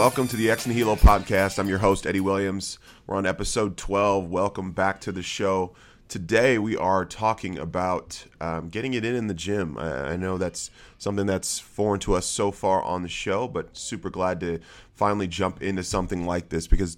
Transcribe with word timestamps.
Welcome 0.00 0.28
to 0.28 0.36
the 0.36 0.50
Ex 0.50 0.66
Nihilo 0.66 0.96
podcast. 0.96 1.58
I'm 1.58 1.68
your 1.68 1.76
host, 1.76 2.06
Eddie 2.06 2.20
Williams. 2.20 2.78
We're 3.06 3.16
on 3.16 3.26
episode 3.26 3.76
12. 3.76 4.30
Welcome 4.30 4.72
back 4.72 4.98
to 5.02 5.12
the 5.12 5.22
show. 5.22 5.74
Today, 6.08 6.56
we 6.56 6.74
are 6.74 7.04
talking 7.04 7.58
about 7.58 8.24
um, 8.40 8.70
getting 8.70 8.94
it 8.94 9.04
in 9.04 9.14
in 9.14 9.26
the 9.26 9.34
gym. 9.34 9.76
I, 9.76 10.12
I 10.12 10.16
know 10.16 10.38
that's 10.38 10.70
something 10.96 11.26
that's 11.26 11.58
foreign 11.58 12.00
to 12.00 12.14
us 12.14 12.24
so 12.24 12.50
far 12.50 12.82
on 12.82 13.02
the 13.02 13.10
show, 13.10 13.46
but 13.46 13.76
super 13.76 14.08
glad 14.08 14.40
to 14.40 14.60
finally 14.94 15.26
jump 15.28 15.62
into 15.62 15.84
something 15.84 16.24
like 16.24 16.48
this 16.48 16.66
because, 16.66 16.96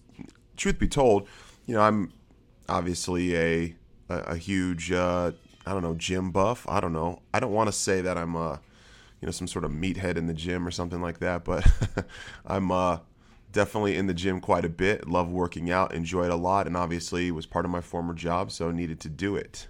truth 0.56 0.78
be 0.78 0.87
told, 0.87 1.27
you 1.66 1.75
know, 1.75 1.80
I'm 1.80 2.12
obviously 2.69 3.37
a, 3.37 3.75
a, 4.11 4.16
a 4.19 4.37
huge, 4.37 4.92
uh, 4.92 5.33
I 5.66 5.73
don't 5.73 5.83
know, 5.83 5.95
gym 5.95 6.30
buff. 6.30 6.69
I 6.69 6.78
don't 6.78 6.92
know. 6.92 7.20
I 7.34 7.41
don't 7.41 7.53
want 7.53 7.66
to 7.66 7.73
say 7.73 8.00
that 8.00 8.16
I'm 8.16 8.37
a 8.37 8.61
you 9.23 9.27
know 9.27 9.33
some 9.33 9.47
sort 9.47 9.65
of 9.65 9.71
meathead 9.71 10.17
in 10.17 10.27
the 10.27 10.35
gym 10.35 10.67
or 10.67 10.73
something 10.73 11.01
like 11.01 11.21
that. 11.21 11.45
But 11.45 11.65
I'm 12.47 12.73
uh, 12.73 12.99
definitely 13.53 13.97
in 13.97 14.09
the 14.09 14.15
gym 14.15 14.41
quite 14.41 14.65
a 14.65 14.69
bit. 14.69 15.09
Love 15.09 15.31
working 15.31 15.71
out, 15.71 15.95
enjoy 15.95 16.25
it 16.25 16.31
a 16.31 16.37
lot, 16.37 16.67
and 16.67 16.77
obviously 16.77 17.31
was 17.31 17.47
part 17.47 17.65
of 17.65 17.71
my 17.71 17.81
former 17.81 18.15
job, 18.15 18.51
so 18.51 18.71
needed 18.73 18.98
to 19.01 19.09
do 19.09 19.37
it. 19.37 19.69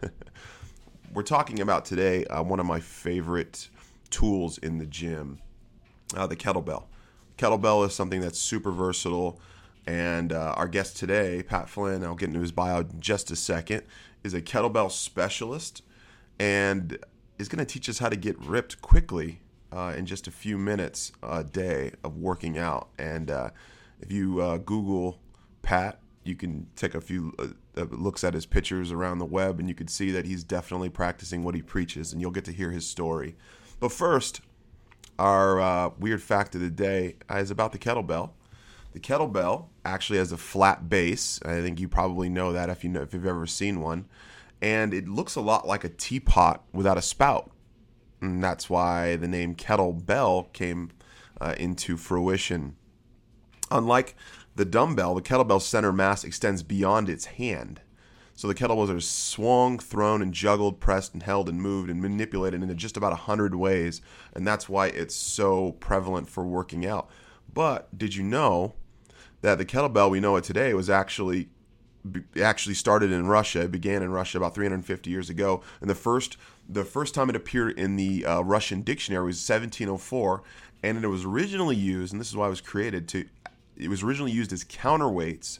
We're 1.13 1.23
talking 1.23 1.61
about 1.61 1.85
today 1.85 2.25
uh, 2.25 2.43
one 2.43 2.59
of 2.59 2.67
my 2.67 2.81
favorite 2.81 3.69
tools 4.09 4.57
in 4.57 4.79
the 4.79 4.87
gym, 4.87 5.39
uh, 6.17 6.27
the 6.27 6.37
kettlebell. 6.37 6.85
Kettlebell 7.37 7.87
is 7.87 7.95
something 7.95 8.23
that's 8.23 8.39
super 8.39 8.71
versatile. 8.71 9.39
And 9.87 10.33
uh, 10.33 10.55
our 10.57 10.69
guest 10.69 10.97
today, 10.97 11.43
Pat 11.43 11.69
Flynn, 11.69 12.05
I'll 12.05 12.15
get 12.15 12.29
into 12.29 12.41
his 12.41 12.53
bio 12.53 12.81
in 12.81 13.01
just 13.01 13.31
a 13.33 13.37
second, 13.37 13.83
is 14.23 14.33
a 14.33 14.41
kettlebell 14.41 14.93
specialist 14.93 15.83
and 16.39 16.99
is 17.43 17.49
going 17.49 17.59
to 17.59 17.71
teach 17.71 17.89
us 17.89 17.99
how 17.99 18.09
to 18.09 18.17
get 18.17 18.39
ripped 18.39 18.81
quickly 18.81 19.41
uh, 19.73 19.93
in 19.97 20.07
just 20.07 20.29
a 20.29 20.31
few 20.31 20.57
minutes 20.57 21.11
a 21.23 21.43
day 21.43 21.91
of 22.05 22.17
working 22.17 22.57
out. 22.57 22.89
And 22.99 23.31
uh, 23.31 23.51
if 24.01 24.13
you 24.13 24.41
uh, 24.41 24.59
Google 24.59 25.19
Pat, 25.61 25.99
you 26.25 26.37
can 26.37 26.69
take 26.77 26.95
a 26.95 27.01
few 27.01 27.35
uh, 27.39 27.49
uh, 27.77 27.87
looks 27.91 28.23
at 28.23 28.33
his 28.33 28.47
pictures 28.47 28.93
around 28.93 29.19
the 29.19 29.27
web, 29.27 29.59
and 29.59 29.69
you 29.69 29.75
can 29.75 29.89
see 29.89 30.13
that 30.13 30.25
he's 30.25 30.45
definitely 30.45 30.89
practicing 30.89 31.43
what 31.43 31.57
he 31.57 31.63
preaches, 31.63 32.13
and 32.13 32.23
you'll 32.23 32.31
get 32.31 32.45
to 32.45 32.53
hear 32.53 32.71
his 32.71 32.87
story. 32.87 33.35
But 33.81 33.91
first, 33.91 34.41
our 35.19 35.61
uh, 35.61 35.91
weird 35.99 36.23
fact 36.23 36.55
of 36.55 36.61
the 36.61 36.71
day 36.71 37.17
is 37.29 37.51
about 37.51 37.73
the 37.73 37.79
kettlebell. 37.79 38.31
The 38.93 39.01
kettlebell 39.01 39.67
actually 39.85 40.21
has 40.21 40.31
a 40.31 40.37
flat 40.37 40.89
base. 40.89 41.41
I 41.45 41.61
think 41.61 41.81
you 41.81 41.89
probably 41.89 42.29
know 42.29 42.53
that 42.53 42.71
if 42.71 42.85
you 42.85 42.91
know 42.91 43.03
if 43.03 43.13
you've 43.13 43.27
ever 43.27 43.47
seen 43.47 43.81
one, 43.81 44.07
and 44.63 44.95
it 44.95 45.09
looks 45.09 45.35
a 45.35 45.41
lot 45.41 45.67
like 45.67 45.83
a 45.83 45.89
teapot 45.89 46.65
without 46.73 46.97
a 46.97 47.03
spout. 47.03 47.51
And 48.21 48.43
that's 48.43 48.71
why 48.71 49.17
the 49.17 49.27
name 49.27 49.57
kettlebell 49.57 50.53
came 50.53 50.93
uh, 51.41 51.57
into 51.59 51.97
fruition. 51.97 52.77
Unlike 53.73 54.15
the 54.55 54.65
dumbbell, 54.65 55.17
the 55.17 55.23
kettlebell's 55.23 55.67
center 55.67 55.93
mass 55.93 56.23
extends 56.23 56.63
beyond 56.63 57.09
its 57.09 57.25
hand. 57.25 57.81
So 58.35 58.47
the 58.47 58.55
kettlebells 58.55 58.95
are 58.95 59.01
swung, 59.01 59.79
thrown, 59.79 60.23
and 60.23 60.33
juggled, 60.33 60.81
pressed, 60.81 61.13
and 61.13 61.23
held, 61.23 61.49
and 61.49 61.61
moved, 61.61 61.91
and 61.91 62.01
manipulated 62.01 62.63
in 62.63 62.77
just 62.79 62.97
about 62.97 63.13
a 63.13 63.17
hundred 63.17 63.55
ways, 63.55 64.01
and 64.33 64.47
that's 64.47 64.69
why 64.69 64.87
it's 64.87 65.15
so 65.15 65.73
prevalent 65.73 66.29
for 66.29 66.47
working 66.47 66.87
out. 66.87 67.11
But 67.53 67.99
did 67.99 68.15
you 68.15 68.23
know 68.23 68.75
that 69.43 69.59
the 69.59 69.67
kettlebell 69.67 70.11
we 70.11 70.21
know 70.21 70.37
it 70.37 70.45
today 70.45 70.73
was 70.73 70.89
actually 70.89 71.51
actually 72.41 72.75
started 72.75 73.13
in 73.13 73.27
Russia. 73.27 73.63
It 73.63 73.73
began 73.73 74.03
in 74.03 74.11
Russia 74.11 74.39
about 74.39 74.55
350 74.55 75.11
years 75.11 75.31
ago, 75.31 75.63
and 75.81 75.89
the 75.89 75.95
first 75.95 76.37
the 76.69 76.85
first 76.85 77.15
time 77.15 77.29
it 77.29 77.37
appeared 77.37 77.79
in 77.79 77.97
the 77.97 78.25
uh, 78.25 78.41
Russian 78.43 78.83
dictionary 78.83 79.27
was 79.27 79.37
1704, 79.37 80.43
and 80.83 81.05
it 81.05 81.09
was 81.09 81.25
originally 81.25 81.77
used, 81.77 82.13
and 82.13 82.21
this 82.21 82.29
is 82.29 82.37
why 82.37 82.47
it 82.47 82.51
was 82.51 82.61
created 82.61 83.09
to. 83.09 83.27
It 83.77 83.89
was 83.89 84.03
originally 84.03 84.33
used 84.33 84.53
as 84.53 84.65
counterweights 84.65 85.59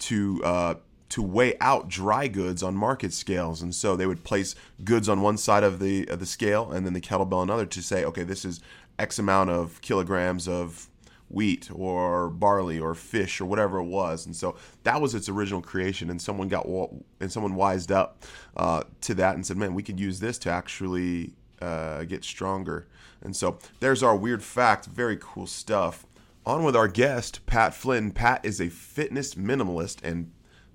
to 0.00 0.42
uh, 0.44 0.74
to 1.10 1.22
weigh 1.22 1.56
out 1.60 1.88
dry 1.88 2.28
goods 2.28 2.62
on 2.62 2.76
market 2.76 3.12
scales, 3.12 3.62
and 3.62 3.74
so 3.74 3.96
they 3.96 4.06
would 4.06 4.24
place 4.24 4.54
goods 4.84 5.08
on 5.08 5.20
one 5.20 5.36
side 5.36 5.62
of 5.62 5.78
the 5.78 6.08
of 6.08 6.20
the 6.20 6.26
scale, 6.26 6.72
and 6.72 6.84
then 6.84 6.92
the 6.92 7.00
kettlebell 7.00 7.42
another 7.42 7.66
to 7.66 7.82
say, 7.82 8.04
okay, 8.04 8.22
this 8.22 8.44
is 8.44 8.60
X 8.98 9.18
amount 9.18 9.50
of 9.50 9.80
kilograms 9.80 10.46
of 10.48 10.88
wheat 11.28 11.70
or 11.72 12.30
barley 12.30 12.78
or 12.78 12.94
fish 12.94 13.40
or 13.40 13.46
whatever 13.46 13.78
it 13.78 13.84
was. 13.84 14.26
And 14.26 14.34
so 14.34 14.56
that 14.82 15.00
was 15.00 15.14
its 15.14 15.28
original 15.28 15.62
creation. 15.62 16.10
And 16.10 16.20
someone 16.20 16.48
got 16.48 16.66
and 17.20 17.30
someone 17.30 17.54
wised 17.54 17.90
up 17.90 18.24
uh, 18.56 18.84
to 19.02 19.14
that 19.14 19.34
and 19.34 19.44
said, 19.44 19.56
"Man, 19.56 19.74
we 19.74 19.82
could 19.82 20.00
use 20.00 20.20
this 20.20 20.38
to 20.40 20.50
actually 20.50 21.34
uh, 21.60 22.04
get 22.04 22.24
stronger." 22.24 22.86
And 23.22 23.34
so 23.34 23.58
there's 23.80 24.02
our 24.02 24.14
weird 24.16 24.42
fact. 24.42 24.86
Very 24.86 25.18
cool 25.20 25.46
stuff. 25.46 26.06
On 26.46 26.62
with 26.62 26.76
our 26.76 26.88
guest, 26.88 27.46
Pat 27.46 27.74
Flynn. 27.74 28.10
Pat 28.10 28.44
is 28.44 28.60
a 28.60 28.68
fitness 28.68 29.34
minimalist 29.34 30.04
and 30.04 30.30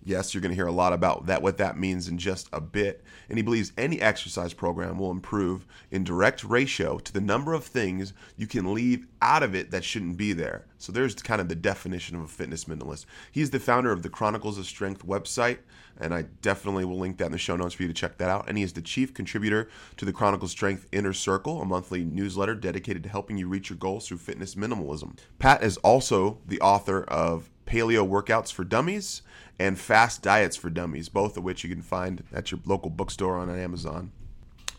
Yes, 0.10 0.34
you're 0.34 0.42
going 0.42 0.50
to 0.50 0.56
hear 0.56 0.66
a 0.66 0.72
lot 0.72 0.92
about 0.92 1.28
that, 1.28 1.44
what 1.44 1.60
that 1.60 1.78
means 1.78 2.08
in 2.08 2.18
just 2.18 2.50
a 2.52 2.60
bit. 2.60 3.04
And 3.30 3.38
he 3.38 3.44
believes 3.44 3.72
any 3.78 4.02
exercise 4.02 4.56
program 4.56 4.98
will 4.98 5.12
improve 5.12 5.68
in 5.92 6.04
direct 6.04 6.44
ratio 6.44 6.98
to 6.98 7.14
the 7.14 7.22
number 7.22 7.54
of 7.54 7.64
things 7.64 8.14
you 8.36 8.48
can 8.48 8.74
leave 8.74 9.06
out 9.22 9.44
of 9.44 9.54
it 9.54 9.70
that 9.70 9.84
shouldn't 9.84 10.18
be 10.18 10.34
there. 10.34 10.66
So 10.80 10.92
there's 10.92 11.14
kind 11.14 11.40
of 11.40 11.48
the 11.48 11.56
definition 11.56 12.16
of 12.16 12.24
a 12.24 12.28
fitness 12.28 12.66
minimalist. 12.66 13.06
He's 13.32 13.52
the 13.52 13.60
founder 13.60 13.92
of 13.92 14.02
the 14.02 14.10
Chronicles 14.10 14.58
of 14.58 14.66
Strength 14.66 15.06
website, 15.06 15.60
and 16.00 16.12
I 16.12 16.24
definitely 16.42 16.86
will 16.86 16.98
link 16.98 17.18
that 17.18 17.28
in 17.28 17.32
the 17.32 17.38
show 17.38 17.56
notes 17.56 17.76
for 17.76 17.84
you 17.84 17.90
to 17.90 17.94
check 17.94 18.18
that 18.18 18.30
out. 18.30 18.46
And 18.48 18.58
he 18.58 18.64
is 18.64 18.74
the 18.74 18.82
chief 18.82 19.14
contributor 19.14 19.70
to 19.98 20.06
the 20.06 20.14
Chronicles 20.14 20.52
of 20.52 20.58
Strength 20.58 20.88
Inner 20.92 21.14
Circle, 21.14 21.62
a 21.62 21.66
monthly 21.66 22.04
newsletter 22.04 22.56
dedicated 22.56 23.04
to 23.04 23.10
helping 23.10 23.38
you 23.38 23.48
reach 23.48 23.70
your 23.70 23.78
goals 23.78 24.08
through 24.08 24.18
fitness 24.18 24.56
minimalism. 24.56 25.18
Pat 25.38 25.62
is 25.62 25.78
also 25.78 26.40
the 26.48 26.62
author 26.62 27.04
of 27.04 27.52
Paleo 27.70 28.08
Workouts 28.08 28.52
for 28.52 28.64
Dummies 28.64 29.22
and 29.60 29.80
Fast 29.80 30.24
Diets 30.24 30.58
for 30.58 30.72
Dummies, 30.72 31.08
both 31.08 31.38
of 31.38 31.44
which 31.44 31.64
you 31.64 31.70
can 31.70 31.84
find 31.84 32.24
at 32.34 32.50
your 32.50 32.60
local 32.66 32.90
bookstore 32.90 33.38
on 33.38 33.50
Amazon. 33.50 34.12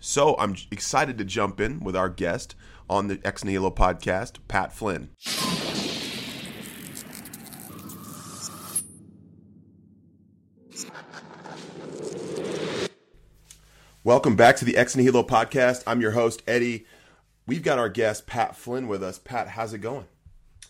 So 0.01 0.35
I'm 0.39 0.57
excited 0.73 1.17
to 1.19 1.25
jump 1.25 1.61
in 1.61 1.79
with 1.81 1.95
our 1.95 2.09
guest 2.09 2.57
on 2.89 3.07
the 3.07 3.21
Ex 3.23 3.45
Nihilo 3.45 3.71
podcast, 3.71 4.39
Pat 4.49 4.73
Flynn. 4.73 5.11
Welcome 14.03 14.35
back 14.35 14.57
to 14.57 14.65
the 14.65 14.77
Ex 14.77 14.97
Nihilo 14.97 15.23
podcast. 15.23 15.85
I'm 15.87 16.01
your 16.01 16.13
host, 16.13 16.43
Eddie. 16.49 16.87
We've 17.47 17.63
got 17.63 17.79
our 17.79 17.89
guest, 17.89 18.27
Pat 18.27 18.57
Flynn, 18.57 18.89
with 18.89 19.03
us. 19.03 19.19
Pat, 19.19 19.49
how's 19.49 19.75
it 19.75 19.79
going? 19.79 20.07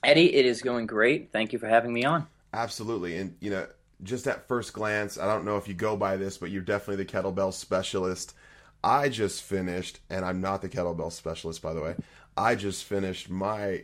Eddie, 0.03 0.35
it 0.35 0.47
is 0.47 0.63
going 0.63 0.87
great. 0.87 1.31
Thank 1.33 1.53
you 1.53 1.59
for 1.59 1.69
having 1.69 1.93
me 1.93 2.05
on. 2.05 2.27
Absolutely. 2.53 3.17
And, 3.17 3.37
you 3.41 3.51
know, 3.51 3.67
just 4.03 4.27
at 4.27 4.49
first 4.49 4.73
glance, 4.73 5.19
I 5.19 5.27
don't 5.27 5.45
know 5.45 5.57
if 5.57 5.69
you 5.69 5.75
go 5.75 5.97
by 5.97 6.17
this, 6.17 6.39
but 6.39 6.51
you're 6.51 6.63
definitely 6.63 7.05
the 7.05 7.11
kettlebell 7.11 7.53
specialist. 7.53 8.35
I 8.83 9.11
just 9.11 9.43
finished, 9.43 10.01
and 10.09 10.25
I'm 10.25 10.41
not 10.41 10.63
the 10.63 10.69
kettlebell 10.69 11.13
specialist, 11.13 11.61
by 11.61 11.75
the 11.75 11.83
way. 11.83 11.97
I 12.37 12.55
just 12.55 12.85
finished 12.85 13.29
my, 13.29 13.83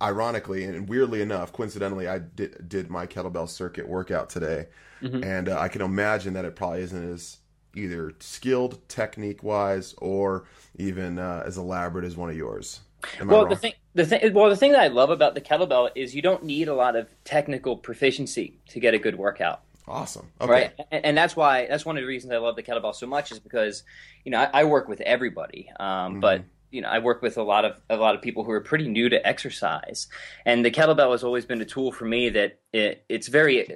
ironically 0.00 0.64
and 0.64 0.88
weirdly 0.88 1.20
enough, 1.20 1.52
coincidentally, 1.52 2.08
I 2.08 2.20
did, 2.20 2.68
did 2.68 2.88
my 2.88 3.06
kettlebell 3.06 3.48
circuit 3.48 3.86
workout 3.86 4.30
today. 4.30 4.68
Mm-hmm. 5.02 5.22
And 5.22 5.48
uh, 5.50 5.60
I 5.60 5.68
can 5.68 5.82
imagine 5.82 6.32
that 6.34 6.46
it 6.46 6.56
probably 6.56 6.80
isn't 6.82 7.12
as 7.12 7.36
either 7.74 8.14
skilled 8.18 8.88
technique 8.88 9.42
wise 9.42 9.94
or 9.98 10.46
even 10.76 11.18
uh, 11.18 11.42
as 11.44 11.58
elaborate 11.58 12.06
as 12.06 12.16
one 12.16 12.30
of 12.30 12.36
yours. 12.36 12.80
Am 13.20 13.28
well, 13.28 13.46
the 13.46 13.54
thing, 13.56 13.74
the 13.98 14.06
thing, 14.06 14.32
well, 14.32 14.48
the 14.48 14.56
thing 14.56 14.72
that 14.72 14.80
I 14.80 14.86
love 14.86 15.10
about 15.10 15.34
the 15.34 15.40
kettlebell 15.40 15.90
is 15.96 16.14
you 16.14 16.22
don't 16.22 16.44
need 16.44 16.68
a 16.68 16.74
lot 16.74 16.94
of 16.94 17.08
technical 17.24 17.76
proficiency 17.76 18.60
to 18.68 18.78
get 18.78 18.94
a 18.94 18.98
good 18.98 19.16
workout. 19.16 19.62
Awesome. 19.88 20.28
Okay. 20.40 20.50
Right, 20.50 20.72
and, 20.92 21.04
and, 21.04 21.18
that's 21.18 21.34
why 21.34 21.66
that's 21.66 21.84
one 21.84 21.96
of 21.96 22.02
the 22.02 22.06
reasons 22.06 22.32
I 22.32 22.36
love 22.36 22.54
the 22.54 22.62
kettlebell 22.62 22.94
so 22.94 23.06
much 23.06 23.32
is 23.32 23.40
because 23.40 23.82
you 24.24 24.30
know 24.30 24.38
I, 24.38 24.60
I 24.60 24.64
work 24.64 24.86
with 24.86 25.00
everybody, 25.00 25.70
um, 25.80 25.86
mm-hmm. 25.86 26.20
but 26.20 26.44
you 26.70 26.80
know 26.80 26.88
I 26.88 27.00
work 27.00 27.22
with 27.22 27.38
a 27.38 27.42
lot 27.42 27.64
of 27.64 27.80
a 27.90 27.96
lot 27.96 28.14
of 28.14 28.22
people 28.22 28.44
who 28.44 28.52
are 28.52 28.60
pretty 28.60 28.86
new 28.86 29.08
to 29.08 29.26
exercise, 29.26 30.06
and 30.44 30.64
the 30.64 30.70
kettlebell 30.70 31.10
has 31.12 31.24
always 31.24 31.46
been 31.46 31.60
a 31.60 31.64
tool 31.64 31.90
for 31.90 32.04
me 32.04 32.28
that 32.28 32.60
it, 32.72 33.04
it's 33.08 33.28
very 33.28 33.66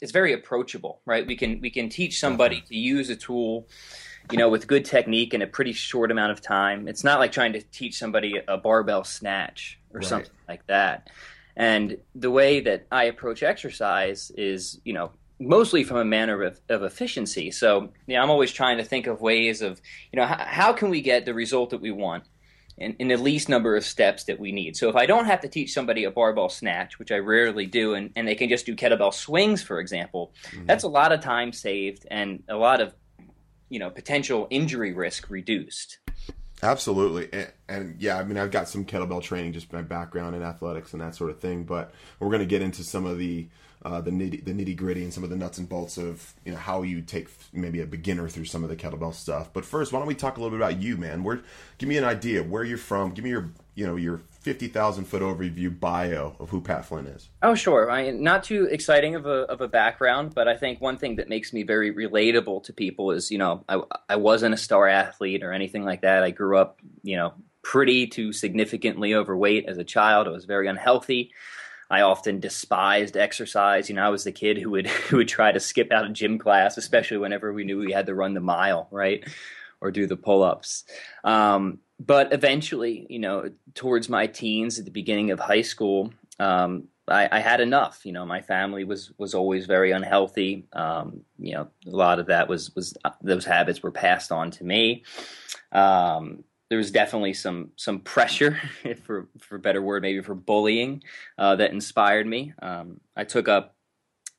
it's 0.00 0.12
very 0.12 0.32
approachable. 0.32 1.02
Right, 1.04 1.26
we 1.26 1.36
can 1.36 1.60
we 1.60 1.70
can 1.70 1.90
teach 1.90 2.18
somebody 2.18 2.62
to 2.62 2.76
use 2.76 3.08
a 3.10 3.16
tool 3.16 3.68
you 4.32 4.38
know, 4.38 4.48
with 4.48 4.66
good 4.66 4.84
technique 4.84 5.34
in 5.34 5.42
a 5.42 5.46
pretty 5.46 5.72
short 5.72 6.10
amount 6.10 6.32
of 6.32 6.40
time. 6.40 6.88
It's 6.88 7.04
not 7.04 7.18
like 7.18 7.32
trying 7.32 7.52
to 7.54 7.60
teach 7.60 7.98
somebody 7.98 8.40
a 8.46 8.56
barbell 8.56 9.04
snatch 9.04 9.78
or 9.92 9.98
right. 9.98 10.08
something 10.08 10.32
like 10.48 10.66
that. 10.66 11.10
And 11.56 11.98
the 12.14 12.30
way 12.30 12.60
that 12.60 12.86
I 12.90 13.04
approach 13.04 13.42
exercise 13.42 14.30
is, 14.36 14.80
you 14.84 14.92
know, 14.92 15.12
mostly 15.38 15.84
from 15.84 15.96
a 15.96 16.04
manner 16.04 16.42
of, 16.42 16.60
of 16.68 16.82
efficiency. 16.82 17.50
So, 17.50 17.90
you 18.06 18.16
know, 18.16 18.22
I'm 18.22 18.30
always 18.30 18.52
trying 18.52 18.78
to 18.78 18.84
think 18.84 19.06
of 19.06 19.20
ways 19.20 19.62
of, 19.62 19.80
you 20.12 20.18
know, 20.18 20.26
how, 20.26 20.38
how 20.38 20.72
can 20.72 20.90
we 20.90 21.00
get 21.00 21.24
the 21.24 21.34
result 21.34 21.70
that 21.70 21.80
we 21.80 21.90
want 21.90 22.24
in, 22.76 22.94
in, 22.98 23.08
the 23.08 23.16
least 23.16 23.48
number 23.48 23.76
of 23.76 23.84
steps 23.84 24.24
that 24.24 24.40
we 24.40 24.52
need. 24.52 24.76
So 24.76 24.88
if 24.88 24.96
I 24.96 25.06
don't 25.06 25.26
have 25.26 25.40
to 25.40 25.48
teach 25.48 25.72
somebody 25.72 26.04
a 26.04 26.10
barbell 26.10 26.48
snatch, 26.48 26.98
which 26.98 27.12
I 27.12 27.16
rarely 27.16 27.66
do, 27.66 27.94
and, 27.94 28.10
and 28.16 28.26
they 28.26 28.34
can 28.34 28.48
just 28.48 28.66
do 28.66 28.74
kettlebell 28.74 29.12
swings, 29.12 29.62
for 29.62 29.80
example, 29.80 30.32
mm-hmm. 30.50 30.66
that's 30.66 30.84
a 30.84 30.88
lot 30.88 31.12
of 31.12 31.20
time 31.20 31.52
saved 31.52 32.06
and 32.10 32.42
a 32.48 32.56
lot 32.56 32.80
of 32.80 32.94
you 33.70 33.78
know 33.78 33.88
potential 33.88 34.46
injury 34.50 34.92
risk 34.92 35.30
reduced. 35.30 35.98
Absolutely, 36.62 37.30
and 37.70 37.96
yeah, 37.98 38.18
I 38.18 38.24
mean, 38.24 38.36
I've 38.36 38.50
got 38.50 38.68
some 38.68 38.84
kettlebell 38.84 39.22
training, 39.22 39.54
just 39.54 39.72
my 39.72 39.80
background 39.80 40.36
in 40.36 40.42
athletics 40.42 40.92
and 40.92 41.00
that 41.00 41.14
sort 41.14 41.30
of 41.30 41.40
thing. 41.40 41.64
But 41.64 41.94
we're 42.18 42.28
going 42.28 42.40
to 42.40 42.46
get 42.46 42.60
into 42.60 42.84
some 42.84 43.06
of 43.06 43.16
the 43.16 43.48
uh, 43.82 44.00
the 44.00 44.10
nitty 44.10 44.44
the 44.44 44.52
nitty 44.52 44.76
gritty 44.76 45.02
and 45.02 45.12
some 45.12 45.24
of 45.24 45.30
the 45.30 45.36
nuts 45.36 45.58
and 45.58 45.68
bolts 45.68 45.96
of 45.96 46.34
you 46.44 46.52
know 46.52 46.58
how 46.58 46.82
you 46.82 47.00
take 47.00 47.28
maybe 47.52 47.80
a 47.80 47.86
beginner 47.86 48.28
through 48.28 48.44
some 48.44 48.62
of 48.62 48.68
the 48.68 48.76
kettlebell 48.76 49.14
stuff. 49.14 49.50
But 49.52 49.64
first, 49.64 49.92
why 49.92 49.98
don't 49.98 50.08
we 50.08 50.14
talk 50.14 50.36
a 50.36 50.40
little 50.40 50.56
bit 50.56 50.64
about 50.64 50.80
you, 50.80 50.96
man? 50.96 51.24
Where 51.24 51.42
give 51.78 51.88
me 51.88 51.96
an 51.96 52.04
idea 52.04 52.42
where 52.42 52.64
you're 52.64 52.78
from. 52.78 53.12
Give 53.12 53.24
me 53.24 53.30
your 53.30 53.50
you 53.74 53.86
know 53.86 53.96
your 53.96 54.20
fifty 54.40 54.68
thousand 54.68 55.04
foot 55.04 55.22
overview 55.22 55.78
bio 55.78 56.36
of 56.38 56.50
who 56.50 56.60
Pat 56.60 56.84
Flynn 56.84 57.06
is. 57.06 57.30
Oh, 57.42 57.54
sure. 57.54 57.90
I 57.90 58.04
mean, 58.04 58.22
not 58.22 58.44
too 58.44 58.68
exciting 58.70 59.14
of 59.14 59.24
a 59.24 59.44
of 59.44 59.62
a 59.62 59.68
background, 59.68 60.34
but 60.34 60.46
I 60.46 60.56
think 60.56 60.80
one 60.80 60.98
thing 60.98 61.16
that 61.16 61.30
makes 61.30 61.52
me 61.52 61.62
very 61.62 61.92
relatable 61.92 62.64
to 62.64 62.72
people 62.74 63.12
is 63.12 63.30
you 63.30 63.38
know 63.38 63.64
I 63.66 63.80
I 64.10 64.16
wasn't 64.16 64.54
a 64.54 64.58
star 64.58 64.88
athlete 64.88 65.42
or 65.42 65.52
anything 65.52 65.84
like 65.84 66.02
that. 66.02 66.22
I 66.22 66.30
grew 66.32 66.58
up 66.58 66.80
you 67.02 67.16
know 67.16 67.32
pretty 67.62 68.06
to 68.08 68.32
significantly 68.32 69.14
overweight 69.14 69.66
as 69.68 69.78
a 69.78 69.84
child. 69.84 70.26
I 70.26 70.30
was 70.30 70.44
very 70.44 70.66
unhealthy. 70.66 71.32
I 71.90 72.02
often 72.02 72.38
despised 72.38 73.16
exercise. 73.16 73.88
You 73.88 73.96
know, 73.96 74.06
I 74.06 74.10
was 74.10 74.24
the 74.24 74.32
kid 74.32 74.58
who 74.58 74.70
would 74.70 74.86
who 75.08 75.18
would 75.18 75.28
try 75.28 75.52
to 75.52 75.60
skip 75.60 75.92
out 75.92 76.06
of 76.06 76.12
gym 76.12 76.38
class, 76.38 76.76
especially 76.76 77.18
whenever 77.18 77.52
we 77.52 77.64
knew 77.64 77.78
we 77.78 77.92
had 77.92 78.06
to 78.06 78.14
run 78.14 78.34
the 78.34 78.40
mile, 78.40 78.88
right, 78.90 79.24
or 79.80 79.90
do 79.90 80.06
the 80.06 80.16
pull 80.16 80.42
ups. 80.42 80.84
Um, 81.24 81.80
but 81.98 82.32
eventually, 82.32 83.06
you 83.10 83.18
know, 83.18 83.50
towards 83.74 84.08
my 84.08 84.26
teens, 84.26 84.78
at 84.78 84.84
the 84.86 84.90
beginning 84.90 85.32
of 85.32 85.40
high 85.40 85.62
school, 85.62 86.12
um, 86.38 86.88
I, 87.06 87.28
I, 87.30 87.40
had 87.40 87.60
enough. 87.60 88.06
You 88.06 88.12
know, 88.12 88.24
my 88.24 88.40
family 88.40 88.84
was 88.84 89.12
was 89.18 89.34
always 89.34 89.66
very 89.66 89.90
unhealthy. 89.90 90.66
Um, 90.72 91.22
you 91.38 91.54
know, 91.54 91.68
a 91.86 91.90
lot 91.90 92.18
of 92.18 92.26
that 92.26 92.48
was 92.48 92.74
was 92.74 92.96
uh, 93.04 93.10
those 93.20 93.44
habits 93.44 93.82
were 93.82 93.90
passed 93.90 94.32
on 94.32 94.50
to 94.52 94.64
me. 94.64 95.04
Um, 95.72 96.44
there 96.70 96.78
was 96.78 96.90
definitely 96.92 97.34
some 97.34 97.72
some 97.76 98.00
pressure, 98.00 98.58
for 99.02 99.28
for 99.38 99.58
better 99.58 99.82
word, 99.82 100.02
maybe 100.02 100.22
for 100.22 100.34
bullying, 100.34 101.02
uh, 101.36 101.56
that 101.56 101.72
inspired 101.72 102.26
me. 102.26 102.54
Um, 102.62 103.00
I 103.16 103.24
took 103.24 103.48
up 103.48 103.74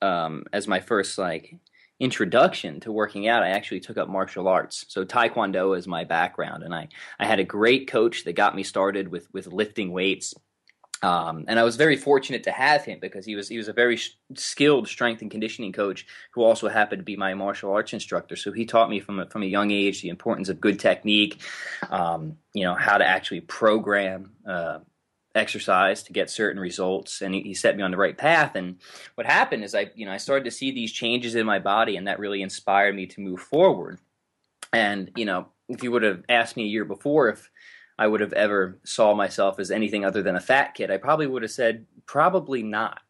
um, 0.02 0.46
as 0.52 0.68
my 0.68 0.80
first 0.80 1.18
like 1.18 1.56
introduction 2.00 2.80
to 2.80 2.92
working 2.92 3.28
out. 3.28 3.44
I 3.44 3.50
actually 3.50 3.82
took 3.82 3.98
up 3.98 4.10
martial 4.10 4.48
arts. 4.48 4.86
So 4.88 5.06
Taekwondo 5.06 5.78
is 5.78 5.88
my 5.88 6.06
background, 6.06 6.64
and 6.64 6.74
I 6.74 6.88
I 7.20 7.26
had 7.26 7.40
a 7.40 7.44
great 7.44 7.88
coach 7.88 8.24
that 8.24 8.34
got 8.34 8.56
me 8.56 8.64
started 8.64 9.10
with 9.10 9.28
with 9.34 9.48
lifting 9.48 9.92
weights. 9.92 10.34
Um, 11.04 11.46
and 11.48 11.60
I 11.60 11.64
was 11.64 11.78
very 11.78 11.98
fortunate 11.98 12.44
to 12.44 12.52
have 12.52 12.86
him 12.86 13.00
because 13.02 13.26
he 13.26 13.36
was 13.36 13.50
he 13.50 13.58
was 13.58 13.68
a 13.68 13.74
very 13.74 13.98
sh- 13.98 14.16
skilled 14.36 14.88
strength 14.88 15.22
and 15.24 15.32
conditioning 15.32 15.72
coach 15.72 16.06
who 16.32 16.44
also 16.44 16.68
happened 16.70 17.00
to 17.00 17.04
be 17.04 17.16
my 17.16 17.34
martial 17.34 17.74
arts 17.74 17.94
instructor. 17.94 18.36
So 18.36 18.52
he 18.52 18.66
taught 18.66 18.90
me 18.90 19.00
from 19.00 19.20
a, 19.20 19.26
from 19.26 19.42
a 19.42 19.48
young 19.48 19.72
age 19.72 20.02
the 20.02 20.10
importance 20.10 20.48
of 20.48 20.62
good 20.62 20.80
technique, 20.80 21.42
um, 21.90 22.38
you 22.54 22.64
know 22.64 22.76
how 22.76 23.00
to 23.00 23.08
actually 23.08 23.42
program 23.42 24.34
uh, 24.48 24.80
exercise 25.34 26.04
to 26.04 26.14
get 26.14 26.30
certain 26.30 26.62
results, 26.62 27.22
and 27.22 27.34
he, 27.34 27.42
he, 27.42 27.54
set 27.56 27.76
me 27.76 27.82
on 27.82 27.92
the 27.92 27.98
right 27.98 28.18
path. 28.18 28.56
And 28.56 28.78
what 29.16 29.26
happened 29.26 29.64
is 29.64 29.74
I 29.74 29.90
you 29.96 30.06
know 30.06 30.12
I 30.12 30.18
started 30.18 30.46
to 30.46 30.52
see 30.52 30.72
these 30.72 30.92
changes 30.92 31.34
in 31.34 31.48
my 31.48 31.58
body, 31.58 31.98
and 31.98 32.08
that 32.08 32.20
really 32.20 32.44
inspired 32.44 32.96
me 32.96 33.08
to 33.08 33.22
move 33.22 33.40
forward. 33.40 33.98
And 34.72 35.12
you 35.16 35.26
know 35.26 35.48
if 35.68 35.84
you 35.84 35.92
would 35.92 36.04
have 36.04 36.24
asked 36.30 36.58
me 36.58 36.64
a 36.64 36.68
year 36.68 36.86
before 36.86 37.30
if 37.30 37.50
I 37.98 38.08
would 38.08 38.22
have 38.22 38.34
ever 38.34 38.80
saw 38.84 39.14
myself 39.14 39.60
as 39.60 39.72
anything 39.72 40.06
other 40.06 40.24
than 40.24 40.36
a 40.36 40.42
fat 40.42 40.74
kid, 40.74 40.92
I 40.92 40.98
probably 40.98 41.28
would 41.28 41.44
have 41.44 41.52
said 41.52 41.86
probably 42.06 42.64
not. 42.64 43.02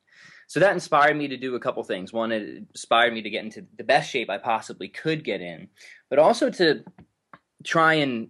So 0.48 0.60
that 0.60 0.74
inspired 0.74 1.16
me 1.16 1.30
to 1.30 1.38
do 1.38 1.56
a 1.56 1.60
couple 1.62 1.82
things. 1.84 2.12
One, 2.12 2.34
it 2.34 2.44
inspired 2.44 3.14
me 3.14 3.22
to 3.22 3.30
get 3.30 3.46
into 3.46 3.66
the 3.78 3.86
best 3.86 4.10
shape 4.10 4.30
I 4.30 4.38
possibly 4.38 4.90
could 4.90 5.24
get 5.24 5.40
in, 5.40 5.70
but 6.10 6.20
also 6.20 6.50
to 6.50 6.84
try 7.64 7.94
and 7.94 8.28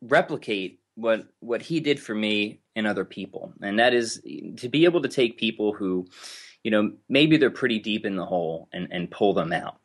replicate 0.00 0.80
what 0.96 1.26
what 1.40 1.62
he 1.62 1.80
did 1.80 2.00
for 2.00 2.14
me 2.14 2.60
and 2.76 2.86
other 2.86 3.04
people. 3.04 3.52
And 3.62 3.78
that 3.78 3.94
is 3.94 4.20
to 4.56 4.68
be 4.68 4.84
able 4.84 5.02
to 5.02 5.08
take 5.08 5.38
people 5.38 5.72
who, 5.72 6.06
you 6.64 6.70
know, 6.70 6.92
maybe 7.08 7.36
they're 7.36 7.50
pretty 7.50 7.78
deep 7.78 8.04
in 8.04 8.16
the 8.16 8.26
hole 8.26 8.68
and, 8.72 8.88
and 8.90 9.10
pull 9.10 9.32
them 9.32 9.52
out. 9.52 9.76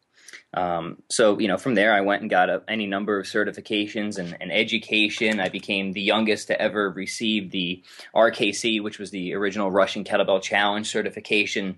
Um, 0.53 1.01
so 1.09 1.39
you 1.39 1.47
know, 1.47 1.57
from 1.57 1.75
there, 1.75 1.93
I 1.93 2.01
went 2.01 2.21
and 2.21 2.29
got 2.29 2.49
a, 2.49 2.63
any 2.67 2.87
number 2.87 3.19
of 3.19 3.25
certifications 3.25 4.17
and, 4.17 4.35
and, 4.39 4.51
education. 4.51 5.39
I 5.39 5.49
became 5.49 5.93
the 5.93 6.01
youngest 6.01 6.47
to 6.47 6.59
ever 6.59 6.89
receive 6.89 7.51
the 7.51 7.83
RKC, 8.15 8.81
which 8.81 8.99
was 8.99 9.11
the 9.11 9.33
original 9.35 9.69
Russian 9.69 10.03
Kettlebell 10.03 10.41
Challenge 10.41 10.89
certification. 10.89 11.77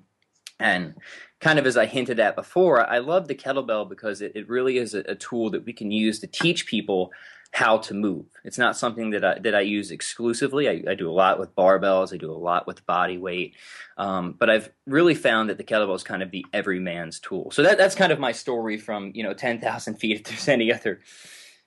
And 0.60 0.96
kind 1.40 1.60
of 1.60 1.66
as 1.66 1.76
I 1.76 1.86
hinted 1.86 2.20
at 2.20 2.36
before, 2.36 2.88
I 2.88 3.00
love 3.00 3.28
the 3.28 3.36
kettlebell 3.36 3.90
because 3.90 4.22
it, 4.22 4.34
it 4.36 4.48
really 4.48 4.78
is 4.78 4.94
a, 4.94 5.00
a 5.00 5.16
tool 5.16 5.50
that 5.50 5.66
we 5.66 5.74
can 5.74 5.92
use 5.92 6.20
to 6.20 6.28
teach 6.28 6.68
people 6.68 7.12
how 7.52 7.78
to 7.78 7.94
move. 7.94 8.26
It's 8.46 8.58
not 8.58 8.78
something 8.78 9.10
that 9.12 9.26
I, 9.26 9.40
that 9.40 9.54
I 9.54 9.62
use 9.62 9.92
exclusively. 9.92 10.70
I, 10.70 10.84
I, 10.92 10.96
do 10.96 11.10
a 11.10 11.12
lot 11.12 11.38
with 11.38 11.54
barbells. 11.54 12.14
I 12.14 12.18
do 12.18 12.32
a 12.32 12.34
lot 12.34 12.66
with 12.66 12.86
body 12.86 13.18
weight. 13.18 13.56
Um, 13.98 14.36
but 14.40 14.50
I've 14.50 14.72
really 14.88 15.16
found 15.16 15.50
that 15.50 15.58
the 15.58 15.64
kettlebell 15.66 15.96
is 15.96 16.04
kind 16.04 16.24
of 16.24 16.32
the 16.32 16.46
everyman's 16.54 17.20
tool. 17.20 17.52
So 17.52 17.62
that, 17.64 17.78
that's 17.78 17.94
kind 17.94 18.14
of 18.14 18.20
my 18.20 18.32
story 18.32 18.78
from, 18.78 19.12
you 19.14 19.24
know, 19.24 19.34
10,000 19.34 19.96
feet. 20.00 20.22
If 20.22 20.24
there's 20.24 20.48
any 20.48 20.72
other, 20.72 21.02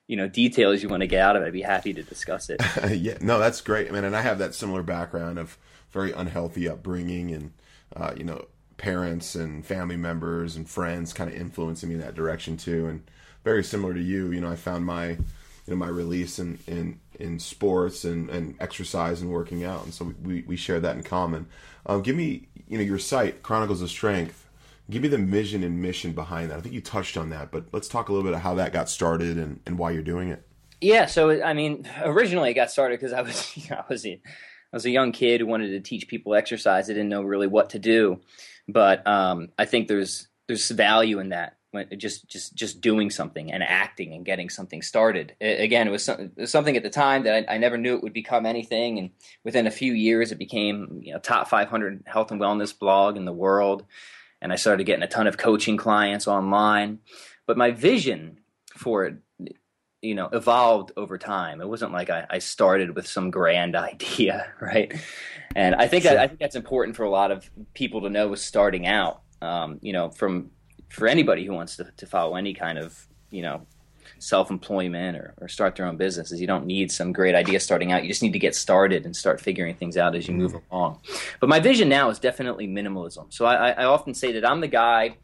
you 0.07 0.17
know, 0.17 0.27
details 0.27 0.81
you 0.81 0.89
want 0.89 1.01
to 1.01 1.07
get 1.07 1.21
out 1.21 1.35
of 1.35 1.43
it, 1.43 1.47
I'd 1.47 1.53
be 1.53 1.61
happy 1.61 1.93
to 1.93 2.01
discuss 2.01 2.49
it. 2.49 2.61
yeah, 2.97 3.17
no, 3.21 3.37
that's 3.37 3.61
great. 3.61 3.87
I 3.87 3.91
mean, 3.91 4.05
and 4.05 4.15
I 4.15 4.21
have 4.21 4.39
that 4.39 4.55
similar 4.55 4.81
background 4.81 5.37
of 5.37 5.55
very 5.91 6.11
unhealthy 6.13 6.67
upbringing 6.67 7.31
and, 7.31 7.53
uh, 7.95 8.13
you 8.17 8.23
know, 8.23 8.45
parents 8.77 9.35
and 9.35 9.63
family 9.63 9.97
members 9.97 10.55
and 10.55 10.67
friends 10.67 11.13
kind 11.13 11.29
of 11.29 11.35
influencing 11.35 11.89
me 11.89 11.95
in 11.95 12.01
that 12.01 12.15
direction 12.15 12.57
too. 12.57 12.87
And 12.87 13.03
very 13.43 13.63
similar 13.63 13.93
to 13.93 14.01
you, 14.01 14.31
you 14.31 14.41
know, 14.41 14.49
I 14.49 14.55
found 14.55 14.83
my, 14.83 15.17
you 15.65 15.73
know 15.73 15.77
my 15.77 15.87
release 15.87 16.39
in 16.39 16.59
in, 16.67 16.99
in 17.19 17.39
sports 17.39 18.05
and, 18.05 18.29
and 18.29 18.55
exercise 18.59 19.21
and 19.21 19.31
working 19.31 19.63
out, 19.63 19.83
and 19.83 19.93
so 19.93 20.13
we, 20.23 20.43
we 20.47 20.55
share 20.55 20.79
that 20.79 20.95
in 20.95 21.03
common. 21.03 21.47
Um, 21.85 22.01
give 22.01 22.15
me 22.15 22.47
you 22.67 22.77
know 22.77 22.83
your 22.83 22.99
site 22.99 23.43
Chronicles 23.43 23.81
of 23.81 23.89
Strength. 23.89 24.43
Give 24.89 25.01
me 25.01 25.07
the 25.07 25.17
vision 25.17 25.63
and 25.63 25.81
mission 25.81 26.11
behind 26.11 26.51
that. 26.51 26.59
I 26.59 26.61
think 26.61 26.75
you 26.75 26.81
touched 26.81 27.17
on 27.17 27.31
that, 27.31 27.49
but 27.49 27.65
let's 27.71 27.87
talk 27.87 28.09
a 28.09 28.13
little 28.13 28.23
bit 28.23 28.35
of 28.35 28.41
how 28.41 28.53
that 28.55 28.71
got 28.71 28.87
started 28.87 29.35
and, 29.37 29.59
and 29.65 29.79
why 29.79 29.89
you're 29.89 30.03
doing 30.03 30.29
it. 30.29 30.47
Yeah, 30.79 31.07
so 31.07 31.41
I 31.41 31.53
mean, 31.53 31.87
originally 32.03 32.51
it 32.51 32.53
got 32.53 32.69
started 32.69 32.99
because 32.99 33.13
I 33.13 33.21
was 33.21 33.57
you 33.57 33.69
know, 33.71 33.77
I 33.77 33.85
was 33.89 34.05
a, 34.05 34.11
I 34.11 34.75
was 34.75 34.85
a 34.85 34.91
young 34.91 35.11
kid 35.11 35.41
who 35.41 35.47
wanted 35.47 35.69
to 35.69 35.79
teach 35.79 36.07
people 36.07 36.35
exercise. 36.35 36.89
I 36.89 36.93
didn't 36.93 37.09
know 37.09 37.23
really 37.23 37.47
what 37.47 37.71
to 37.71 37.79
do, 37.79 38.21
but 38.67 39.05
um, 39.07 39.49
I 39.57 39.65
think 39.65 39.87
there's 39.87 40.27
there's 40.47 40.69
value 40.69 41.19
in 41.19 41.29
that 41.29 41.54
just 41.97 42.27
just 42.27 42.55
just 42.55 42.81
doing 42.81 43.09
something 43.09 43.51
and 43.51 43.63
acting 43.63 44.13
and 44.13 44.25
getting 44.25 44.49
something 44.49 44.81
started. 44.81 45.35
Again, 45.41 45.87
it 45.87 45.91
was, 45.91 46.03
some, 46.03 46.19
it 46.19 46.31
was 46.37 46.51
something 46.51 46.77
at 46.77 46.83
the 46.83 46.89
time 46.89 47.23
that 47.23 47.49
I, 47.49 47.55
I, 47.55 47.57
never 47.57 47.77
knew 47.77 47.95
it 47.95 48.03
would 48.03 48.13
become 48.13 48.45
anything, 48.45 48.97
and 48.97 49.09
within 49.43 49.67
a 49.67 49.71
few 49.71 49.93
years, 49.93 50.31
it 50.31 50.37
became 50.37 51.01
you 51.03 51.13
know 51.13 51.19
top 51.19 51.47
500 51.47 52.03
health 52.05 52.31
and 52.31 52.41
wellness 52.41 52.77
blog 52.77 53.17
in 53.17 53.25
the 53.25 53.33
world, 53.33 53.85
and 54.41 54.51
I 54.51 54.55
started 54.55 54.85
getting 54.85 55.03
a 55.03 55.07
ton 55.07 55.27
of 55.27 55.37
coaching 55.37 55.77
clients 55.77 56.27
online. 56.27 56.99
But 57.47 57.57
my 57.57 57.71
vision 57.71 58.39
for 58.75 59.05
it, 59.05 59.15
you 60.01 60.15
know, 60.15 60.29
evolved 60.31 60.91
over 60.97 61.17
time. 61.17 61.61
It 61.61 61.67
wasn't 61.67 61.91
like 61.91 62.09
I, 62.09 62.25
I 62.29 62.39
started 62.39 62.95
with 62.95 63.07
some 63.07 63.31
grand 63.31 63.75
idea, 63.75 64.47
right? 64.61 64.93
And 65.55 65.75
I 65.75 65.87
think 65.87 66.03
sure. 66.03 66.13
that, 66.13 66.21
I 66.21 66.27
think 66.27 66.39
that's 66.39 66.55
important 66.55 66.95
for 66.95 67.03
a 67.03 67.09
lot 67.09 67.31
of 67.31 67.49
people 67.73 68.01
to 68.01 68.09
know, 68.09 68.35
starting 68.35 68.85
out. 68.85 69.21
Um, 69.41 69.79
you 69.81 69.93
know, 69.93 70.09
from 70.09 70.51
for 70.89 71.07
anybody 71.07 71.45
who 71.45 71.53
wants 71.53 71.75
to, 71.77 71.91
to 71.97 72.05
follow 72.05 72.35
any 72.35 72.53
kind 72.53 72.77
of 72.77 73.07
you 73.31 73.41
know 73.41 73.65
self-employment 74.19 75.17
or, 75.17 75.33
or 75.41 75.47
start 75.47 75.75
their 75.75 75.85
own 75.85 75.97
business 75.97 76.31
is 76.31 76.39
you 76.39 76.47
don't 76.47 76.65
need 76.65 76.91
some 76.91 77.11
great 77.11 77.35
idea 77.35 77.59
starting 77.59 77.91
out 77.91 78.03
you 78.03 78.09
just 78.09 78.23
need 78.23 78.33
to 78.33 78.39
get 78.39 78.55
started 78.55 79.05
and 79.05 79.15
start 79.15 79.41
figuring 79.41 79.75
things 79.75 79.97
out 79.97 80.15
as 80.15 80.27
you 80.27 80.33
move 80.33 80.53
mm-hmm. 80.53 80.75
along 80.75 80.99
but 81.39 81.49
my 81.49 81.59
vision 81.59 81.89
now 81.89 82.09
is 82.09 82.19
definitely 82.19 82.67
minimalism 82.67 83.31
so 83.33 83.45
I, 83.45 83.71
I 83.71 83.85
often 83.85 84.13
say 84.13 84.31
that 84.33 84.47
i'm 84.47 84.61
the 84.61 84.67
guy 84.67 85.17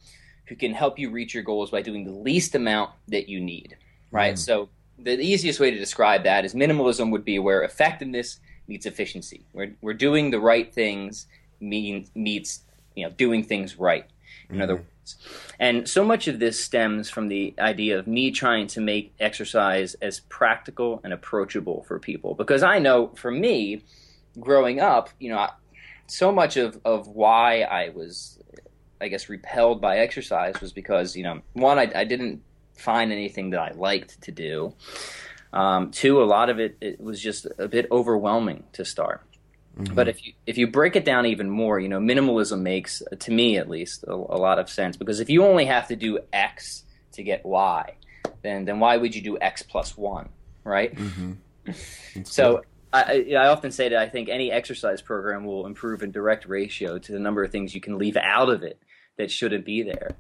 who 0.46 0.56
can 0.56 0.74
help 0.74 1.00
you 1.00 1.10
reach 1.10 1.34
your 1.34 1.44
goals 1.44 1.72
by 1.72 1.82
doing 1.82 2.04
the 2.04 2.12
least 2.12 2.56
amount 2.56 2.92
that 3.08 3.30
you 3.30 3.40
need 3.40 3.78
right 4.12 4.36
mm. 4.36 4.38
so 4.38 4.70
the 5.00 5.20
easiest 5.20 5.60
way 5.60 5.72
to 5.72 5.78
describe 5.80 6.24
that 6.24 6.44
is 6.44 6.54
minimalism 6.54 7.12
would 7.12 7.26
be 7.26 7.40
where 7.40 7.64
effectiveness 7.64 8.40
meets 8.68 8.86
efficiency 8.86 9.46
we're, 9.54 9.74
we're 9.82 9.94
doing 9.94 10.32
the 10.32 10.40
right 10.40 10.74
things 10.74 11.28
mean, 11.60 12.08
meets 12.16 12.62
you 12.96 13.06
know 13.06 13.12
doing 13.12 13.44
things 13.44 13.80
right 13.80 14.06
in 14.50 14.56
mm-hmm. 14.56 14.64
other 14.64 14.76
words 14.76 14.88
and 15.60 15.88
so 15.88 16.04
much 16.04 16.28
of 16.28 16.40
this 16.40 16.64
stems 16.64 17.10
from 17.10 17.28
the 17.28 17.54
idea 17.60 18.00
of 18.00 18.08
me 18.08 18.32
trying 18.32 18.68
to 18.68 18.82
make 18.82 19.14
exercise 19.20 19.94
as 19.96 20.22
practical 20.22 21.02
and 21.04 21.14
approachable 21.14 21.84
for 21.84 22.00
people. 22.00 22.36
Because 22.36 22.64
I 22.64 22.80
know 22.80 23.12
for 23.16 23.32
me, 23.32 23.84
growing 24.40 24.80
up, 24.80 25.10
you 25.20 25.30
know, 25.30 25.48
so 26.08 26.32
much 26.32 26.58
of, 26.58 26.80
of 26.84 27.08
why 27.08 27.62
I 27.62 27.90
was, 27.90 28.40
I 29.00 29.08
guess, 29.08 29.30
repelled 29.30 29.82
by 29.82 30.00
exercise 30.00 30.60
was 30.62 30.74
because, 30.74 31.16
you 31.16 31.24
know, 31.24 31.42
one, 31.54 31.80
I, 31.80 31.92
I 31.94 32.04
didn't 32.04 32.42
find 32.76 33.12
anything 33.12 33.52
that 33.52 33.60
I 33.60 33.72
liked 33.72 34.22
to 34.24 34.32
do. 34.32 34.74
Um, 35.54 35.92
two, 35.92 36.22
a 36.22 36.26
lot 36.26 36.50
of 36.50 36.60
it, 36.60 36.78
it 36.82 37.00
was 37.00 37.22
just 37.22 37.46
a 37.58 37.68
bit 37.68 37.88
overwhelming 37.92 38.64
to 38.74 38.86
start. 38.86 39.22
Mm-hmm. 39.78 39.96
But 39.96 40.08
if 40.10 40.26
you 40.26 40.34
if 40.46 40.58
you 40.58 40.68
break 40.68 40.96
it 40.96 41.06
down 41.06 41.26
even 41.26 41.50
more, 41.50 41.80
you 41.80 41.88
know, 41.88 42.00
minimalism 42.00 42.62
makes 42.62 43.02
to 43.20 43.32
me 43.32 43.58
at 43.58 43.70
least 43.70 44.04
a, 44.06 44.14
a, 44.14 44.38
lot 44.38 44.60
of 44.60 44.70
sense 44.70 44.98
because 44.98 45.20
if 45.20 45.30
you 45.30 45.46
only 45.46 45.66
have 45.66 45.88
to 45.88 45.96
do 45.96 46.20
X 46.34 46.84
to 47.14 47.24
get 47.24 47.46
Y, 47.46 47.96
then 48.42 48.66
then 48.66 48.80
why 48.80 48.98
would 48.98 49.16
you 49.16 49.22
do 49.22 49.38
X 49.40 49.64
plus 49.64 49.98
one, 49.98 50.30
right? 50.66 50.94
Mm-hmm. 50.94 51.72
so 52.24 52.64
I, 52.92 53.26
I, 53.32 53.48
often 53.48 53.72
say 53.72 53.90
that 53.90 53.98
I 53.98 54.10
think 54.10 54.28
any 54.28 54.52
exercise 54.52 55.02
program 55.02 55.46
will 55.46 55.66
improve 55.66 56.04
in 56.04 56.12
direct 56.12 56.46
ratio 56.46 56.98
to 56.98 57.12
the 57.12 57.20
number 57.20 57.44
of 57.44 57.52
things 57.52 57.74
you 57.74 57.80
can 57.80 57.98
leave 57.98 58.18
out 58.18 58.50
of 58.50 58.64
it 58.64 58.82
that 59.18 59.32
shouldn't 59.32 59.66
be 59.66 59.84
there. 59.84 60.16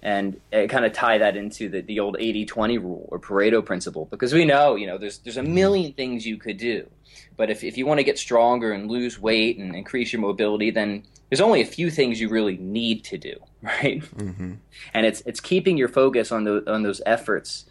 And 0.00 0.40
kind 0.52 0.84
of 0.84 0.92
tie 0.92 1.18
that 1.18 1.36
into 1.36 1.68
the, 1.68 1.80
the 1.80 1.98
old 1.98 2.16
80 2.20 2.46
20 2.46 2.78
rule 2.78 3.08
or 3.10 3.18
Pareto 3.18 3.64
principle 3.64 4.06
because 4.06 4.32
we 4.32 4.44
know, 4.44 4.76
you 4.76 4.86
know, 4.86 4.96
there's, 4.96 5.18
there's 5.18 5.38
a 5.38 5.42
million 5.42 5.92
things 5.92 6.24
you 6.24 6.36
could 6.36 6.56
do. 6.56 6.88
But 7.36 7.50
if, 7.50 7.64
if 7.64 7.76
you 7.76 7.86
want 7.86 7.98
to 7.98 8.04
get 8.04 8.18
stronger 8.18 8.72
and 8.72 8.90
lose 8.90 9.18
weight 9.18 9.58
and 9.58 9.74
increase 9.74 10.12
your 10.12 10.20
mobility, 10.20 10.70
then 10.70 11.04
there's 11.30 11.40
only 11.40 11.60
a 11.60 11.66
few 11.66 11.90
things 11.90 12.20
you 12.20 12.28
really 12.28 12.56
need 12.56 13.04
to 13.04 13.18
do, 13.18 13.36
right? 13.62 14.02
Mm-hmm. 14.02 14.54
And 14.94 15.06
it's, 15.06 15.22
it's 15.26 15.40
keeping 15.40 15.76
your 15.76 15.88
focus 15.88 16.32
on, 16.32 16.44
the, 16.44 16.70
on 16.70 16.82
those 16.82 17.00
efforts 17.06 17.66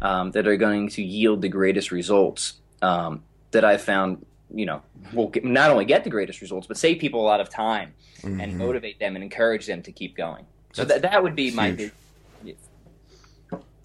um, 0.00 0.32
that 0.32 0.46
are 0.46 0.56
going 0.56 0.88
to 0.90 1.02
yield 1.02 1.42
the 1.42 1.48
greatest 1.48 1.90
results 1.90 2.54
um, 2.80 3.22
that 3.52 3.64
I've 3.64 3.82
found, 3.82 4.24
you 4.52 4.66
know, 4.66 4.82
will 5.12 5.28
get, 5.28 5.44
not 5.44 5.70
only 5.70 5.84
get 5.84 6.04
the 6.04 6.10
greatest 6.10 6.40
results, 6.40 6.66
but 6.66 6.76
save 6.76 6.98
people 6.98 7.20
a 7.20 7.26
lot 7.26 7.40
of 7.40 7.48
time 7.48 7.94
mm-hmm. 8.22 8.40
and 8.40 8.58
motivate 8.58 8.98
them 8.98 9.14
and 9.14 9.22
encourage 9.22 9.66
them 9.66 9.82
to 9.82 9.92
keep 9.92 10.16
going. 10.16 10.46
So 10.72 10.84
th- 10.84 11.02
that 11.02 11.22
would 11.22 11.36
be 11.36 11.50
my 11.50 11.72
big. 11.72 11.92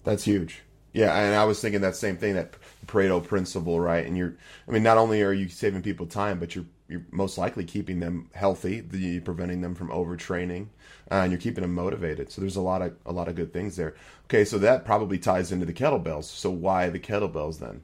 That's 0.04 0.24
huge. 0.24 0.62
Yeah, 0.92 1.14
and 1.14 1.34
I 1.34 1.44
was 1.44 1.60
thinking 1.60 1.82
that 1.82 1.96
same 1.96 2.16
thing, 2.16 2.34
that 2.34 2.54
Pareto 2.86 3.22
principle, 3.22 3.78
right? 3.78 4.06
And 4.06 4.16
you're, 4.16 4.34
I 4.66 4.70
mean, 4.70 4.82
not 4.82 4.96
only 4.96 5.22
are 5.22 5.32
you 5.32 5.48
saving 5.48 5.82
people 5.82 6.06
time, 6.06 6.38
but 6.38 6.54
you're 6.54 6.64
you're 6.88 7.04
most 7.10 7.36
likely 7.36 7.64
keeping 7.64 8.00
them 8.00 8.30
healthy, 8.32 8.80
the, 8.80 9.20
preventing 9.20 9.60
them 9.60 9.74
from 9.74 9.90
overtraining, 9.90 10.68
uh, 11.10 11.16
and 11.16 11.30
you're 11.30 11.40
keeping 11.40 11.60
them 11.60 11.74
motivated. 11.74 12.32
So 12.32 12.40
there's 12.40 12.56
a 12.56 12.62
lot 12.62 12.80
of 12.80 12.96
a 13.04 13.12
lot 13.12 13.28
of 13.28 13.34
good 13.34 13.52
things 13.52 13.76
there. 13.76 13.94
Okay, 14.24 14.44
so 14.44 14.58
that 14.58 14.86
probably 14.86 15.18
ties 15.18 15.52
into 15.52 15.66
the 15.66 15.74
kettlebells. 15.74 16.24
So 16.24 16.50
why 16.50 16.88
the 16.88 16.98
kettlebells 16.98 17.58
then? 17.58 17.82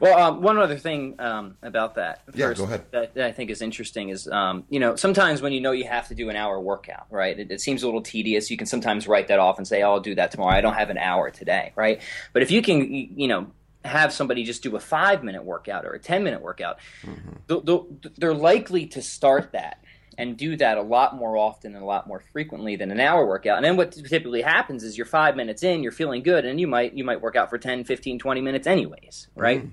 Well, 0.00 0.18
um, 0.18 0.42
one 0.42 0.58
other 0.58 0.76
thing 0.76 1.14
um, 1.20 1.56
about 1.62 1.94
that 1.94 2.24
first, 2.26 2.38
yeah, 2.38 2.52
go 2.52 2.64
ahead. 2.64 2.84
That, 2.90 3.14
that, 3.14 3.26
I 3.26 3.32
think 3.32 3.50
is 3.50 3.62
interesting 3.62 4.08
is, 4.08 4.26
um, 4.28 4.64
you 4.68 4.80
know, 4.80 4.96
sometimes 4.96 5.40
when 5.40 5.52
you 5.52 5.60
know 5.60 5.70
you 5.70 5.84
have 5.84 6.08
to 6.08 6.14
do 6.14 6.28
an 6.30 6.36
hour 6.36 6.60
workout, 6.60 7.06
right? 7.10 7.38
It, 7.38 7.50
it, 7.50 7.60
seems 7.60 7.82
a 7.82 7.86
little 7.86 8.02
tedious. 8.02 8.50
You 8.50 8.56
can 8.56 8.66
sometimes 8.66 9.06
write 9.06 9.28
that 9.28 9.38
off 9.38 9.56
and 9.56 9.66
say, 9.66 9.82
oh, 9.82 9.92
"I'll 9.92 10.00
do 10.00 10.16
that 10.16 10.32
tomorrow. 10.32 10.56
I 10.56 10.60
don't 10.60 10.74
have 10.74 10.90
an 10.90 10.98
hour 10.98 11.30
today," 11.30 11.72
right? 11.76 12.02
But 12.32 12.42
if 12.42 12.50
you 12.50 12.60
can, 12.60 12.92
you 12.92 13.28
know, 13.28 13.46
have 13.84 14.12
somebody 14.12 14.44
just 14.44 14.62
do 14.62 14.74
a 14.74 14.80
five 14.80 15.22
minute 15.22 15.44
workout 15.44 15.84
or 15.84 15.92
a 15.92 15.98
ten 15.98 16.24
minute 16.24 16.42
workout, 16.42 16.78
mm-hmm. 17.02 18.10
they're 18.16 18.34
likely 18.34 18.86
to 18.86 19.02
start 19.02 19.52
that 19.52 19.82
and 20.18 20.36
do 20.36 20.56
that 20.56 20.76
a 20.76 20.82
lot 20.82 21.16
more 21.16 21.36
often 21.36 21.74
and 21.74 21.82
a 21.82 21.86
lot 21.86 22.08
more 22.08 22.20
frequently 22.32 22.74
than 22.74 22.90
an 22.90 22.98
hour 23.00 23.24
workout. 23.24 23.56
And 23.56 23.64
then 23.64 23.76
what 23.76 23.92
typically 23.92 24.42
happens 24.42 24.82
is 24.82 24.98
you're 24.98 25.06
5 25.06 25.36
minutes 25.36 25.62
in, 25.62 25.82
you're 25.82 25.92
feeling 25.92 26.22
good 26.22 26.44
and 26.44 26.60
you 26.60 26.66
might 26.66 26.92
you 26.92 27.04
might 27.04 27.22
work 27.22 27.36
out 27.36 27.48
for 27.48 27.56
10, 27.56 27.84
15, 27.84 28.18
20 28.18 28.40
minutes 28.40 28.66
anyways, 28.66 29.28
right? 29.36 29.64
Mm. 29.64 29.70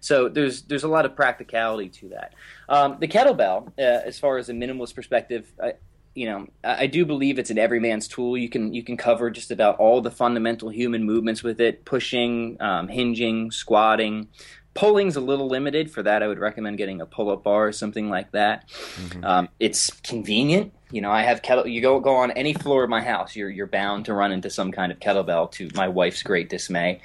So 0.00 0.28
there's 0.28 0.62
there's 0.62 0.84
a 0.84 0.88
lot 0.88 1.06
of 1.06 1.14
practicality 1.14 1.88
to 2.00 2.08
that. 2.10 2.34
Um, 2.68 2.96
the 2.98 3.08
kettlebell, 3.08 3.68
uh, 3.78 3.82
as 3.82 4.18
far 4.18 4.38
as 4.38 4.48
a 4.48 4.52
minimalist 4.52 4.94
perspective, 4.94 5.52
I, 5.62 5.74
you 6.14 6.26
know, 6.26 6.46
I, 6.64 6.84
I, 6.84 6.86
do 6.86 7.04
believe 7.04 7.38
it's 7.38 7.50
an 7.50 7.58
everyman's 7.58 8.08
tool. 8.08 8.38
You 8.38 8.48
can 8.48 8.72
you 8.72 8.82
can 8.82 8.96
cover 8.96 9.30
just 9.30 9.50
about 9.50 9.78
all 9.78 10.00
the 10.00 10.10
fundamental 10.10 10.68
human 10.68 11.04
movements 11.04 11.42
with 11.42 11.60
it: 11.60 11.84
pushing, 11.84 12.56
um, 12.60 12.88
hinging, 12.88 13.50
squatting, 13.50 14.28
Pulling's 14.76 15.16
a 15.16 15.20
little 15.20 15.48
limited. 15.48 15.90
For 15.90 16.02
that, 16.02 16.22
I 16.22 16.28
would 16.28 16.38
recommend 16.38 16.78
getting 16.78 17.00
a 17.00 17.06
pull-up 17.06 17.42
bar 17.42 17.66
or 17.66 17.72
something 17.72 18.08
like 18.08 18.30
that. 18.32 18.68
Mm-hmm. 18.68 19.24
Um, 19.24 19.48
it's 19.58 19.90
convenient. 20.00 20.72
You 20.92 21.00
know, 21.00 21.10
I 21.10 21.22
have 21.22 21.42
kettle. 21.42 21.66
You 21.66 21.80
go 21.80 21.98
go 21.98 22.14
on 22.14 22.30
any 22.32 22.54
floor 22.54 22.84
of 22.84 22.90
my 22.90 23.02
house, 23.02 23.34
you're 23.34 23.50
you're 23.50 23.66
bound 23.66 24.04
to 24.04 24.14
run 24.14 24.30
into 24.30 24.50
some 24.50 24.70
kind 24.70 24.92
of 24.92 25.00
kettlebell. 25.00 25.50
To 25.52 25.68
my 25.74 25.88
wife's 25.88 26.22
great 26.22 26.48
dismay. 26.48 27.00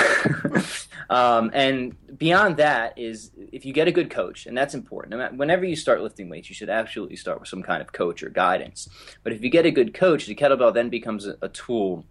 um, 1.10 1.50
and 1.52 1.94
beyond 2.16 2.56
that 2.56 2.98
is 2.98 3.30
if 3.52 3.66
you 3.66 3.74
get 3.74 3.88
a 3.88 3.92
good 3.92 4.08
coach, 4.08 4.46
and 4.46 4.56
that's 4.56 4.74
important. 4.74 5.36
Whenever 5.36 5.66
you 5.66 5.76
start 5.76 6.00
lifting 6.00 6.30
weights, 6.30 6.48
you 6.48 6.54
should 6.54 6.70
absolutely 6.70 7.16
start 7.16 7.40
with 7.40 7.48
some 7.50 7.62
kind 7.62 7.82
of 7.82 7.92
coach 7.92 8.22
or 8.22 8.30
guidance. 8.30 8.88
But 9.22 9.34
if 9.34 9.44
you 9.44 9.50
get 9.50 9.66
a 9.66 9.70
good 9.70 9.92
coach, 9.92 10.24
the 10.24 10.34
kettlebell 10.34 10.72
then 10.72 10.88
becomes 10.88 11.26
a, 11.26 11.36
a 11.42 11.50
tool 11.50 12.06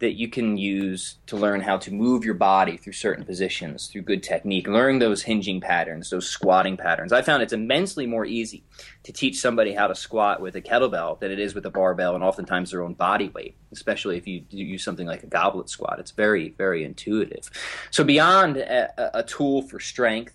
that 0.00 0.12
you 0.12 0.28
can 0.28 0.56
use 0.56 1.16
to 1.26 1.36
learn 1.36 1.60
how 1.60 1.76
to 1.76 1.92
move 1.92 2.24
your 2.24 2.34
body 2.34 2.76
through 2.76 2.92
certain 2.92 3.24
positions 3.24 3.88
through 3.88 4.02
good 4.02 4.22
technique, 4.22 4.68
learn 4.68 4.98
those 4.98 5.22
hinging 5.22 5.60
patterns, 5.60 6.10
those 6.10 6.28
squatting 6.28 6.76
patterns. 6.76 7.12
I 7.12 7.22
found 7.22 7.42
it's 7.42 7.52
immensely 7.52 8.06
more 8.06 8.24
easy 8.24 8.62
to 9.02 9.12
teach 9.12 9.40
somebody 9.40 9.72
how 9.72 9.88
to 9.88 9.94
squat 9.94 10.40
with 10.40 10.54
a 10.54 10.62
kettlebell 10.62 11.18
than 11.18 11.32
it 11.32 11.40
is 11.40 11.54
with 11.54 11.66
a 11.66 11.70
barbell 11.70 12.14
and 12.14 12.22
oftentimes 12.22 12.70
their 12.70 12.82
own 12.82 12.94
body 12.94 13.28
weight, 13.30 13.56
especially 13.72 14.16
if 14.16 14.26
you 14.26 14.44
use 14.50 14.84
something 14.84 15.06
like 15.06 15.24
a 15.24 15.28
goblet 15.28 15.68
squat. 15.68 15.98
It's 15.98 16.12
very, 16.12 16.50
very 16.50 16.84
intuitive. 16.84 17.50
So, 17.90 18.04
beyond 18.04 18.56
a, 18.56 19.18
a 19.18 19.22
tool 19.24 19.62
for 19.62 19.80
strength, 19.80 20.34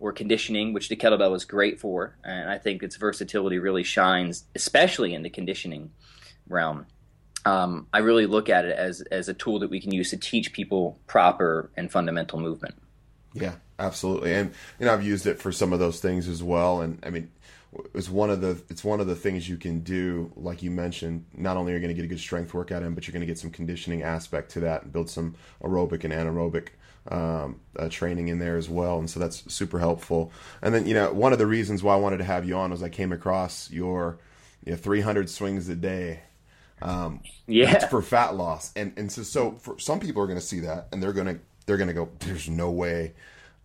or 0.00 0.12
conditioning, 0.12 0.72
which 0.72 0.88
the 0.88 0.94
kettlebell 0.94 1.34
is 1.34 1.44
great 1.44 1.80
for. 1.80 2.16
And 2.22 2.48
I 2.48 2.56
think 2.56 2.84
its 2.84 2.94
versatility 2.94 3.58
really 3.58 3.82
shines, 3.82 4.44
especially 4.54 5.12
in 5.12 5.24
the 5.24 5.28
conditioning 5.28 5.90
realm 6.48 6.86
um, 7.44 7.86
I 7.92 7.98
really 7.98 8.26
look 8.26 8.48
at 8.48 8.64
it 8.64 8.76
as 8.76 9.00
as 9.10 9.28
a 9.28 9.34
tool 9.34 9.58
that 9.60 9.70
we 9.70 9.80
can 9.80 9.92
use 9.92 10.10
to 10.10 10.16
teach 10.16 10.52
people 10.52 10.98
proper 11.06 11.70
and 11.76 11.90
fundamental 11.90 12.40
movement. 12.40 12.74
Yeah, 13.34 13.54
absolutely, 13.78 14.34
and 14.34 14.52
and 14.80 14.88
I've 14.88 15.04
used 15.04 15.26
it 15.26 15.40
for 15.40 15.52
some 15.52 15.72
of 15.72 15.78
those 15.78 16.00
things 16.00 16.28
as 16.28 16.42
well. 16.42 16.80
And 16.80 16.98
I 17.04 17.10
mean, 17.10 17.30
it's 17.94 18.08
one 18.08 18.30
of 18.30 18.40
the 18.40 18.60
it's 18.68 18.84
one 18.84 19.00
of 19.00 19.06
the 19.06 19.14
things 19.14 19.48
you 19.48 19.56
can 19.56 19.80
do, 19.80 20.32
like 20.36 20.62
you 20.62 20.70
mentioned. 20.70 21.26
Not 21.34 21.56
only 21.56 21.72
are 21.72 21.76
you 21.76 21.80
going 21.80 21.94
to 21.94 21.94
get 21.94 22.04
a 22.04 22.08
good 22.08 22.20
strength 22.20 22.54
workout 22.54 22.82
in, 22.82 22.94
but 22.94 23.06
you're 23.06 23.12
going 23.12 23.20
to 23.20 23.26
get 23.26 23.38
some 23.38 23.50
conditioning 23.50 24.02
aspect 24.02 24.50
to 24.52 24.60
that 24.60 24.84
and 24.84 24.92
build 24.92 25.10
some 25.10 25.34
aerobic 25.62 26.04
and 26.04 26.12
anaerobic 26.12 26.68
um, 27.10 27.60
uh, 27.76 27.88
training 27.88 28.28
in 28.28 28.38
there 28.38 28.56
as 28.56 28.68
well. 28.68 28.98
And 28.98 29.08
so 29.08 29.20
that's 29.20 29.50
super 29.52 29.78
helpful. 29.78 30.32
And 30.62 30.74
then 30.74 30.86
you 30.86 30.94
know, 30.94 31.12
one 31.12 31.32
of 31.32 31.38
the 31.38 31.46
reasons 31.46 31.82
why 31.82 31.94
I 31.94 31.98
wanted 31.98 32.18
to 32.18 32.24
have 32.24 32.46
you 32.46 32.56
on 32.56 32.70
was 32.70 32.82
I 32.82 32.88
came 32.88 33.12
across 33.12 33.70
your 33.70 34.18
you 34.64 34.72
know, 34.72 34.78
300 34.78 35.30
swings 35.30 35.68
a 35.68 35.76
day 35.76 36.20
um, 36.82 37.20
yeah, 37.46 37.86
for 37.88 38.02
fat 38.02 38.34
loss, 38.34 38.72
and 38.76 38.92
and 38.96 39.10
so 39.10 39.22
so 39.22 39.52
for 39.52 39.78
some 39.78 40.00
people 40.00 40.22
are 40.22 40.26
going 40.26 40.38
to 40.38 40.44
see 40.44 40.60
that 40.60 40.88
and 40.92 41.02
they're 41.02 41.12
going 41.12 41.26
to 41.26 41.40
they're 41.66 41.76
going 41.76 41.88
to 41.88 41.94
go. 41.94 42.08
There's 42.20 42.48
no 42.48 42.70
way 42.70 43.14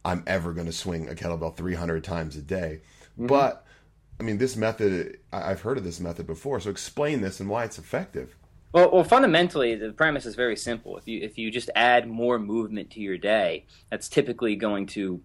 I'm 0.06 0.24
ever 0.28 0.54
going 0.54 0.68
to 0.68 0.74
swing 0.74 1.10
a 1.10 1.14
kettlebell 1.14 1.56
300 1.56 2.04
times 2.04 2.36
a 2.36 2.42
day. 2.42 2.82
Mm-hmm. 3.14 3.28
But 3.28 3.66
I 4.20 4.24
mean, 4.24 4.38
this 4.38 4.56
method 4.56 5.20
I've 5.32 5.62
heard 5.62 5.78
of 5.78 5.84
this 5.84 6.00
method 6.00 6.28
before. 6.28 6.60
So 6.60 6.70
explain 6.70 7.22
this 7.22 7.40
and 7.40 7.50
why 7.50 7.64
it's 7.64 7.78
effective. 7.78 8.36
Well, 8.74 8.90
well, 8.92 9.04
fundamentally, 9.04 9.76
the 9.76 9.92
premise 9.92 10.26
is 10.26 10.36
very 10.36 10.56
simple. 10.56 10.98
If 10.98 11.08
you 11.08 11.22
if 11.22 11.38
you 11.38 11.52
just 11.52 11.70
add 11.76 12.08
more 12.08 12.40
movement 12.40 12.90
to 12.92 13.00
your 13.00 13.18
day, 13.18 13.66
that's 13.90 14.10
typically 14.10 14.56
going 14.56 14.88
to 14.88 15.22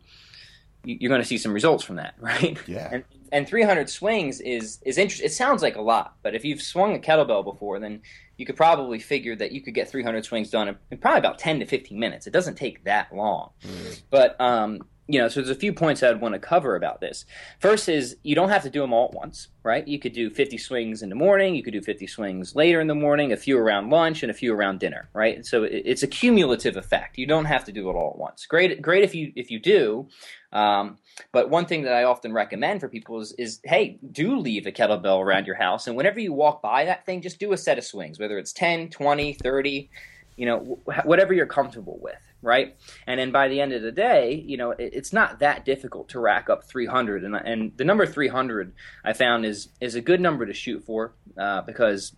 you're 0.88 1.10
going 1.10 1.20
to 1.20 1.26
see 1.26 1.38
some 1.38 1.52
results 1.52 1.84
from 1.84 1.96
that, 1.96 2.14
right? 2.20 2.58
Yeah. 2.66 2.88
And, 2.92 3.04
and 3.30 3.46
300 3.46 3.90
swings 3.90 4.40
is 4.40 4.78
is 4.84 4.96
interesting. 4.96 5.26
It 5.26 5.32
sounds 5.32 5.62
like 5.62 5.76
a 5.76 5.82
lot, 5.82 6.16
but 6.22 6.34
if 6.34 6.44
you've 6.44 6.62
swung 6.62 6.96
a 6.96 6.98
kettlebell 6.98 7.44
before, 7.44 7.78
then 7.78 8.00
you 8.38 8.46
could 8.46 8.56
probably 8.56 8.98
figure 8.98 9.36
that 9.36 9.52
you 9.52 9.60
could 9.60 9.74
get 9.74 9.90
300 9.90 10.24
swings 10.24 10.50
done 10.50 10.76
in, 10.90 10.98
probably 10.98 11.18
about 11.18 11.38
10 11.38 11.60
to 11.60 11.66
15 11.66 11.98
minutes. 11.98 12.26
It 12.26 12.32
doesn't 12.32 12.54
take 12.54 12.84
that 12.84 13.14
long. 13.14 13.50
Mm. 13.62 14.02
But 14.10 14.40
um, 14.40 14.80
you 15.08 15.18
know, 15.18 15.28
so 15.28 15.40
there's 15.40 15.56
a 15.56 15.58
few 15.58 15.72
points 15.72 16.02
I'd 16.02 16.20
want 16.20 16.34
to 16.34 16.38
cover 16.38 16.76
about 16.76 17.00
this. 17.00 17.24
First 17.60 17.88
is 17.88 18.18
you 18.22 18.34
don't 18.34 18.50
have 18.50 18.62
to 18.64 18.70
do 18.70 18.82
them 18.82 18.92
all 18.92 19.08
at 19.08 19.14
once, 19.14 19.48
right? 19.62 19.88
You 19.88 19.98
could 19.98 20.12
do 20.12 20.28
50 20.28 20.58
swings 20.58 21.02
in 21.02 21.08
the 21.08 21.14
morning, 21.14 21.54
you 21.54 21.62
could 21.62 21.72
do 21.72 21.80
50 21.80 22.06
swings 22.06 22.54
later 22.54 22.78
in 22.78 22.88
the 22.88 22.94
morning, 22.94 23.32
a 23.32 23.36
few 23.36 23.58
around 23.58 23.88
lunch, 23.88 24.22
and 24.22 24.30
a 24.30 24.34
few 24.34 24.54
around 24.54 24.80
dinner, 24.80 25.08
right? 25.14 25.46
So 25.46 25.62
it's 25.64 26.02
a 26.02 26.06
cumulative 26.06 26.76
effect. 26.76 27.16
You 27.16 27.26
don't 27.26 27.46
have 27.46 27.64
to 27.64 27.72
do 27.72 27.88
it 27.88 27.94
all 27.94 28.10
at 28.10 28.18
once. 28.18 28.44
Great, 28.44 28.82
great 28.82 29.02
if 29.02 29.14
you 29.14 29.32
if 29.34 29.50
you 29.50 29.58
do. 29.58 30.08
Um, 30.52 30.98
but 31.32 31.48
one 31.48 31.64
thing 31.64 31.82
that 31.82 31.94
I 31.94 32.04
often 32.04 32.32
recommend 32.32 32.80
for 32.80 32.88
people 32.88 33.20
is, 33.20 33.32
is, 33.32 33.60
hey, 33.64 33.98
do 34.12 34.38
leave 34.38 34.66
a 34.66 34.72
kettlebell 34.72 35.22
around 35.22 35.46
your 35.46 35.56
house, 35.56 35.86
and 35.86 35.96
whenever 35.96 36.20
you 36.20 36.34
walk 36.34 36.60
by 36.60 36.84
that 36.84 37.06
thing, 37.06 37.22
just 37.22 37.40
do 37.40 37.52
a 37.52 37.56
set 37.56 37.78
of 37.78 37.84
swings, 37.84 38.18
whether 38.18 38.38
it's 38.38 38.52
10, 38.52 38.90
20, 38.90 39.32
30, 39.34 39.90
you 40.38 40.46
know, 40.46 40.80
whatever 41.04 41.34
you're 41.34 41.46
comfortable 41.46 41.98
with 42.00 42.18
right? 42.42 42.76
And 43.06 43.18
then 43.18 43.32
by 43.32 43.48
the 43.48 43.60
end 43.60 43.72
of 43.72 43.82
the 43.82 43.92
day, 43.92 44.34
you 44.46 44.56
know, 44.56 44.70
it, 44.72 44.90
it's 44.92 45.12
not 45.12 45.40
that 45.40 45.64
difficult 45.64 46.08
to 46.10 46.20
rack 46.20 46.48
up 46.48 46.64
300. 46.64 47.24
And, 47.24 47.34
and 47.34 47.72
the 47.76 47.84
number 47.84 48.06
300 48.06 48.72
I 49.04 49.12
found 49.12 49.44
is 49.44 49.68
is 49.80 49.94
a 49.94 50.00
good 50.00 50.20
number 50.20 50.46
to 50.46 50.52
shoot 50.52 50.84
for 50.84 51.14
uh, 51.36 51.62
because 51.62 52.14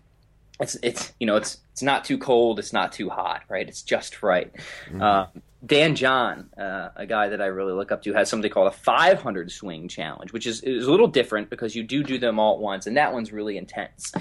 it's 0.59 0.77
it's 0.83 1.13
you 1.19 1.27
know 1.27 1.35
it's 1.35 1.59
it's 1.71 1.81
not 1.81 2.05
too 2.05 2.17
cold, 2.17 2.59
it's 2.59 2.73
not 2.73 2.91
too 2.91 3.09
hot, 3.09 3.43
right? 3.49 3.67
It's 3.67 3.81
just 3.81 4.21
right. 4.21 4.53
Mm-hmm. 4.87 5.01
Uh, 5.01 5.25
Dan 5.63 5.95
John, 5.95 6.49
uh, 6.57 6.89
a 6.95 7.05
guy 7.05 7.29
that 7.29 7.39
I 7.39 7.45
really 7.45 7.73
look 7.73 7.91
up 7.91 8.01
to, 8.03 8.13
has 8.13 8.27
something 8.29 8.49
called 8.49 8.67
a 8.67 8.75
500 8.75 9.51
swing 9.51 9.87
challenge, 9.87 10.33
which 10.33 10.47
is, 10.47 10.63
is 10.63 10.87
a 10.87 10.91
little 10.91 11.07
different 11.07 11.51
because 11.51 11.75
you 11.75 11.83
do 11.83 12.03
do 12.03 12.17
them 12.17 12.39
all 12.39 12.55
at 12.55 12.59
once, 12.59 12.87
and 12.87 12.97
that 12.97 13.13
one's 13.13 13.31
really 13.31 13.57
intense. 13.57 14.11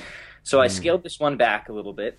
So 0.42 0.59
mm. 0.59 0.64
I 0.64 0.66
scaled 0.69 1.02
this 1.02 1.19
one 1.19 1.38
back 1.38 1.71
a 1.71 1.73
little 1.73 1.95
bit 1.95 2.19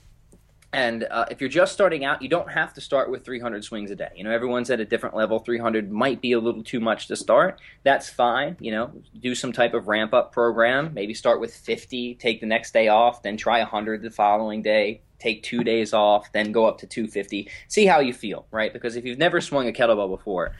and 0.73 1.03
uh, 1.03 1.25
if 1.29 1.41
you're 1.41 1.49
just 1.49 1.73
starting 1.73 2.05
out, 2.05 2.21
you 2.21 2.29
don't 2.29 2.49
have 2.49 2.73
to 2.75 2.81
start 2.81 3.11
with 3.11 3.25
300 3.25 3.63
swings 3.63 3.91
a 3.91 3.95
day. 3.95 4.09
You 4.15 4.23
know, 4.23 4.31
everyone's 4.31 4.69
at 4.69 4.79
a 4.79 4.85
different 4.85 5.15
level. 5.15 5.39
300 5.39 5.91
might 5.91 6.21
be 6.21 6.31
a 6.31 6.39
little 6.39 6.63
too 6.63 6.79
much 6.79 7.07
to 7.07 7.17
start. 7.17 7.59
That's 7.83 8.09
fine. 8.09 8.55
You 8.59 8.71
know, 8.71 8.91
do 9.19 9.35
some 9.35 9.51
type 9.51 9.73
of 9.73 9.89
ramp 9.89 10.13
up 10.13 10.31
program. 10.31 10.93
Maybe 10.93 11.13
start 11.13 11.41
with 11.41 11.53
50, 11.53 12.15
take 12.15 12.39
the 12.39 12.47
next 12.47 12.71
day 12.71 12.87
off, 12.87 13.21
then 13.21 13.35
try 13.35 13.59
100 13.59 14.01
the 14.01 14.09
following 14.11 14.61
day, 14.61 15.01
take 15.19 15.43
two 15.43 15.63
days 15.65 15.93
off, 15.93 16.31
then 16.31 16.53
go 16.53 16.65
up 16.65 16.77
to 16.79 16.87
250. 16.87 17.49
See 17.67 17.85
how 17.85 17.99
you 17.99 18.13
feel, 18.13 18.45
right? 18.49 18.71
Because 18.71 18.95
if 18.95 19.03
you've 19.03 19.19
never 19.19 19.41
swung 19.41 19.67
a 19.67 19.73
kettlebell 19.73 20.09
before, 20.09 20.53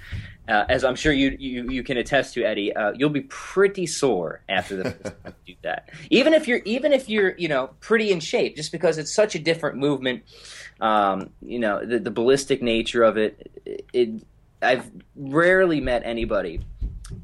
uh, 0.52 0.66
as 0.68 0.84
I'm 0.84 0.96
sure 0.96 1.14
you, 1.14 1.36
you 1.40 1.70
you 1.70 1.82
can 1.82 1.98
attest 1.98 2.34
to, 2.34 2.44
Eddie, 2.44 2.76
uh, 2.76 2.92
you'll 2.92 3.10
be 3.10 3.22
pretty 3.22 3.88
sore 3.88 4.42
after 4.50 4.76
the 4.76 4.92
first 4.92 5.24
time 5.24 5.36
you 5.46 5.56
do 5.56 5.60
that. 5.64 5.90
Even 6.10 6.34
if 6.34 6.46
you're 6.48 6.62
even 6.66 6.92
if 6.92 7.08
you're 7.08 7.38
you 7.38 7.48
know 7.48 7.70
pretty 7.80 8.12
in 8.12 8.20
shape, 8.20 8.58
just 8.58 8.72
because 8.72 8.98
it's 8.98 9.14
such 9.14 9.34
a 9.34 9.40
different 9.40 9.78
movement. 9.78 10.24
Um, 10.82 11.30
you 11.42 11.60
know 11.60 11.86
the, 11.86 12.00
the 12.00 12.12
ballistic 12.12 12.62
nature 12.62 13.04
of 13.04 13.18
it, 13.18 13.52
it, 13.66 13.86
it. 13.94 14.24
I've 14.62 14.92
rarely 15.16 15.80
met 15.80 16.04
anybody 16.06 16.62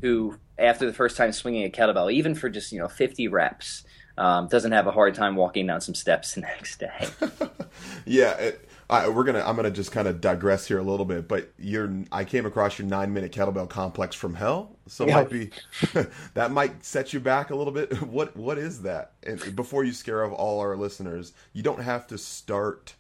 who, 0.02 0.38
after 0.58 0.86
the 0.86 0.94
first 0.94 1.18
time 1.18 1.32
swinging 1.34 1.66
a 1.66 1.70
kettlebell, 1.70 2.12
even 2.12 2.34
for 2.34 2.50
just 2.50 2.72
you 2.72 2.80
know 2.80 2.88
50 2.88 3.28
reps, 3.28 3.84
um, 4.18 4.48
doesn't 4.48 4.72
have 4.72 4.88
a 4.88 4.92
hard 4.92 5.16
time 5.16 5.36
walking 5.36 5.68
down 5.68 5.82
some 5.82 5.96
steps 5.96 6.34
the 6.36 6.42
next 6.54 6.80
day. 6.80 7.08
yeah, 8.06 8.32
it, 8.38 8.70
I, 8.90 9.10
we're 9.10 9.26
gonna. 9.26 9.44
I'm 9.46 9.56
gonna 9.58 9.72
just 9.72 9.92
kind 9.92 10.08
of 10.08 10.22
digress 10.22 10.68
here 10.68 10.80
a 10.80 10.84
little 10.84 11.06
bit, 11.06 11.28
but 11.28 11.52
you're. 11.60 12.04
I 12.12 12.24
came 12.24 12.46
across 12.46 12.80
your 12.80 12.88
nine 12.88 13.14
minute 13.14 13.34
kettlebell 13.34 13.70
complex 13.70 14.16
from 14.16 14.36
hell, 14.36 14.78
so 14.88 15.06
yeah. 15.06 15.16
might 15.16 15.30
be 15.30 15.50
that 16.36 16.52
might 16.52 16.86
set 16.86 17.12
you 17.12 17.20
back 17.20 17.50
a 17.50 17.56
little 17.56 17.74
bit. 17.74 17.94
What 18.08 18.36
What 18.38 18.58
is 18.58 18.84
that? 18.84 19.12
And 19.24 19.56
before 19.56 19.84
you 19.84 19.92
scare 19.92 20.24
off 20.24 20.32
all 20.32 20.62
our 20.62 20.78
listeners, 20.78 21.34
you 21.52 21.64
don't 21.64 21.82
have 21.82 22.08
to 22.08 22.18
start 22.18 22.96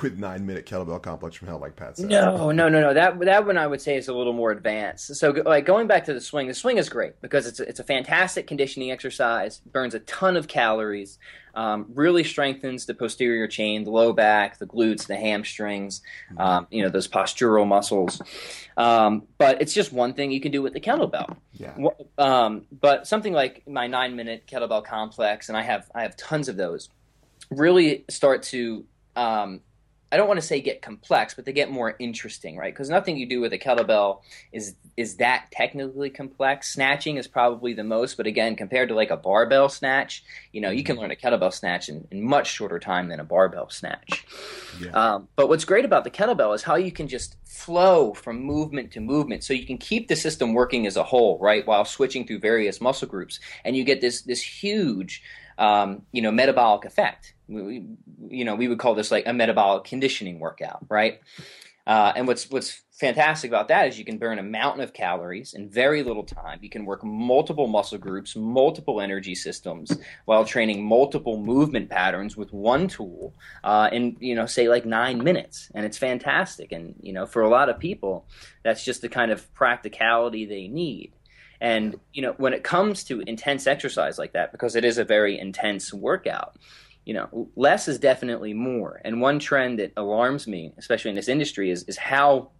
with 0.00 0.18
nine 0.18 0.46
minute 0.46 0.64
kettlebell 0.64 1.02
complex 1.02 1.36
from 1.36 1.48
hell, 1.48 1.58
like 1.58 1.76
Pat 1.76 1.98
said. 1.98 2.08
No, 2.08 2.50
no, 2.50 2.68
no, 2.68 2.80
no. 2.80 2.94
That 2.94 3.20
that 3.20 3.46
one 3.46 3.58
I 3.58 3.66
would 3.66 3.82
say 3.82 3.96
is 3.96 4.08
a 4.08 4.14
little 4.14 4.32
more 4.32 4.50
advanced. 4.50 5.14
So, 5.16 5.30
like 5.30 5.66
going 5.66 5.86
back 5.86 6.06
to 6.06 6.14
the 6.14 6.20
swing, 6.20 6.48
the 6.48 6.54
swing 6.54 6.78
is 6.78 6.88
great 6.88 7.20
because 7.20 7.46
it's 7.46 7.60
a, 7.60 7.68
it's 7.68 7.80
a 7.80 7.84
fantastic 7.84 8.46
conditioning 8.46 8.90
exercise. 8.90 9.60
Burns 9.70 9.94
a 9.94 10.00
ton 10.00 10.36
of 10.36 10.48
calories. 10.48 11.18
Um, 11.54 11.84
really 11.92 12.24
strengthens 12.24 12.86
the 12.86 12.94
posterior 12.94 13.46
chain, 13.46 13.84
the 13.84 13.90
low 13.90 14.14
back, 14.14 14.58
the 14.58 14.66
glutes, 14.66 15.06
the 15.06 15.16
hamstrings. 15.16 16.00
Um, 16.38 16.66
you 16.70 16.82
know 16.82 16.88
those 16.88 17.06
postural 17.08 17.66
muscles. 17.66 18.22
Um, 18.78 19.24
but 19.36 19.60
it's 19.60 19.74
just 19.74 19.92
one 19.92 20.14
thing 20.14 20.32
you 20.32 20.40
can 20.40 20.52
do 20.52 20.62
with 20.62 20.72
the 20.72 20.80
kettlebell. 20.80 21.36
Yeah. 21.52 21.76
Um, 22.16 22.64
but 22.72 23.06
something 23.06 23.34
like 23.34 23.68
my 23.68 23.86
nine 23.88 24.16
minute 24.16 24.44
kettlebell 24.46 24.84
complex, 24.84 25.50
and 25.50 25.58
I 25.58 25.62
have 25.62 25.90
I 25.94 26.00
have 26.02 26.16
tons 26.16 26.48
of 26.48 26.56
those. 26.56 26.88
Really 27.50 28.06
start 28.08 28.44
to 28.44 28.86
um, 29.14 29.60
I 30.12 30.18
don't 30.18 30.28
want 30.28 30.38
to 30.38 30.46
say 30.46 30.60
get 30.60 30.82
complex, 30.82 31.32
but 31.32 31.46
they 31.46 31.54
get 31.54 31.70
more 31.70 31.96
interesting, 31.98 32.58
right? 32.58 32.72
Because 32.72 32.90
nothing 32.90 33.16
you 33.16 33.26
do 33.26 33.40
with 33.40 33.54
a 33.54 33.58
kettlebell 33.58 34.20
is 34.52 34.74
is 34.94 35.16
that 35.16 35.46
technically 35.50 36.10
complex. 36.10 36.70
Snatching 36.74 37.16
is 37.16 37.26
probably 37.26 37.72
the 37.72 37.82
most, 37.82 38.18
but 38.18 38.26
again, 38.26 38.54
compared 38.54 38.90
to 38.90 38.94
like 38.94 39.10
a 39.10 39.16
barbell 39.16 39.70
snatch, 39.70 40.22
you 40.52 40.60
know, 40.60 40.70
you 40.70 40.84
can 40.84 40.96
learn 40.96 41.10
a 41.10 41.16
kettlebell 41.16 41.52
snatch 41.52 41.88
in, 41.88 42.06
in 42.10 42.22
much 42.22 42.52
shorter 42.52 42.78
time 42.78 43.08
than 43.08 43.20
a 43.20 43.24
barbell 43.24 43.70
snatch. 43.70 44.26
Yeah. 44.78 44.90
Um, 44.90 45.28
but 45.34 45.48
what's 45.48 45.64
great 45.64 45.86
about 45.86 46.04
the 46.04 46.10
kettlebell 46.10 46.54
is 46.54 46.62
how 46.62 46.74
you 46.74 46.92
can 46.92 47.08
just 47.08 47.36
flow 47.46 48.12
from 48.12 48.42
movement 48.42 48.92
to 48.92 49.00
movement, 49.00 49.44
so 49.44 49.54
you 49.54 49.64
can 49.64 49.78
keep 49.78 50.08
the 50.08 50.16
system 50.16 50.52
working 50.52 50.86
as 50.86 50.96
a 50.98 51.04
whole, 51.04 51.38
right, 51.38 51.66
while 51.66 51.86
switching 51.86 52.26
through 52.26 52.40
various 52.40 52.82
muscle 52.82 53.08
groups, 53.08 53.40
and 53.64 53.74
you 53.74 53.84
get 53.84 54.02
this 54.02 54.20
this 54.20 54.42
huge 54.42 55.22
um, 55.58 56.02
you 56.12 56.22
know, 56.22 56.30
metabolic 56.30 56.84
effect. 56.84 57.34
We, 57.48 57.86
you 58.28 58.44
know, 58.44 58.54
we 58.54 58.68
would 58.68 58.78
call 58.78 58.94
this 58.94 59.10
like 59.10 59.26
a 59.26 59.32
metabolic 59.32 59.84
conditioning 59.84 60.38
workout, 60.38 60.84
right? 60.88 61.20
Uh, 61.86 62.12
and 62.14 62.26
what's 62.26 62.48
what's 62.50 62.82
fantastic 62.92 63.50
about 63.50 63.66
that 63.66 63.88
is 63.88 63.98
you 63.98 64.04
can 64.04 64.18
burn 64.18 64.38
a 64.38 64.42
mountain 64.42 64.82
of 64.82 64.92
calories 64.92 65.54
in 65.54 65.68
very 65.68 66.04
little 66.04 66.22
time. 66.22 66.60
You 66.62 66.70
can 66.70 66.84
work 66.84 67.02
multiple 67.02 67.66
muscle 67.66 67.98
groups, 67.98 68.36
multiple 68.36 69.00
energy 69.00 69.34
systems, 69.34 69.90
while 70.24 70.44
training 70.44 70.84
multiple 70.84 71.42
movement 71.42 71.90
patterns 71.90 72.36
with 72.36 72.52
one 72.52 72.86
tool 72.86 73.34
uh, 73.64 73.88
in 73.92 74.16
you 74.20 74.36
know 74.36 74.46
say 74.46 74.68
like 74.68 74.86
nine 74.86 75.22
minutes, 75.24 75.70
and 75.74 75.84
it's 75.84 75.98
fantastic. 75.98 76.70
And 76.70 76.94
you 77.00 77.12
know, 77.12 77.26
for 77.26 77.42
a 77.42 77.48
lot 77.48 77.68
of 77.68 77.80
people, 77.80 78.26
that's 78.62 78.84
just 78.84 79.02
the 79.02 79.08
kind 79.08 79.32
of 79.32 79.52
practicality 79.52 80.46
they 80.46 80.68
need. 80.68 81.12
And 81.62 81.98
you 82.12 82.22
know, 82.22 82.34
when 82.38 82.52
it 82.52 82.64
comes 82.64 83.04
to 83.04 83.20
intense 83.20 83.68
exercise 83.68 84.18
like 84.18 84.32
that, 84.32 84.50
because 84.50 84.74
it 84.74 84.84
is 84.84 84.98
a 84.98 85.04
very 85.04 85.38
intense 85.38 85.94
workout, 85.94 86.58
you 87.04 87.14
know, 87.14 87.48
less 87.54 87.86
is 87.86 88.00
definitely 88.00 88.52
more. 88.52 89.00
And 89.04 89.20
one 89.20 89.38
trend 89.38 89.78
that 89.78 89.92
alarms 89.96 90.48
me, 90.48 90.72
especially 90.76 91.10
in 91.10 91.14
this 91.14 91.28
industry, 91.28 91.70
is 91.70 91.84
is 91.84 91.96
how 91.96 92.50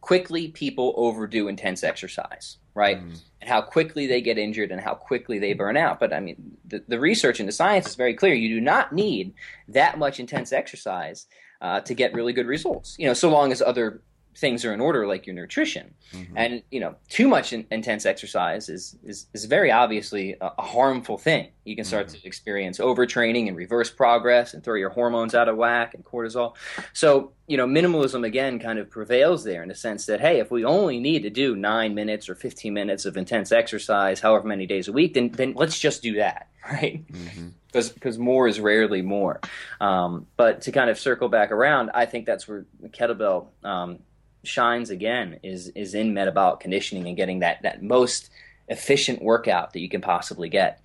quickly 0.00 0.48
people 0.48 0.94
overdo 0.96 1.46
intense 1.46 1.84
exercise, 1.84 2.56
right? 2.74 2.98
Mm. 2.98 3.22
And 3.40 3.48
how 3.48 3.62
quickly 3.62 4.08
they 4.08 4.20
get 4.20 4.36
injured 4.36 4.72
and 4.72 4.80
how 4.80 4.94
quickly 4.94 5.38
they 5.38 5.52
burn 5.52 5.76
out. 5.76 6.00
But 6.00 6.12
I 6.12 6.18
mean, 6.18 6.56
the, 6.66 6.82
the 6.88 6.98
research 6.98 7.38
and 7.38 7.48
the 7.48 7.52
science 7.52 7.86
is 7.86 7.94
very 7.94 8.14
clear. 8.14 8.34
You 8.34 8.48
do 8.48 8.60
not 8.60 8.92
need 8.92 9.32
that 9.68 9.96
much 9.96 10.18
intense 10.18 10.52
exercise 10.52 11.26
uh, 11.60 11.80
to 11.82 11.94
get 11.94 12.14
really 12.14 12.32
good 12.32 12.48
results. 12.48 12.96
You 12.98 13.06
know, 13.06 13.14
so 13.14 13.30
long 13.30 13.52
as 13.52 13.62
other 13.62 14.02
things 14.36 14.64
are 14.64 14.72
in 14.72 14.80
order 14.80 15.06
like 15.06 15.26
your 15.26 15.34
nutrition 15.34 15.92
mm-hmm. 16.12 16.36
and 16.36 16.62
you 16.70 16.78
know 16.78 16.94
too 17.08 17.26
much 17.26 17.52
in, 17.52 17.66
intense 17.70 18.06
exercise 18.06 18.68
is, 18.68 18.96
is 19.04 19.26
is 19.34 19.44
very 19.44 19.70
obviously 19.72 20.36
a, 20.40 20.52
a 20.58 20.62
harmful 20.62 21.18
thing 21.18 21.48
you 21.64 21.74
can 21.74 21.84
start 21.84 22.06
mm-hmm. 22.06 22.20
to 22.20 22.26
experience 22.26 22.78
overtraining 22.78 23.48
and 23.48 23.56
reverse 23.56 23.90
progress 23.90 24.54
and 24.54 24.62
throw 24.62 24.76
your 24.76 24.90
hormones 24.90 25.34
out 25.34 25.48
of 25.48 25.56
whack 25.56 25.94
and 25.94 26.04
cortisol 26.04 26.54
so 26.92 27.32
you 27.46 27.56
know 27.56 27.66
minimalism 27.66 28.24
again 28.24 28.60
kind 28.60 28.78
of 28.78 28.88
prevails 28.88 29.42
there 29.42 29.62
in 29.62 29.68
the 29.68 29.74
sense 29.74 30.06
that 30.06 30.20
hey 30.20 30.38
if 30.38 30.50
we 30.50 30.64
only 30.64 31.00
need 31.00 31.22
to 31.22 31.30
do 31.30 31.56
9 31.56 31.94
minutes 31.94 32.28
or 32.28 32.36
15 32.36 32.72
minutes 32.72 33.04
of 33.04 33.16
intense 33.16 33.50
exercise 33.50 34.20
however 34.20 34.46
many 34.46 34.66
days 34.66 34.86
a 34.86 34.92
week 34.92 35.14
then 35.14 35.30
then 35.30 35.54
let's 35.56 35.78
just 35.78 36.02
do 36.02 36.14
that 36.14 36.48
right 36.70 37.04
because 37.08 37.88
mm-hmm. 37.88 37.94
because 37.94 38.16
more 38.18 38.46
is 38.46 38.60
rarely 38.60 39.02
more 39.02 39.40
um, 39.80 40.26
but 40.36 40.60
to 40.62 40.70
kind 40.70 40.88
of 40.88 40.98
circle 40.98 41.28
back 41.28 41.50
around 41.50 41.90
i 41.94 42.06
think 42.06 42.26
that's 42.26 42.46
where 42.46 42.64
kettlebell 42.92 43.48
um, 43.64 43.98
shines 44.42 44.90
again 44.90 45.38
is 45.42 45.68
is 45.68 45.94
in 45.94 46.14
metabolic 46.14 46.60
conditioning 46.60 47.06
and 47.06 47.16
getting 47.16 47.40
that 47.40 47.62
that 47.62 47.82
most 47.82 48.30
efficient 48.68 49.22
workout 49.22 49.72
that 49.72 49.80
you 49.80 49.88
can 49.88 50.00
possibly 50.00 50.48
get. 50.48 50.80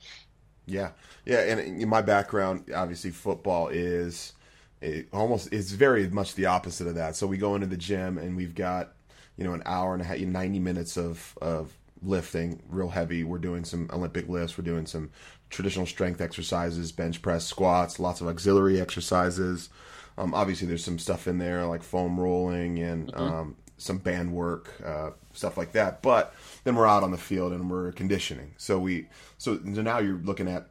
Yeah, 0.65 0.89
yeah, 1.25 1.41
and 1.41 1.81
in 1.81 1.87
my 1.87 2.01
background, 2.01 2.71
obviously, 2.75 3.11
football 3.11 3.69
is 3.69 4.33
it 4.81 5.07
almost 5.13 5.51
it's 5.53 5.71
very 5.71 6.07
much 6.09 6.35
the 6.35 6.47
opposite 6.47 6.87
of 6.87 6.95
that. 6.95 7.15
So 7.15 7.27
we 7.27 7.37
go 7.37 7.55
into 7.55 7.67
the 7.67 7.77
gym 7.77 8.17
and 8.17 8.35
we've 8.35 8.55
got 8.55 8.93
you 9.37 9.43
know 9.43 9.53
an 9.53 9.63
hour 9.65 9.93
and 9.93 10.01
a 10.01 10.05
half, 10.05 10.19
ninety 10.19 10.59
minutes 10.59 10.97
of 10.97 11.37
of 11.41 11.75
lifting, 12.01 12.61
real 12.69 12.89
heavy. 12.89 13.23
We're 13.23 13.37
doing 13.37 13.63
some 13.63 13.89
Olympic 13.91 14.27
lifts. 14.29 14.57
We're 14.57 14.63
doing 14.63 14.85
some 14.85 15.11
traditional 15.49 15.85
strength 15.85 16.21
exercises, 16.21 16.91
bench 16.91 17.21
press, 17.21 17.45
squats, 17.45 17.99
lots 17.99 18.21
of 18.21 18.27
auxiliary 18.27 18.79
exercises. 18.79 19.69
Um, 20.17 20.33
obviously, 20.33 20.67
there's 20.67 20.83
some 20.83 20.99
stuff 20.99 21.27
in 21.27 21.37
there 21.37 21.65
like 21.65 21.83
foam 21.83 22.19
rolling 22.19 22.79
and 22.79 23.11
mm-hmm. 23.11 23.21
um, 23.21 23.55
some 23.77 23.97
band 23.97 24.31
work, 24.31 24.73
uh, 24.83 25.11
stuff 25.33 25.57
like 25.57 25.73
that. 25.73 26.01
But 26.01 26.33
then 26.63 26.75
we're 26.75 26.87
out 26.87 27.03
on 27.03 27.11
the 27.11 27.17
field 27.17 27.51
and 27.51 27.69
we're 27.69 27.91
conditioning. 27.91 28.53
So 28.57 28.79
we 28.79 29.07
so 29.37 29.59
now 29.63 29.99
you're 29.99 30.17
looking 30.17 30.47
at 30.47 30.67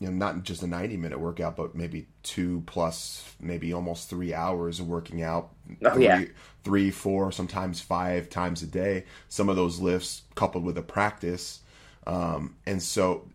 you 0.00 0.08
know 0.08 0.12
not 0.12 0.42
just 0.42 0.62
a 0.62 0.66
90 0.66 0.96
minute 0.96 1.20
workout, 1.20 1.56
but 1.56 1.74
maybe 1.74 2.06
two 2.22 2.62
plus 2.66 3.34
maybe 3.40 3.72
almost 3.72 4.10
three 4.10 4.34
hours 4.34 4.80
of 4.80 4.88
working 4.88 5.22
out. 5.22 5.50
Oh, 5.84 5.94
three, 5.94 6.04
yeah. 6.04 6.24
three, 6.64 6.90
four, 6.90 7.30
sometimes 7.32 7.80
five 7.80 8.28
times 8.28 8.62
a 8.62 8.66
day. 8.66 9.04
Some 9.28 9.48
of 9.48 9.56
those 9.56 9.80
lifts 9.80 10.22
coupled 10.34 10.64
with 10.64 10.78
a 10.78 10.82
practice. 10.82 11.60
Um, 12.06 12.56
and 12.64 12.82
so 12.82 13.28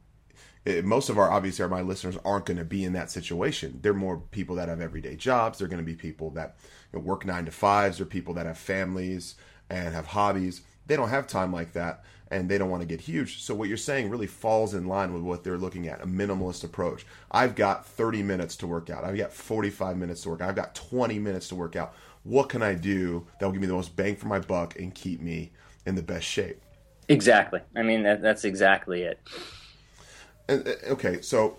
it, 0.65 0.85
most 0.85 1.09
of 1.09 1.17
our 1.17 1.29
obviously 1.29 1.67
my 1.67 1.81
listeners 1.81 2.17
aren't 2.23 2.45
going 2.45 2.57
to 2.57 2.63
be 2.63 2.83
in 2.83 2.93
that 2.93 3.11
situation. 3.11 3.79
They're 3.81 3.93
more 3.93 4.17
people 4.31 4.55
that 4.57 4.69
have 4.69 4.81
everyday 4.81 5.15
jobs. 5.15 5.59
They're 5.59 5.67
going 5.67 5.83
to 5.83 5.85
be 5.85 5.95
people 5.95 6.29
that 6.31 6.55
you 6.91 6.99
know, 6.99 7.05
work 7.05 7.25
nine 7.25 7.45
to 7.45 7.51
fives, 7.51 7.99
or 7.99 8.05
people 8.05 8.33
that 8.35 8.45
have 8.45 8.57
families 8.57 9.35
and 9.69 9.93
have 9.93 10.07
hobbies. 10.07 10.61
They 10.85 10.95
don't 10.95 11.09
have 11.09 11.27
time 11.27 11.51
like 11.51 11.73
that, 11.73 12.03
and 12.31 12.49
they 12.49 12.57
don't 12.57 12.69
want 12.69 12.81
to 12.81 12.87
get 12.87 13.01
huge. 13.01 13.41
So 13.41 13.53
what 13.53 13.67
you're 13.67 13.77
saying 13.77 14.09
really 14.09 14.27
falls 14.27 14.73
in 14.73 14.87
line 14.87 15.13
with 15.13 15.23
what 15.23 15.43
they're 15.43 15.57
looking 15.57 15.87
at—a 15.87 16.05
minimalist 16.05 16.63
approach. 16.63 17.05
I've 17.31 17.55
got 17.55 17.85
30 17.85 18.23
minutes 18.23 18.55
to 18.57 18.67
work 18.67 18.89
out. 18.89 19.03
I've 19.03 19.17
got 19.17 19.33
45 19.33 19.97
minutes 19.97 20.21
to 20.23 20.29
work 20.29 20.41
out. 20.41 20.49
I've 20.49 20.55
got 20.55 20.75
20 20.75 21.19
minutes 21.19 21.49
to 21.49 21.55
work 21.55 21.75
out. 21.75 21.93
What 22.23 22.47
can 22.47 22.63
I 22.63 22.73
do 22.73 23.27
that 23.39 23.45
will 23.45 23.51
give 23.51 23.61
me 23.61 23.67
the 23.67 23.73
most 23.73 23.97
bang 23.97 24.15
for 24.15 24.27
my 24.27 24.39
buck 24.39 24.79
and 24.79 24.95
keep 24.95 25.19
me 25.19 25.51
in 25.85 25.95
the 25.95 26.01
best 26.01 26.25
shape? 26.25 26.61
Exactly. 27.09 27.59
I 27.75 27.83
mean, 27.83 28.03
that, 28.03 28.21
that's 28.21 28.45
exactly 28.45 29.01
it. 29.01 29.19
And, 30.47 30.67
uh, 30.67 30.71
okay, 30.91 31.21
so 31.21 31.57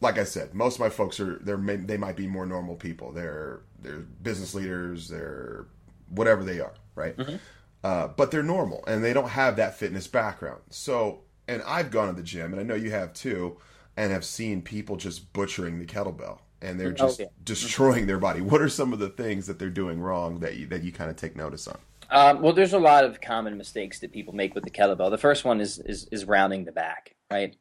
like 0.00 0.18
I 0.18 0.24
said, 0.24 0.54
most 0.54 0.74
of 0.74 0.80
my 0.80 0.90
folks 0.90 1.20
are 1.20 1.38
they're 1.42 1.56
they 1.56 1.96
might 1.96 2.16
be 2.16 2.26
more 2.26 2.46
normal 2.46 2.76
people. 2.76 3.12
They're 3.12 3.60
they're 3.82 3.98
business 4.22 4.54
leaders. 4.54 5.08
They're 5.08 5.66
whatever 6.08 6.44
they 6.44 6.60
are, 6.60 6.74
right? 6.94 7.16
Mm-hmm. 7.16 7.36
Uh, 7.82 8.08
but 8.08 8.30
they're 8.30 8.42
normal 8.42 8.82
and 8.86 9.04
they 9.04 9.12
don't 9.12 9.28
have 9.28 9.56
that 9.56 9.76
fitness 9.76 10.06
background. 10.06 10.60
So, 10.70 11.20
and 11.46 11.62
I've 11.66 11.90
gone 11.90 12.08
to 12.08 12.14
the 12.14 12.22
gym, 12.22 12.52
and 12.52 12.60
I 12.60 12.62
know 12.64 12.74
you 12.74 12.90
have 12.90 13.12
too, 13.12 13.58
and 13.96 14.10
have 14.12 14.24
seen 14.24 14.62
people 14.62 14.96
just 14.96 15.32
butchering 15.32 15.78
the 15.78 15.86
kettlebell 15.86 16.38
and 16.64 16.80
they're 16.80 16.92
just 16.92 17.20
okay. 17.20 17.30
destroying 17.44 18.06
their 18.06 18.18
body. 18.18 18.40
What 18.40 18.62
are 18.62 18.68
some 18.68 18.92
of 18.92 18.98
the 18.98 19.10
things 19.10 19.46
that 19.46 19.58
they're 19.58 19.68
doing 19.68 20.00
wrong 20.00 20.40
that 20.40 20.56
you, 20.56 20.66
that 20.68 20.82
you 20.82 20.92
kind 20.92 21.10
of 21.10 21.16
take 21.16 21.36
notice 21.36 21.68
on? 21.68 21.78
Um, 22.10 22.42
well, 22.42 22.52
there's 22.52 22.72
a 22.72 22.78
lot 22.78 23.04
of 23.04 23.20
common 23.20 23.56
mistakes 23.56 24.00
that 24.00 24.12
people 24.12 24.34
make 24.34 24.54
with 24.54 24.64
the 24.64 24.70
kettlebell. 24.70 25.10
The 25.10 25.18
first 25.18 25.44
one 25.44 25.60
is 25.60 25.78
is, 25.78 26.06
is 26.10 26.24
rounding 26.24 26.64
the 26.64 26.72
back, 26.72 27.14
right? 27.30 27.56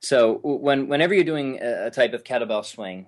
So 0.00 0.40
when 0.42 0.88
whenever 0.88 1.14
you're 1.14 1.24
doing 1.24 1.60
a 1.60 1.90
type 1.90 2.14
of 2.14 2.24
kettlebell 2.24 2.64
swing, 2.64 3.06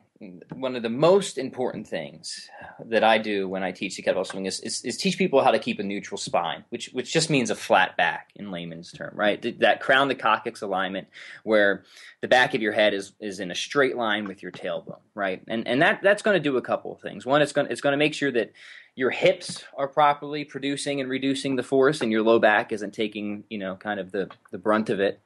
one 0.52 0.76
of 0.76 0.82
the 0.82 0.88
most 0.88 1.38
important 1.38 1.86
things 1.86 2.48
that 2.86 3.02
I 3.02 3.18
do 3.18 3.48
when 3.48 3.62
I 3.62 3.72
teach 3.72 3.96
the 3.96 4.02
kettlebell 4.02 4.26
swing 4.26 4.46
is, 4.46 4.60
is, 4.60 4.84
is, 4.84 4.96
teach 4.96 5.18
people 5.18 5.42
how 5.42 5.50
to 5.50 5.58
keep 5.58 5.78
a 5.78 5.82
neutral 5.82 6.18
spine, 6.18 6.64
which 6.68 6.90
which 6.92 7.12
just 7.12 7.30
means 7.30 7.50
a 7.50 7.54
flat 7.54 7.96
back 7.96 8.30
in 8.36 8.50
layman's 8.50 8.92
term, 8.92 9.12
right? 9.14 9.58
That 9.60 9.80
crown 9.80 10.08
to 10.08 10.14
coccyx 10.14 10.62
alignment, 10.62 11.08
where 11.42 11.84
the 12.20 12.28
back 12.28 12.54
of 12.54 12.62
your 12.62 12.72
head 12.72 12.94
is 12.94 13.12
is 13.20 13.40
in 13.40 13.50
a 13.50 13.54
straight 13.54 13.96
line 13.96 14.28
with 14.28 14.42
your 14.42 14.52
tailbone, 14.52 15.00
right? 15.14 15.42
And 15.48 15.66
and 15.66 15.82
that 15.82 16.00
that's 16.02 16.22
going 16.22 16.36
to 16.36 16.40
do 16.40 16.56
a 16.56 16.62
couple 16.62 16.92
of 16.92 17.00
things. 17.00 17.26
One, 17.26 17.42
it's 17.42 17.52
going 17.52 17.68
it's 17.70 17.80
going 17.80 17.92
to 17.92 17.98
make 17.98 18.14
sure 18.14 18.30
that 18.32 18.52
your 18.94 19.10
hips 19.10 19.64
are 19.76 19.88
properly 19.88 20.44
producing 20.44 21.00
and 21.00 21.08
reducing 21.08 21.56
the 21.56 21.62
force, 21.62 22.00
and 22.00 22.12
your 22.12 22.22
low 22.22 22.38
back 22.38 22.72
isn't 22.72 22.92
taking 22.92 23.44
you 23.48 23.58
know 23.58 23.76
kind 23.76 23.98
of 23.98 24.12
the 24.12 24.28
the 24.50 24.58
brunt 24.58 24.90
of 24.90 25.00
it. 25.00 25.20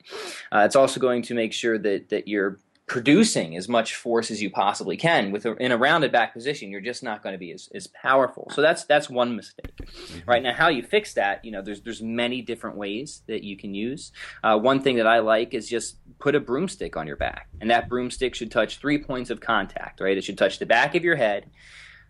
Uh, 0.52 0.60
it's 0.60 0.76
also 0.76 1.00
going 1.00 1.22
to 1.22 1.34
make 1.34 1.52
sure 1.52 1.76
that 1.76 2.08
that 2.08 2.28
your 2.28 2.58
producing 2.86 3.56
as 3.56 3.68
much 3.68 3.96
force 3.96 4.30
as 4.30 4.40
you 4.40 4.48
possibly 4.48 4.96
can 4.96 5.32
with 5.32 5.44
a, 5.44 5.56
in 5.56 5.72
a 5.72 5.76
rounded 5.76 6.12
back 6.12 6.32
position 6.32 6.70
you're 6.70 6.80
just 6.80 7.02
not 7.02 7.20
going 7.20 7.32
to 7.32 7.38
be 7.38 7.50
as, 7.50 7.68
as 7.74 7.88
powerful 7.88 8.48
so 8.52 8.62
that's 8.62 8.84
that's 8.84 9.10
one 9.10 9.34
mistake 9.34 9.76
mm-hmm. 9.76 10.30
right 10.30 10.42
now 10.42 10.52
how 10.52 10.68
you 10.68 10.82
fix 10.82 11.14
that 11.14 11.44
you 11.44 11.50
know 11.50 11.60
there's 11.60 11.80
there's 11.80 12.00
many 12.00 12.40
different 12.42 12.76
ways 12.76 13.22
that 13.26 13.42
you 13.42 13.56
can 13.56 13.74
use 13.74 14.12
uh, 14.44 14.56
one 14.56 14.80
thing 14.80 14.96
that 14.96 15.06
i 15.06 15.18
like 15.18 15.52
is 15.52 15.68
just 15.68 15.96
put 16.20 16.36
a 16.36 16.40
broomstick 16.40 16.96
on 16.96 17.08
your 17.08 17.16
back 17.16 17.48
and 17.60 17.70
that 17.70 17.88
broomstick 17.88 18.36
should 18.36 18.52
touch 18.52 18.78
three 18.78 19.02
points 19.02 19.30
of 19.30 19.40
contact 19.40 20.00
right 20.00 20.16
it 20.16 20.22
should 20.22 20.38
touch 20.38 20.60
the 20.60 20.66
back 20.66 20.94
of 20.94 21.02
your 21.02 21.16
head 21.16 21.50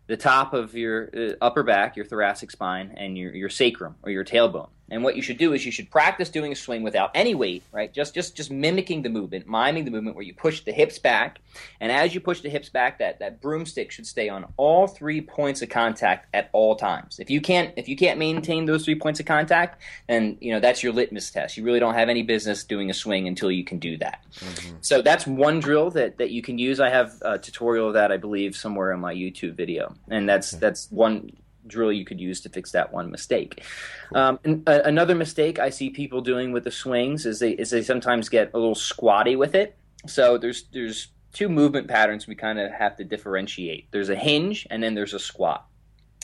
the 0.07 0.17
top 0.17 0.55
of 0.55 0.75
your 0.75 1.11
uh, 1.17 1.33
upper 1.41 1.63
back, 1.63 1.97
your 1.97 2.05
thoracic 2.05 2.51
spine, 2.51 2.95
and 2.97 3.19
your, 3.19 3.35
your 3.35 3.49
sacrum 3.49 3.97
or 4.03 4.11
your 4.11 4.25
tailbone. 4.25 4.69
And 4.91 5.03
what 5.03 5.17
you 5.17 5.23
should 5.23 5.39
do 5.39 5.53
is 5.53 5.67
you 5.67 5.73
should 5.73 5.91
practice 5.91 6.29
doing 6.29 6.53
a 6.53 6.55
swing 6.55 6.83
without 6.83 7.11
any 7.15 7.35
weight, 7.35 7.65
right? 7.73 7.93
Just 7.93 8.15
just 8.15 8.37
just 8.37 8.51
mimicking 8.51 9.03
the 9.03 9.09
movement, 9.09 9.47
miming 9.49 9.85
the 9.85 9.91
movement 9.91 10.17
where 10.17 10.25
you 10.25 10.35
push 10.35 10.61
the 10.61 10.73
hips 10.73 10.99
back, 10.99 11.41
and 11.81 11.91
as 11.91 12.15
you 12.15 12.21
push 12.21 12.41
the 12.41 12.49
hips 12.49 12.69
back, 12.69 12.99
that 12.99 13.19
that 13.19 13.41
broomstick 13.41 13.91
should 13.91 14.07
stay 14.07 14.29
on 14.29 14.53
all 14.57 14.87
three 14.87 15.21
points 15.21 15.63
of 15.63 15.69
contact 15.69 16.29
at 16.33 16.51
all 16.53 16.77
times. 16.77 17.19
If 17.19 17.31
you 17.31 17.41
can't 17.41 17.75
if 17.77 17.89
you 17.89 17.97
can't 17.97 18.19
maintain 18.19 18.67
those 18.67 18.85
three 18.85 18.95
points 18.95 19.19
of 19.19 19.27
contact, 19.27 19.83
then 20.09 20.39
you 20.41 20.53
know 20.53 20.61
that's 20.61 20.83
your 20.83 20.93
litmus 20.93 21.31
test. 21.31 21.57
You 21.57 21.65
really 21.65 21.81
don't 21.81 21.95
have 21.95 22.09
any 22.09 22.23
business 22.23 22.63
doing 22.63 22.89
a 22.89 22.95
swing 22.95 23.27
until 23.27 23.51
you 23.51 23.65
can 23.65 23.79
do 23.79 23.97
that. 23.99 24.25
Mm-hmm. 24.37 24.77
So 24.83 25.03
that's 25.03 25.27
one 25.27 25.59
drill 25.59 25.91
that 25.91 26.19
that 26.19 26.31
you 26.31 26.43
can 26.43 26.59
use. 26.59 26.79
I 26.79 26.91
have 26.91 27.15
a 27.23 27.39
tutorial 27.39 27.89
of 27.89 27.95
that 27.95 28.13
I 28.13 28.19
believe 28.19 28.55
somewhere 28.55 28.93
in 28.93 29.01
my 29.01 29.15
YouTube 29.15 29.55
video, 29.55 29.95
and 30.09 30.29
that's 30.29 30.53
that's 30.53 30.91
one 30.93 31.33
drill 31.67 31.93
you 31.93 32.05
could 32.05 32.21
use 32.21 32.41
to 32.43 32.49
fix 32.49 32.73
that 32.73 32.93
one 32.93 33.11
mistake. 33.11 33.63
Cool. 34.09 34.19
Um, 34.19 34.39
another 34.67 35.15
mistake 35.15 35.59
I 35.59 35.71
see 35.71 35.91
people 35.91 36.21
doing 36.21 36.53
with 36.53 36.65
the 36.65 36.71
swings 36.71 37.27
is 37.27 37.39
they 37.41 37.53
is 37.53 37.71
they 37.71 37.83
sometimes 37.83 38.29
get 38.29 38.51
a 38.55 38.59
little 38.59 38.75
squatty 38.75 39.37
with 39.37 39.55
it. 39.55 39.77
So 40.07 40.39
there's 40.39 40.65
there's 40.73 41.09
two 41.33 41.49
movement 41.49 41.89
patterns 41.89 42.27
we 42.27 42.35
kind 42.35 42.59
of 42.59 42.73
have 42.73 42.97
to 42.97 43.05
differentiate. 43.05 43.91
There's 43.91 44.09
a 44.09 44.17
hinge 44.17 44.67
and 44.71 44.83
then 44.83 44.95
there's 44.95 45.15
a 45.15 45.19
squat. 45.19 45.67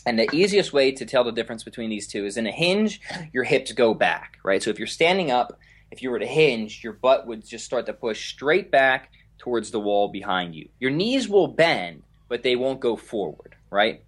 And 0.04 0.18
the 0.18 0.28
easiest 0.34 0.72
way 0.72 0.90
to 0.92 1.04
tell 1.04 1.22
the 1.22 1.32
difference 1.32 1.62
between 1.62 1.90
these 1.90 2.08
two 2.08 2.24
is 2.24 2.36
in 2.36 2.46
a 2.46 2.50
hinge, 2.50 3.00
your 3.32 3.44
hips 3.44 3.72
go 3.72 3.94
back, 3.94 4.38
right? 4.42 4.62
So 4.62 4.70
if 4.70 4.78
you're 4.78 4.88
standing 4.88 5.30
up, 5.30 5.58
if 5.90 6.02
you 6.02 6.10
were 6.10 6.18
to 6.18 6.26
hinge, 6.26 6.82
your 6.82 6.94
butt 6.94 7.26
would 7.26 7.46
just 7.46 7.64
start 7.64 7.86
to 7.86 7.92
push 7.92 8.30
straight 8.30 8.70
back 8.70 9.12
towards 9.38 9.70
the 9.70 9.80
wall 9.80 10.08
behind 10.08 10.54
you. 10.54 10.68
Your 10.80 10.90
knees 10.90 11.28
will 11.28 11.48
bend, 11.48 12.02
but 12.28 12.42
they 12.42 12.56
won't 12.56 12.80
go 12.80 12.96
forward, 12.96 13.54
right? 13.70 14.02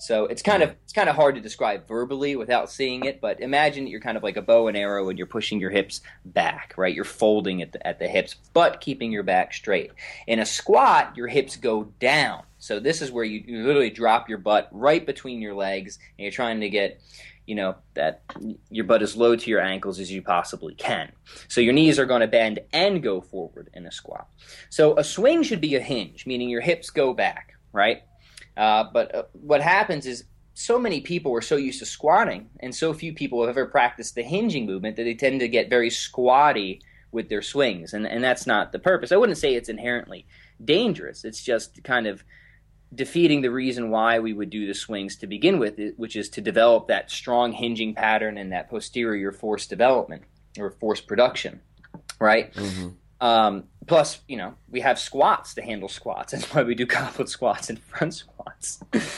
So 0.00 0.24
it's 0.24 0.42
kind 0.42 0.62
of 0.62 0.70
it's 0.84 0.92
kind 0.92 1.08
of 1.08 1.16
hard 1.16 1.34
to 1.34 1.40
describe 1.40 1.86
verbally 1.86 2.34
without 2.34 2.70
seeing 2.70 3.04
it, 3.04 3.20
but 3.20 3.40
imagine 3.40 3.86
you're 3.86 4.00
kind 4.00 4.16
of 4.16 4.22
like 4.22 4.36
a 4.36 4.42
bow 4.42 4.68
and 4.68 4.76
arrow 4.76 5.08
and 5.08 5.18
you're 5.18 5.26
pushing 5.26 5.60
your 5.60 5.70
hips 5.70 6.00
back, 6.24 6.72
right? 6.76 6.94
You're 6.94 7.04
folding 7.04 7.60
at 7.60 7.72
the, 7.72 7.86
at 7.86 7.98
the 7.98 8.08
hips, 8.08 8.36
but 8.54 8.80
keeping 8.80 9.12
your 9.12 9.22
back 9.22 9.52
straight. 9.52 9.92
In 10.26 10.38
a 10.38 10.46
squat, 10.46 11.16
your 11.16 11.28
hips 11.28 11.56
go 11.56 11.84
down. 12.00 12.44
So 12.58 12.80
this 12.80 13.02
is 13.02 13.12
where 13.12 13.24
you, 13.24 13.42
you 13.46 13.66
literally 13.66 13.90
drop 13.90 14.28
your 14.28 14.38
butt 14.38 14.68
right 14.72 15.04
between 15.04 15.40
your 15.40 15.54
legs 15.54 15.98
and 16.18 16.24
you're 16.24 16.32
trying 16.32 16.60
to 16.60 16.70
get 16.70 17.00
you 17.46 17.56
know 17.56 17.74
that 17.94 18.22
your 18.70 18.84
butt 18.84 19.02
as 19.02 19.16
low 19.16 19.34
to 19.34 19.50
your 19.50 19.60
ankles 19.60 19.98
as 19.98 20.10
you 20.10 20.22
possibly 20.22 20.74
can. 20.74 21.10
So 21.48 21.60
your 21.60 21.72
knees 21.72 21.98
are 21.98 22.06
going 22.06 22.20
to 22.20 22.28
bend 22.28 22.60
and 22.72 23.02
go 23.02 23.20
forward 23.20 23.70
in 23.74 23.86
a 23.86 23.92
squat. 23.92 24.28
So 24.68 24.96
a 24.96 25.04
swing 25.04 25.42
should 25.42 25.60
be 25.60 25.74
a 25.74 25.80
hinge, 25.80 26.26
meaning 26.26 26.48
your 26.48 26.60
hips 26.60 26.90
go 26.90 27.12
back, 27.12 27.54
right? 27.72 28.02
Uh, 28.60 28.84
but 28.92 29.14
uh, 29.14 29.22
what 29.32 29.62
happens 29.62 30.04
is 30.04 30.24
so 30.52 30.78
many 30.78 31.00
people 31.00 31.34
are 31.34 31.40
so 31.40 31.56
used 31.56 31.78
to 31.78 31.86
squatting, 31.86 32.50
and 32.60 32.74
so 32.74 32.92
few 32.92 33.14
people 33.14 33.40
have 33.40 33.48
ever 33.56 33.64
practiced 33.64 34.14
the 34.14 34.22
hinging 34.22 34.66
movement 34.66 34.96
that 34.96 35.04
they 35.04 35.14
tend 35.14 35.40
to 35.40 35.48
get 35.48 35.70
very 35.70 35.88
squatty 35.88 36.82
with 37.10 37.30
their 37.30 37.40
swings, 37.40 37.94
and 37.94 38.06
and 38.06 38.22
that's 38.22 38.46
not 38.46 38.70
the 38.70 38.78
purpose. 38.78 39.12
I 39.12 39.16
wouldn't 39.16 39.38
say 39.38 39.54
it's 39.54 39.70
inherently 39.70 40.26
dangerous. 40.62 41.24
It's 41.24 41.42
just 41.42 41.82
kind 41.84 42.06
of 42.06 42.22
defeating 42.94 43.40
the 43.40 43.50
reason 43.50 43.88
why 43.88 44.18
we 44.18 44.34
would 44.34 44.50
do 44.50 44.66
the 44.66 44.74
swings 44.74 45.16
to 45.16 45.26
begin 45.26 45.58
with, 45.58 45.80
which 45.96 46.14
is 46.14 46.28
to 46.28 46.42
develop 46.42 46.88
that 46.88 47.10
strong 47.10 47.52
hinging 47.52 47.94
pattern 47.94 48.36
and 48.36 48.52
that 48.52 48.68
posterior 48.68 49.32
force 49.32 49.66
development 49.66 50.24
or 50.58 50.72
force 50.72 51.00
production, 51.00 51.60
right? 52.20 52.52
Mm-hmm. 52.52 52.88
Um, 53.26 53.64
plus, 53.86 54.20
you 54.28 54.36
know, 54.36 54.54
we 54.68 54.80
have 54.80 54.98
squats 54.98 55.54
to 55.54 55.62
handle 55.62 55.88
squats. 55.88 56.32
That's 56.32 56.52
why 56.54 56.62
we 56.62 56.74
do 56.74 56.86
goblet 56.86 57.28
squats 57.28 57.70
and 57.70 57.78
front 57.78 58.14
squats. 58.14 58.82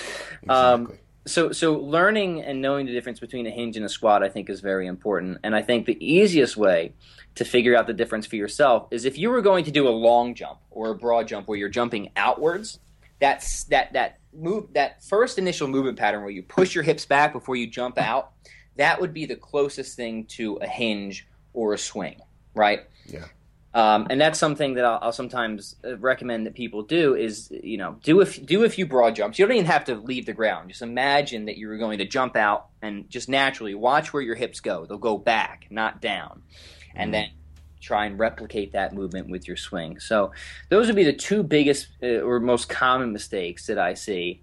Um, 0.48 0.82
exactly. 0.82 0.96
Um, 0.96 0.98
so, 1.24 1.52
so 1.52 1.74
learning 1.74 2.42
and 2.42 2.60
knowing 2.60 2.84
the 2.84 2.90
difference 2.92 3.20
between 3.20 3.46
a 3.46 3.50
hinge 3.50 3.76
and 3.76 3.86
a 3.86 3.88
squat, 3.88 4.24
I 4.24 4.28
think, 4.28 4.50
is 4.50 4.60
very 4.60 4.88
important. 4.88 5.38
And 5.44 5.54
I 5.54 5.62
think 5.62 5.86
the 5.86 6.04
easiest 6.04 6.56
way 6.56 6.94
to 7.36 7.44
figure 7.44 7.76
out 7.76 7.86
the 7.86 7.92
difference 7.92 8.26
for 8.26 8.34
yourself 8.34 8.88
is 8.90 9.04
if 9.04 9.16
you 9.16 9.30
were 9.30 9.40
going 9.40 9.64
to 9.66 9.70
do 9.70 9.86
a 9.86 9.90
long 9.90 10.34
jump 10.34 10.58
or 10.70 10.90
a 10.90 10.94
broad 10.96 11.28
jump 11.28 11.46
where 11.46 11.56
you're 11.56 11.68
jumping 11.68 12.10
outwards. 12.16 12.80
That's 13.20 13.62
that 13.64 13.92
that 13.92 14.18
move 14.32 14.72
that 14.74 15.04
first 15.04 15.38
initial 15.38 15.68
movement 15.68 15.96
pattern 15.96 16.22
where 16.22 16.30
you 16.30 16.42
push 16.42 16.74
your 16.74 16.82
hips 16.82 17.06
back 17.06 17.32
before 17.32 17.54
you 17.54 17.68
jump 17.68 17.98
out. 17.98 18.32
That 18.76 19.00
would 19.00 19.14
be 19.14 19.26
the 19.26 19.36
closest 19.36 19.96
thing 19.96 20.24
to 20.26 20.56
a 20.56 20.66
hinge 20.66 21.28
or 21.52 21.74
a 21.74 21.78
swing, 21.78 22.20
right? 22.54 22.80
Yeah. 23.06 23.26
Um, 23.74 24.06
and 24.10 24.20
that's 24.20 24.38
something 24.38 24.74
that 24.74 24.84
I'll, 24.84 24.98
I'll, 25.00 25.12
sometimes 25.12 25.76
uh, 25.82 25.96
recommend 25.96 26.46
that 26.46 26.54
people 26.54 26.82
do 26.82 27.14
is 27.14 27.50
you 27.50 27.78
know 27.78 27.96
do 28.02 28.20
a 28.20 28.26
do 28.26 28.64
a 28.64 28.68
few 28.68 28.86
broad 28.86 29.16
jumps. 29.16 29.38
You 29.38 29.46
don't 29.46 29.56
even 29.56 29.66
have 29.66 29.86
to 29.86 29.94
leave 29.94 30.26
the 30.26 30.34
ground. 30.34 30.68
Just 30.68 30.82
imagine 30.82 31.46
that 31.46 31.56
you're 31.56 31.78
going 31.78 31.98
to 31.98 32.04
jump 32.04 32.36
out 32.36 32.66
and 32.82 33.08
just 33.08 33.30
naturally 33.30 33.74
watch 33.74 34.12
where 34.12 34.22
your 34.22 34.34
hips 34.34 34.60
go. 34.60 34.84
They'll 34.84 34.98
go 34.98 35.16
back, 35.16 35.68
not 35.70 36.02
down, 36.02 36.42
and 36.94 37.06
mm-hmm. 37.06 37.12
then 37.12 37.30
try 37.80 38.04
and 38.04 38.18
replicate 38.18 38.72
that 38.72 38.92
movement 38.92 39.28
with 39.28 39.48
your 39.48 39.56
swing. 39.56 39.98
So 40.00 40.32
those 40.68 40.86
would 40.86 40.96
be 40.96 41.04
the 41.04 41.12
two 41.12 41.42
biggest 41.42 41.88
uh, 42.02 42.20
or 42.20 42.40
most 42.40 42.68
common 42.68 43.12
mistakes 43.12 43.66
that 43.66 43.78
I 43.78 43.94
see. 43.94 44.42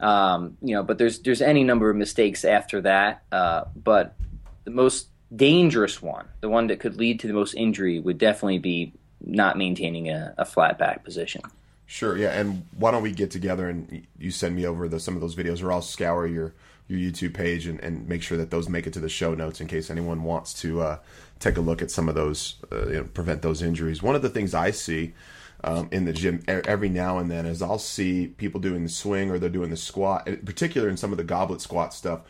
Um, 0.00 0.56
you 0.62 0.74
know, 0.74 0.82
but 0.82 0.96
there's 0.96 1.20
there's 1.20 1.42
any 1.42 1.64
number 1.64 1.90
of 1.90 1.96
mistakes 1.96 2.46
after 2.46 2.80
that. 2.80 3.24
Uh, 3.30 3.64
but 3.76 4.16
the 4.64 4.70
most 4.70 5.08
dangerous 5.36 6.00
one, 6.02 6.26
the 6.40 6.48
one 6.48 6.66
that 6.68 6.80
could 6.80 6.96
lead 6.96 7.20
to 7.20 7.26
the 7.26 7.32
most 7.32 7.54
injury, 7.54 8.00
would 8.00 8.18
definitely 8.18 8.58
be 8.58 8.92
not 9.20 9.56
maintaining 9.56 10.08
a, 10.08 10.34
a 10.38 10.44
flat 10.44 10.78
back 10.78 11.04
position. 11.04 11.42
Sure, 11.86 12.16
yeah, 12.16 12.38
and 12.38 12.66
why 12.76 12.90
don't 12.90 13.02
we 13.02 13.12
get 13.12 13.30
together 13.30 13.68
and 13.68 14.06
you 14.18 14.30
send 14.30 14.56
me 14.56 14.66
over 14.66 14.88
the, 14.88 14.98
some 14.98 15.14
of 15.14 15.20
those 15.20 15.34
videos, 15.34 15.62
or 15.62 15.72
I'll 15.72 15.82
scour 15.82 16.26
your 16.26 16.54
your 16.86 16.98
YouTube 16.98 17.32
page 17.32 17.66
and, 17.66 17.80
and 17.80 18.06
make 18.08 18.22
sure 18.22 18.36
that 18.36 18.50
those 18.50 18.68
make 18.68 18.86
it 18.86 18.92
to 18.92 19.00
the 19.00 19.08
show 19.08 19.34
notes 19.34 19.60
in 19.60 19.66
case 19.66 19.88
anyone 19.88 20.22
wants 20.22 20.52
to 20.52 20.82
uh, 20.82 20.98
take 21.40 21.56
a 21.56 21.60
look 21.60 21.80
at 21.80 21.90
some 21.90 22.10
of 22.10 22.14
those, 22.14 22.56
uh, 22.70 22.86
you 22.88 22.94
know, 22.94 23.04
prevent 23.04 23.40
those 23.40 23.62
injuries. 23.62 24.02
One 24.02 24.14
of 24.14 24.20
the 24.20 24.28
things 24.28 24.54
I 24.54 24.70
see 24.70 25.14
um, 25.62 25.88
in 25.90 26.04
the 26.04 26.12
gym 26.12 26.42
every 26.46 26.90
now 26.90 27.18
and 27.18 27.30
then 27.30 27.46
is 27.46 27.62
I'll 27.62 27.78
see 27.78 28.26
people 28.26 28.60
doing 28.60 28.82
the 28.82 28.90
swing 28.90 29.30
or 29.30 29.38
they're 29.38 29.48
doing 29.48 29.70
the 29.70 29.78
squat, 29.78 30.28
in 30.28 30.36
particular 30.38 30.90
in 30.90 30.98
some 30.98 31.10
of 31.10 31.16
the 31.16 31.24
goblet 31.24 31.62
squat 31.62 31.94
stuff 31.94 32.20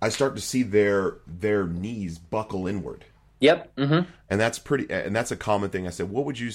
I 0.00 0.08
start 0.08 0.36
to 0.36 0.42
see 0.42 0.62
their 0.62 1.18
their 1.26 1.66
knees 1.66 2.18
buckle 2.18 2.66
inward. 2.66 3.04
Yep. 3.40 3.76
Mm-hmm. 3.76 4.10
And 4.30 4.40
that's 4.40 4.58
pretty. 4.58 4.92
And 4.92 5.14
that's 5.14 5.30
a 5.30 5.36
common 5.36 5.70
thing. 5.70 5.86
I 5.86 5.90
said, 5.90 6.10
what 6.10 6.24
would 6.24 6.38
you 6.38 6.50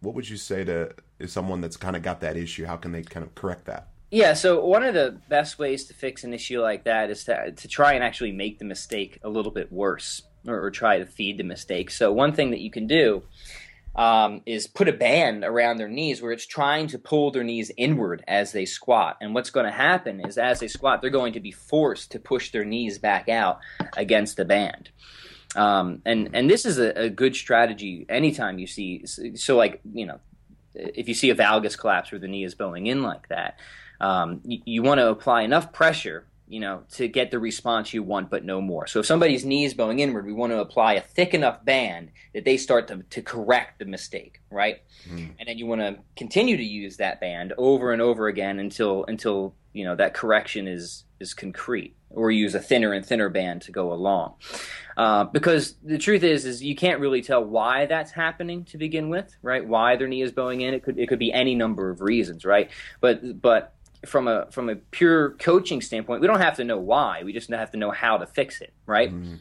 what 0.00 0.14
would 0.14 0.28
you 0.28 0.36
say 0.36 0.64
to 0.64 0.94
someone 1.26 1.60
that's 1.60 1.76
kind 1.76 1.96
of 1.96 2.02
got 2.02 2.20
that 2.20 2.36
issue? 2.36 2.64
How 2.66 2.76
can 2.76 2.92
they 2.92 3.02
kind 3.02 3.24
of 3.24 3.34
correct 3.34 3.66
that? 3.66 3.88
Yeah, 4.10 4.34
so 4.34 4.64
one 4.64 4.82
of 4.82 4.94
the 4.94 5.20
best 5.28 5.58
ways 5.58 5.84
to 5.84 5.94
fix 5.94 6.24
an 6.24 6.34
issue 6.34 6.60
like 6.60 6.84
that 6.84 7.10
is 7.10 7.24
to 7.24 7.52
to 7.52 7.68
try 7.68 7.92
and 7.92 8.02
actually 8.02 8.32
make 8.32 8.58
the 8.58 8.64
mistake 8.64 9.18
a 9.22 9.28
little 9.28 9.52
bit 9.52 9.72
worse, 9.72 10.22
or, 10.46 10.64
or 10.64 10.70
try 10.70 10.98
to 10.98 11.06
feed 11.06 11.38
the 11.38 11.44
mistake. 11.44 11.90
So 11.90 12.12
one 12.12 12.32
thing 12.32 12.50
that 12.50 12.60
you 12.60 12.70
can 12.70 12.86
do 12.86 13.22
um, 13.94 14.42
is 14.46 14.66
put 14.66 14.88
a 14.88 14.92
band 14.92 15.44
around 15.44 15.76
their 15.76 15.88
knees 15.88 16.22
where 16.22 16.32
it's 16.32 16.46
trying 16.46 16.86
to 16.88 16.98
pull 16.98 17.30
their 17.30 17.44
knees 17.44 17.70
inward 17.76 18.22
as 18.28 18.52
they 18.52 18.64
squat. 18.64 19.18
And 19.20 19.34
what's 19.34 19.50
going 19.50 19.66
to 19.66 19.72
happen 19.72 20.20
is 20.20 20.38
as 20.38 20.60
they 20.60 20.68
squat, 20.68 21.00
they're 21.00 21.10
going 21.10 21.32
to 21.32 21.40
be 21.40 21.50
forced 21.50 22.12
to 22.12 22.20
push 22.20 22.52
their 22.52 22.64
knees 22.64 22.98
back 22.98 23.28
out 23.28 23.60
against 23.96 24.36
the 24.36 24.44
band. 24.44 24.90
Um, 25.56 26.00
and 26.04 26.30
and 26.32 26.48
this 26.48 26.64
is 26.64 26.78
a, 26.78 27.06
a, 27.06 27.10
good 27.10 27.34
strategy 27.34 28.06
anytime 28.08 28.60
you 28.60 28.68
see 28.68 29.04
so 29.34 29.56
like 29.56 29.80
you 29.92 30.06
know 30.06 30.20
if 30.74 31.08
you 31.08 31.14
see 31.14 31.30
a 31.30 31.34
valgus 31.34 31.76
collapse 31.76 32.12
where 32.12 32.20
the 32.20 32.28
knee 32.28 32.44
is 32.44 32.54
bowing 32.54 32.86
in 32.86 33.02
like 33.02 33.28
that, 33.30 33.58
um, 34.00 34.40
you, 34.44 34.60
you 34.64 34.82
want 34.84 35.00
to 35.00 35.08
apply 35.08 35.42
enough 35.42 35.72
pressure 35.72 36.24
you 36.50 36.58
know, 36.58 36.82
to 36.90 37.06
get 37.06 37.30
the 37.30 37.38
response 37.38 37.94
you 37.94 38.02
want, 38.02 38.28
but 38.28 38.44
no 38.44 38.60
more. 38.60 38.88
So 38.88 38.98
if 38.98 39.06
somebody's 39.06 39.44
knee 39.44 39.64
is 39.64 39.72
bowing 39.72 40.00
inward, 40.00 40.26
we 40.26 40.32
want 40.32 40.52
to 40.52 40.58
apply 40.58 40.94
a 40.94 41.00
thick 41.00 41.32
enough 41.32 41.64
band 41.64 42.10
that 42.34 42.44
they 42.44 42.56
start 42.56 42.88
to, 42.88 43.04
to 43.10 43.22
correct 43.22 43.78
the 43.78 43.84
mistake, 43.84 44.40
right? 44.50 44.82
Mm. 45.08 45.34
And 45.38 45.48
then 45.48 45.58
you 45.58 45.66
want 45.66 45.80
to 45.80 45.98
continue 46.16 46.56
to 46.56 46.64
use 46.64 46.96
that 46.96 47.20
band 47.20 47.52
over 47.56 47.92
and 47.92 48.02
over 48.02 48.26
again 48.26 48.58
until 48.58 49.04
until 49.06 49.54
you 49.72 49.84
know 49.84 49.94
that 49.94 50.12
correction 50.12 50.66
is 50.66 51.04
is 51.20 51.34
concrete, 51.34 51.94
or 52.10 52.32
use 52.32 52.56
a 52.56 52.60
thinner 52.60 52.92
and 52.92 53.06
thinner 53.06 53.28
band 53.28 53.62
to 53.62 53.70
go 53.70 53.92
along. 53.92 54.34
Uh, 54.96 55.24
because 55.24 55.76
the 55.84 55.98
truth 55.98 56.24
is, 56.24 56.44
is 56.46 56.64
you 56.64 56.74
can't 56.74 56.98
really 56.98 57.22
tell 57.22 57.44
why 57.44 57.86
that's 57.86 58.10
happening 58.10 58.64
to 58.64 58.76
begin 58.76 59.08
with, 59.08 59.36
right? 59.42 59.64
Why 59.64 59.94
their 59.94 60.08
knee 60.08 60.22
is 60.22 60.32
bowing 60.32 60.62
in. 60.62 60.74
It 60.74 60.82
could 60.82 60.98
it 60.98 61.08
could 61.08 61.20
be 61.20 61.32
any 61.32 61.54
number 61.54 61.90
of 61.90 62.00
reasons, 62.00 62.44
right? 62.44 62.70
But 63.00 63.40
but 63.40 63.74
from 64.06 64.28
a 64.28 64.46
from 64.50 64.68
a 64.68 64.76
pure 64.76 65.30
coaching 65.32 65.80
standpoint, 65.80 66.20
we 66.20 66.26
don't 66.26 66.40
have 66.40 66.56
to 66.56 66.64
know 66.64 66.78
why. 66.78 67.22
We 67.24 67.32
just 67.32 67.50
have 67.50 67.70
to 67.72 67.76
know 67.76 67.90
how 67.90 68.18
to 68.18 68.26
fix 68.26 68.60
it, 68.60 68.72
right? 68.86 69.12
Mm, 69.12 69.38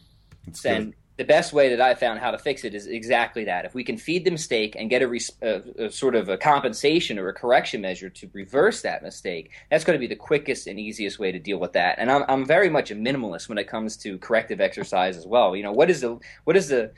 and 0.66 0.94
the 1.20 1.26
best 1.26 1.52
way 1.52 1.68
that 1.68 1.82
I 1.82 1.96
found 1.96 2.22
how 2.22 2.32
to 2.32 2.38
fix 2.38 2.64
it 2.64 2.74
is 2.74 2.88
exactly 2.88 3.44
that. 3.44 3.66
If 3.66 3.74
we 3.74 3.84
can 3.84 3.98
feed 3.98 4.24
the 4.24 4.32
mistake 4.32 4.78
and 4.80 4.90
get 4.90 5.02
a, 5.02 5.20
a, 5.42 5.86
a, 5.88 5.92
sort 5.92 6.16
of 6.16 6.30
a 6.30 6.38
compensation 6.38 7.20
or 7.20 7.28
a 7.28 7.34
correction 7.34 7.82
measure 7.82 8.10
to 8.10 8.30
reverse 8.32 8.82
that 8.84 9.04
mistake, 9.04 9.52
that's 9.70 9.84
going 9.84 9.96
to 9.96 10.00
be 10.00 10.08
the 10.08 10.16
quickest 10.16 10.66
and 10.66 10.80
easiest 10.80 11.20
way 11.20 11.34
to 11.34 11.38
deal 11.38 11.58
with 11.58 11.74
that. 11.74 12.00
And 12.00 12.10
I'm, 12.10 12.24
I'm 12.30 12.46
very 12.46 12.70
much 12.70 12.90
a 12.90 12.96
minimalist 12.96 13.50
when 13.50 13.58
it 13.58 13.68
comes 13.68 13.98
to 13.98 14.18
corrective 14.20 14.62
exercise 14.62 15.18
as 15.18 15.28
well. 15.28 15.58
You 15.58 15.64
know, 15.64 15.74
what 15.74 15.90
is 15.90 16.00
the 16.00 16.20
what 16.46 16.56
is 16.56 16.70
the 16.70 16.94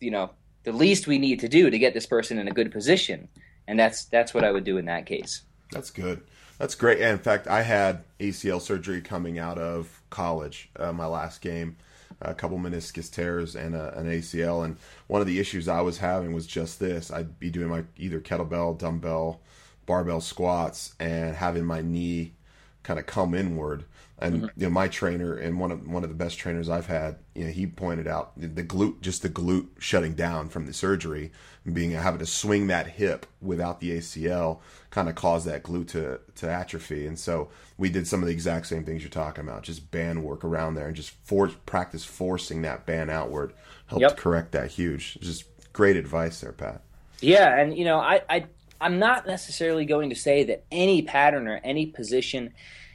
you 0.00 0.10
know 0.10 0.30
the 0.62 0.72
least 0.72 1.06
we 1.06 1.18
need 1.18 1.40
to 1.40 1.48
do 1.48 1.68
to 1.68 1.78
get 1.78 1.92
this 1.92 2.06
person 2.06 2.38
in 2.38 2.48
a 2.48 2.50
good 2.50 2.72
position, 2.72 3.28
and 3.68 3.78
that's 3.78 4.06
that's 4.06 4.32
what 4.32 4.42
I 4.42 4.52
would 4.52 4.64
do 4.64 4.78
in 4.78 4.86
that 4.86 5.04
case. 5.04 5.42
That's 5.70 5.90
good. 5.90 6.22
That's 6.58 6.74
great. 6.74 7.00
And 7.00 7.10
in 7.10 7.18
fact, 7.18 7.48
I 7.48 7.62
had 7.62 8.04
ACL 8.20 8.60
surgery 8.60 9.00
coming 9.00 9.38
out 9.38 9.58
of 9.58 10.02
college, 10.10 10.70
uh, 10.76 10.92
my 10.92 11.06
last 11.06 11.40
game, 11.40 11.76
a 12.20 12.34
couple 12.34 12.58
meniscus 12.58 13.10
tears 13.10 13.56
and 13.56 13.74
a, 13.74 13.96
an 13.98 14.06
ACL. 14.06 14.64
And 14.64 14.76
one 15.08 15.20
of 15.20 15.26
the 15.26 15.40
issues 15.40 15.68
I 15.68 15.80
was 15.80 15.98
having 15.98 16.32
was 16.32 16.46
just 16.46 16.78
this: 16.78 17.10
I'd 17.10 17.38
be 17.40 17.50
doing 17.50 17.68
my 17.68 17.84
either 17.96 18.20
kettlebell, 18.20 18.78
dumbbell, 18.78 19.40
barbell 19.86 20.20
squats, 20.20 20.94
and 21.00 21.34
having 21.34 21.64
my 21.64 21.82
knee 21.82 22.34
kind 22.82 22.98
of 22.98 23.06
come 23.06 23.34
inward. 23.34 23.84
And 24.18 24.36
mm-hmm. 24.36 24.60
you 24.60 24.66
know, 24.66 24.70
my 24.70 24.88
trainer 24.88 25.34
and 25.34 25.58
one 25.58 25.72
of 25.72 25.88
one 25.88 26.04
of 26.04 26.08
the 26.08 26.14
best 26.14 26.38
trainers 26.38 26.68
I've 26.68 26.86
had, 26.86 27.16
you 27.34 27.44
know, 27.44 27.50
he 27.50 27.66
pointed 27.66 28.06
out 28.06 28.32
the 28.36 28.62
glute, 28.62 29.00
just 29.00 29.22
the 29.22 29.28
glute 29.28 29.68
shutting 29.78 30.14
down 30.14 30.48
from 30.48 30.66
the 30.66 30.72
surgery, 30.72 31.32
and 31.64 31.74
being 31.74 31.90
having 31.90 32.20
to 32.20 32.26
swing 32.26 32.68
that 32.68 32.86
hip 32.86 33.26
without 33.42 33.80
the 33.80 33.90
ACL, 33.90 34.60
kind 34.90 35.08
of 35.08 35.16
caused 35.16 35.46
that 35.46 35.64
glute 35.64 35.88
to 35.88 36.20
to 36.36 36.48
atrophy. 36.48 37.06
And 37.08 37.18
so 37.18 37.48
we 37.76 37.90
did 37.90 38.06
some 38.06 38.20
of 38.20 38.26
the 38.26 38.32
exact 38.32 38.68
same 38.68 38.84
things 38.84 39.02
you're 39.02 39.10
talking 39.10 39.42
about, 39.42 39.64
just 39.64 39.90
band 39.90 40.22
work 40.22 40.44
around 40.44 40.74
there, 40.74 40.86
and 40.86 40.94
just 40.94 41.10
force 41.10 41.54
practice 41.66 42.04
forcing 42.04 42.62
that 42.62 42.86
band 42.86 43.10
outward 43.10 43.52
helped 43.86 44.02
yep. 44.02 44.16
correct 44.16 44.52
that 44.52 44.70
huge. 44.70 45.18
Just 45.20 45.44
great 45.72 45.96
advice 45.96 46.40
there, 46.40 46.52
Pat. 46.52 46.82
Yeah, 47.20 47.58
and 47.58 47.76
you 47.76 47.84
know, 47.84 47.98
I, 47.98 48.22
I 48.28 48.46
I'm 48.80 48.98
not 48.98 49.26
necessarily 49.26 49.86
going 49.86 50.10
to 50.10 50.16
say 50.16 50.44
that 50.44 50.64
any 50.70 51.02
pattern 51.02 51.48
or 51.48 51.60
any 51.64 51.86
position 51.86 52.52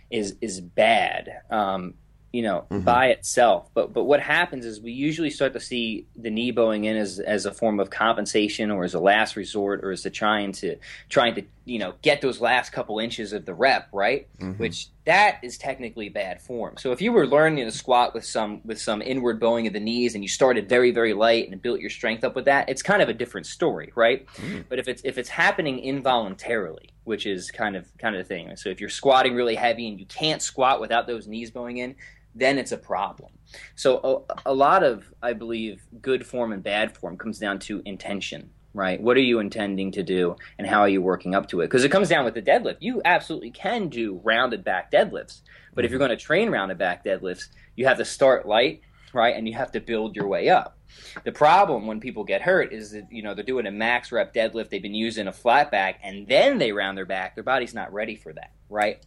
is 0.09 0.35
is 0.41 0.61
bad. 0.61 1.41
Um, 1.49 1.95
you 2.31 2.43
know, 2.43 2.65
mm-hmm. 2.69 2.81
by 2.81 3.07
itself. 3.07 3.69
But 3.73 3.91
but 3.93 4.03
what 4.03 4.19
happens 4.19 4.65
is 4.65 4.79
we 4.79 4.91
usually 4.91 5.31
start 5.31 5.53
to 5.53 5.59
see 5.59 6.05
the 6.15 6.29
knee 6.29 6.51
bowing 6.51 6.85
in 6.85 6.95
as 6.95 7.19
as 7.19 7.45
a 7.45 7.51
form 7.51 7.79
of 7.79 7.89
compensation 7.89 8.69
or 8.69 8.83
as 8.83 8.93
a 8.93 8.99
last 8.99 9.35
resort 9.35 9.83
or 9.83 9.91
as 9.91 10.05
a 10.05 10.09
trying 10.09 10.51
to 10.53 10.77
trying 11.09 11.35
to 11.35 11.43
you 11.65 11.79
know 11.79 11.95
get 12.01 12.21
those 12.21 12.39
last 12.39 12.71
couple 12.71 12.99
inches 12.99 13.33
of 13.33 13.45
the 13.45 13.53
rep 13.53 13.89
right, 13.91 14.27
mm-hmm. 14.39 14.61
which 14.61 14.89
that 15.05 15.39
is 15.41 15.57
technically 15.57 16.09
bad 16.09 16.41
form. 16.41 16.75
So 16.77 16.91
if 16.91 17.01
you 17.01 17.12
were 17.12 17.25
learning 17.25 17.65
to 17.65 17.71
squat 17.71 18.13
with 18.13 18.25
some 18.25 18.62
with 18.65 18.79
some 18.79 19.01
inward 19.01 19.39
bowing 19.39 19.65
of 19.67 19.73
the 19.73 19.79
knees 19.79 20.13
and 20.13 20.23
you 20.23 20.27
started 20.27 20.69
very 20.69 20.91
very 20.91 21.13
light 21.13 21.49
and 21.49 21.62
built 21.62 21.79
your 21.79 21.89
strength 21.89 22.23
up 22.23 22.35
with 22.35 22.45
that, 22.45 22.69
it's 22.69 22.81
kind 22.81 23.01
of 23.01 23.09
a 23.09 23.13
different 23.13 23.47
story, 23.47 23.91
right? 23.95 24.27
Mm-hmm. 24.27 24.62
But 24.69 24.79
if 24.79 24.88
it's 24.88 25.01
if 25.03 25.17
it's 25.17 25.29
happening 25.29 25.79
involuntarily, 25.79 26.89
which 27.03 27.25
is 27.25 27.51
kind 27.51 27.75
of 27.75 27.88
kind 27.97 28.15
of 28.15 28.27
the 28.27 28.27
thing. 28.27 28.55
So 28.55 28.69
if 28.69 28.79
you're 28.79 28.89
squatting 28.89 29.35
really 29.35 29.55
heavy 29.55 29.88
and 29.88 29.99
you 29.99 30.05
can't 30.05 30.41
squat 30.41 30.81
without 30.81 31.07
those 31.07 31.27
knees 31.27 31.51
bowing 31.51 31.77
in 31.77 31.95
then 32.35 32.57
it's 32.57 32.71
a 32.71 32.77
problem. 32.77 33.31
So 33.75 34.25
a, 34.45 34.51
a, 34.51 34.53
lot 34.53 34.83
of, 34.83 35.12
I 35.21 35.33
believe, 35.33 35.81
good 36.01 36.25
form 36.25 36.51
and 36.51 36.63
bad 36.63 36.95
form 36.95 37.17
comes 37.17 37.39
down 37.39 37.59
to 37.59 37.81
intention, 37.85 38.51
right? 38.73 39.01
What 39.01 39.17
are 39.17 39.21
you 39.21 39.39
intending 39.39 39.91
to 39.93 40.03
do, 40.03 40.36
and 40.58 40.67
how 40.67 40.82
are 40.82 40.89
you 40.89 41.01
working 41.01 41.36
up 41.36 41.47
to 41.49 41.62
it? 41.62 41.67
Because 41.67 41.84
it 41.84 41.89
comes 41.89 42.10
down 42.10 42.25
with 42.25 42.34
the 42.34 42.41
deadlift. 42.41 42.77
You 42.79 43.01
absolutely 43.05 43.51
can 43.51 43.89
do 43.89 44.19
rounded 44.23 44.63
back 44.63 44.91
deadlifts, 44.91 45.41
but 45.73 45.86
if 45.86 45.91
you're 45.91 45.99
going 45.99 46.10
to 46.10 46.17
train 46.17 46.49
rounded 46.49 46.77
back 46.77 47.03
deadlifts, 47.03 47.47
you 47.75 47.86
have 47.88 47.97
to 47.97 48.05
start 48.05 48.47
light, 48.47 48.82
right, 49.13 49.36
and 49.36 49.47
you 49.47 49.53
have 49.55 49.71
to 49.71 49.79
build 49.79 50.15
your 50.15 50.27
way 50.27 50.49
up. 50.49 50.77
The 51.23 51.32
problem 51.32 51.88
when 51.88 51.99
people 51.99 52.23
get 52.23 52.41
hurt 52.41 52.73
is 52.73 52.91
that 52.91 53.12
you 53.12 53.21
know 53.21 53.34
they're 53.34 53.43
doing 53.43 53.67
a 53.67 53.71
max 53.71 54.12
rep 54.12 54.34
deadlift, 54.34 54.69
they've 54.69 54.82
been 54.82 54.95
using 54.95 55.27
a 55.27 55.34
flat 55.34 55.71
back, 55.71 55.99
and 56.03 56.27
then 56.27 56.58
they 56.58 56.71
round 56.71 56.97
their 56.97 57.05
back. 57.05 57.36
Their 57.36 57.43
body's 57.43 57.73
not 57.73 57.93
ready 57.93 58.15
for 58.15 58.34
that, 58.34 58.51
right? 58.69 59.03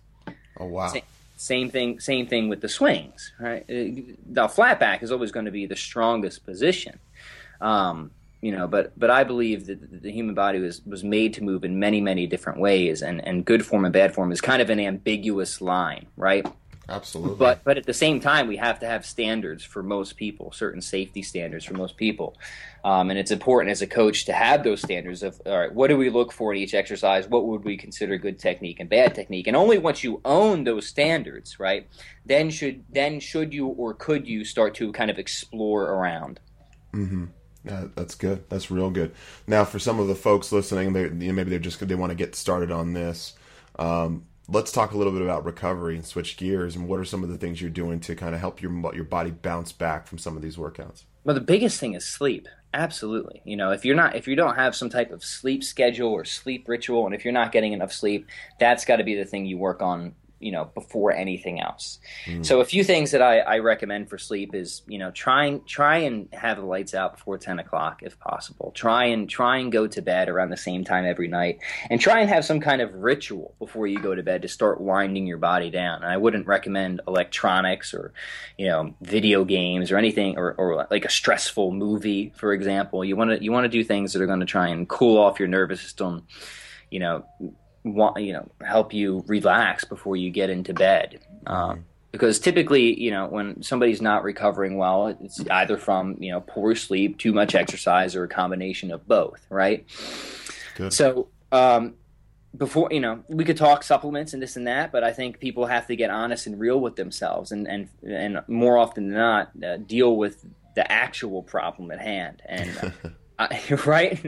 Oh 0.59 0.67
wow. 0.67 0.93
Same 1.37 1.71
thing. 1.71 1.99
Same 1.99 2.29
thing 2.29 2.49
with 2.49 2.61
the 2.61 2.69
swings. 2.69 3.33
Right. 3.41 3.63
Uh, 3.63 4.15
the 4.27 4.49
flat 4.49 4.79
back 4.79 5.03
is 5.03 5.11
always 5.11 5.33
going 5.33 5.47
to 5.47 5.51
be 5.51 5.67
the 5.67 5.75
strongest 5.75 6.47
position. 6.47 7.01
Um, 7.61 8.13
you 8.43 8.51
know, 8.51 8.67
but 8.67 8.99
but 8.99 9.09
I 9.09 9.23
believe 9.23 9.67
that 9.67 10.03
the 10.03 10.11
human 10.11 10.35
body 10.35 10.59
was 10.59 10.83
was 10.85 11.05
made 11.05 11.33
to 11.35 11.45
move 11.45 11.65
in 11.65 11.79
many 11.79 12.01
many 12.01 12.27
different 12.27 12.59
ways, 12.59 13.01
and 13.01 13.25
and 13.27 13.45
good 13.45 13.65
form 13.65 13.85
and 13.85 13.93
bad 13.93 14.13
form 14.13 14.33
is 14.33 14.41
kind 14.41 14.61
of 14.61 14.69
an 14.69 14.81
ambiguous 14.81 15.61
line, 15.61 16.07
right? 16.17 16.45
Absolutely. 16.89 17.37
But 17.37 17.63
but 17.63 17.79
at 17.79 17.87
the 17.87 17.95
same 17.95 18.19
time, 18.19 18.49
we 18.49 18.57
have 18.57 18.81
to 18.81 18.87
have 18.87 19.07
standards 19.07 19.63
for 19.63 19.85
most 19.85 20.17
people, 20.17 20.51
certain 20.51 20.81
safety 20.81 21.23
standards 21.23 21.65
for 21.65 21.75
most 21.75 21.97
people, 21.97 22.37
um, 22.85 23.11
and 23.11 23.19
it's 23.19 23.31
important 23.31 23.71
as 23.71 23.81
a 23.81 23.87
coach 23.87 24.25
to 24.25 24.33
have 24.33 24.65
those 24.65 24.83
standards 24.83 25.23
of 25.23 25.41
all 25.47 25.61
right, 25.61 25.73
what 25.73 25.87
do 25.87 25.97
we 25.97 26.11
look 26.11 26.33
for 26.33 26.53
in 26.53 26.59
each 26.59 26.75
exercise? 26.75 27.29
What 27.29 27.47
would 27.47 27.63
we 27.63 27.77
consider 27.77 28.19
good 28.19 28.41
technique 28.41 28.81
and 28.81 28.91
bad 28.91 29.15
technique? 29.15 29.47
And 29.47 29.57
only 29.57 29.79
once 29.79 30.03
you 30.03 30.21
own 30.25 30.65
those 30.65 30.89
standards, 30.89 31.61
right, 31.61 31.87
then 32.27 32.51
should 32.51 32.85
then 32.91 33.21
should 33.21 33.55
you 33.55 33.69
or 33.69 33.95
could 33.95 34.27
you 34.27 34.45
start 34.45 34.75
to 34.75 34.91
kind 34.91 35.13
of 35.13 35.21
explore 35.21 35.85
around. 35.85 36.41
Mm-hmm. 36.93 37.27
Yeah, 37.65 37.85
that's 37.95 38.15
good. 38.15 38.45
That's 38.49 38.71
real 38.71 38.91
good. 38.91 39.15
Now, 39.47 39.65
for 39.65 39.79
some 39.79 40.01
of 40.01 40.09
the 40.09 40.15
folks 40.15 40.51
listening, 40.51 40.93
they, 40.93 41.03
you 41.03 41.11
know, 41.11 41.33
maybe 41.33 41.51
they're 41.51 41.59
just 41.59 41.87
they 41.87 41.95
want 41.95 42.11
to 42.11 42.17
get 42.17 42.35
started 42.35 42.73
on 42.73 42.93
this. 42.93 43.35
Um, 43.79 44.25
let's 44.49 44.73
talk 44.73 44.93
a 44.93 44.97
little 44.97 45.13
bit 45.13 45.23
about 45.23 45.45
recovery 45.45 45.97
and 45.97 46.05
switch 46.05 46.37
gears 46.37 46.75
and 46.77 46.89
what 46.89 46.99
are 46.99 47.05
some 47.05 47.23
of 47.23 47.29
the 47.29 47.39
things 47.39 47.61
you're 47.61 47.71
doing 47.71 48.01
to 48.01 48.15
kind 48.15 48.35
of 48.35 48.41
help 48.41 48.61
your 48.61 48.73
your 48.95 49.05
body 49.05 49.31
bounce 49.31 49.73
back 49.73 50.07
from 50.07 50.19
some 50.19 50.37
of 50.37 50.43
these 50.43 50.57
workouts 50.57 51.05
well 51.25 51.35
the 51.35 51.41
biggest 51.41 51.79
thing 51.79 51.95
is 51.95 52.05
sleep 52.05 52.49
absolutely 52.75 53.41
you 53.45 53.57
know 53.57 53.71
if 53.71 53.85
you're 53.85 53.95
not 53.95 54.17
if 54.17 54.27
you 54.27 54.35
don't 54.35 54.57
have 54.57 54.75
some 54.75 54.91
type 54.91 55.11
of 55.11 55.23
sleep 55.23 55.63
schedule 55.63 56.11
or 56.11 56.25
sleep 56.25 56.69
ritual 56.69 57.07
and 57.07 57.15
if 57.15 57.25
you're 57.25 57.33
not 57.33 57.53
getting 57.53 57.73
enough 57.73 57.93
sleep 57.93 58.27
that's 58.59 58.85
got 58.85 58.97
to 58.97 59.05
be 59.05 59.15
the 59.15 59.25
thing 59.25 59.47
you 59.47 59.57
work 59.57 59.81
on 59.81 60.15
you 60.43 60.53
know 60.53 60.65
before 60.75 61.13
anything 61.13 61.61
else. 61.61 61.99
Mm. 62.27 62.45
So 62.45 62.61
a 62.61 62.65
few 62.65 62.85
things 62.85 63.13
that 63.13 63.23
I, 63.23 63.39
I, 63.39 63.59
recommend 63.59 64.11
for 64.11 64.19
sleep 64.19 64.55
is 64.55 64.83
you 64.87 64.99
know 64.99 65.11
try 65.11 65.47
and 65.47 65.67
try 65.67 65.99
and 65.99 66.29
have 66.33 66.59
the 66.59 66.65
lights 66.65 66.95
out 66.95 67.17
before 67.17 67.39
ten 67.39 67.59
o'clock 67.59 68.03
if 68.03 68.19
possible. 68.19 68.73
Try 68.75 69.07
and 69.07 69.29
try 69.29 69.59
and 69.59 69.71
go 69.71 69.87
to 69.87 70.03
bed 70.03 70.29
around 70.29 70.51
the 70.51 70.57
same 70.57 70.85
time 70.85 71.05
every 71.05 71.29
night, 71.29 71.59
and 71.89 72.01
try 72.01 72.21
and 72.21 72.29
have 72.29 72.45
some 72.45 72.61
kind 72.61 72.83
of 72.83 72.93
ritual 72.95 73.55
before 73.59 73.87
you 73.87 74.01
go 74.01 74.15
to 74.15 74.23
bed 74.23 74.43
to 74.43 74.49
start 74.49 74.81
winding 74.81 75.27
your 75.27 75.39
body 75.39 75.71
down. 75.71 76.03
And 76.03 76.11
I 76.11 76.17
wouldn't 76.17 76.47
recommend 76.47 77.01
electronics 77.07 77.95
or 77.95 78.13
you 78.59 78.67
know 78.67 78.95
video 79.01 79.45
games 79.45 79.91
or 79.91 79.97
anything 79.97 80.37
or, 80.37 80.55
or 80.55 80.87
like 80.91 81.05
a 81.05 81.11
stressful 81.11 81.73
movie, 81.73 82.33
for 82.37 82.53
example. 82.53 83.05
You 83.05 83.17
want 83.17 83.31
to 83.31 83.43
you 83.43 83.53
want 83.53 83.65
to 83.65 83.69
do 83.69 83.85
things 83.85 84.13
that 84.13 84.23
are 84.23 84.27
going 84.27 84.41
to 84.41 84.47
try 84.47 84.69
and 84.69 84.89
cool 84.89 85.19
off 85.19 85.39
your 85.39 85.49
nervous 85.49 85.81
system. 85.81 86.27
You 86.91 87.01
know, 87.01 87.25
want 87.85 88.21
you 88.21 88.33
know 88.33 88.49
help 88.65 88.93
you 88.93 89.25
relax 89.27 89.85
before 89.85 90.17
you 90.17 90.31
get 90.31 90.51
into 90.51 90.73
bed. 90.75 91.21
Um, 91.47 91.85
because 92.13 92.39
typically, 92.39 93.01
you 93.01 93.11
know, 93.11 93.27
when 93.27 93.63
somebody's 93.63 94.03
not 94.03 94.23
recovering 94.23 94.77
well, 94.77 95.09
it's 95.09 95.41
either 95.49 95.79
from 95.79 96.17
you 96.21 96.31
know 96.31 96.43
poor 96.43 96.75
sleep, 96.75 97.19
too 97.19 97.33
much 97.33 97.55
exercise, 97.55 98.15
or 98.15 98.25
a 98.25 98.29
combination 98.29 98.93
of 98.93 99.09
both, 99.09 99.45
right? 99.49 99.87
Good. 100.77 100.93
So, 100.93 101.29
um, 101.51 101.95
before 102.55 102.89
you 102.91 103.01
know, 103.01 103.25
we 103.29 103.45
could 103.45 103.57
talk 103.57 103.83
supplements 103.83 104.35
and 104.35 104.43
this 104.43 104.57
and 104.57 104.67
that, 104.67 104.93
but 104.93 105.03
I 105.03 105.13
think 105.13 105.41
people 105.41 105.67
have 105.67 105.87
to 105.87 105.97
get 105.97 106.11
honest 106.11 106.47
and 106.47 106.61
real 106.61 106.79
with 106.81 106.97
themselves, 106.97 107.51
and 107.51 107.67
and 107.67 107.89
and 108.07 108.43
more 108.47 108.77
often 108.77 109.09
than 109.09 109.19
not, 109.19 109.51
uh, 109.65 109.79
deal 109.79 110.17
with 110.17 110.45
the 110.75 110.91
actual 110.91 111.43
problem 111.43 111.91
at 111.91 112.01
hand. 112.01 112.43
And 112.45 112.71
uh, 112.83 113.09
right? 113.87 114.21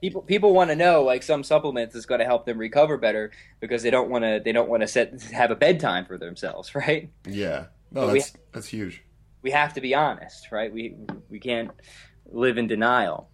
people 0.00 0.22
people 0.22 0.52
want 0.52 0.70
to 0.70 0.76
know 0.76 1.02
like 1.02 1.22
some 1.22 1.42
supplements 1.42 1.94
is 1.94 2.06
going 2.06 2.20
to 2.20 2.24
help 2.24 2.46
them 2.46 2.58
recover 2.58 2.96
better 2.96 3.30
because 3.60 3.82
they 3.82 3.90
don't 3.90 4.10
want 4.10 4.24
to 4.24 4.40
they 4.44 4.52
don't 4.52 4.68
want 4.68 4.82
to 4.82 4.88
set 4.88 5.20
have 5.32 5.50
a 5.50 5.56
bedtime 5.56 6.04
for 6.06 6.18
themselves, 6.18 6.74
right? 6.74 7.10
Yeah, 7.26 7.66
no, 7.90 8.06
that's 8.06 8.32
we, 8.32 8.40
that's 8.52 8.68
huge. 8.68 9.02
We 9.42 9.50
have 9.50 9.74
to 9.74 9.80
be 9.80 9.94
honest, 9.94 10.52
right? 10.52 10.72
We 10.72 10.94
we 11.28 11.40
can't 11.40 11.70
live 12.30 12.58
in 12.58 12.66
denial. 12.66 13.28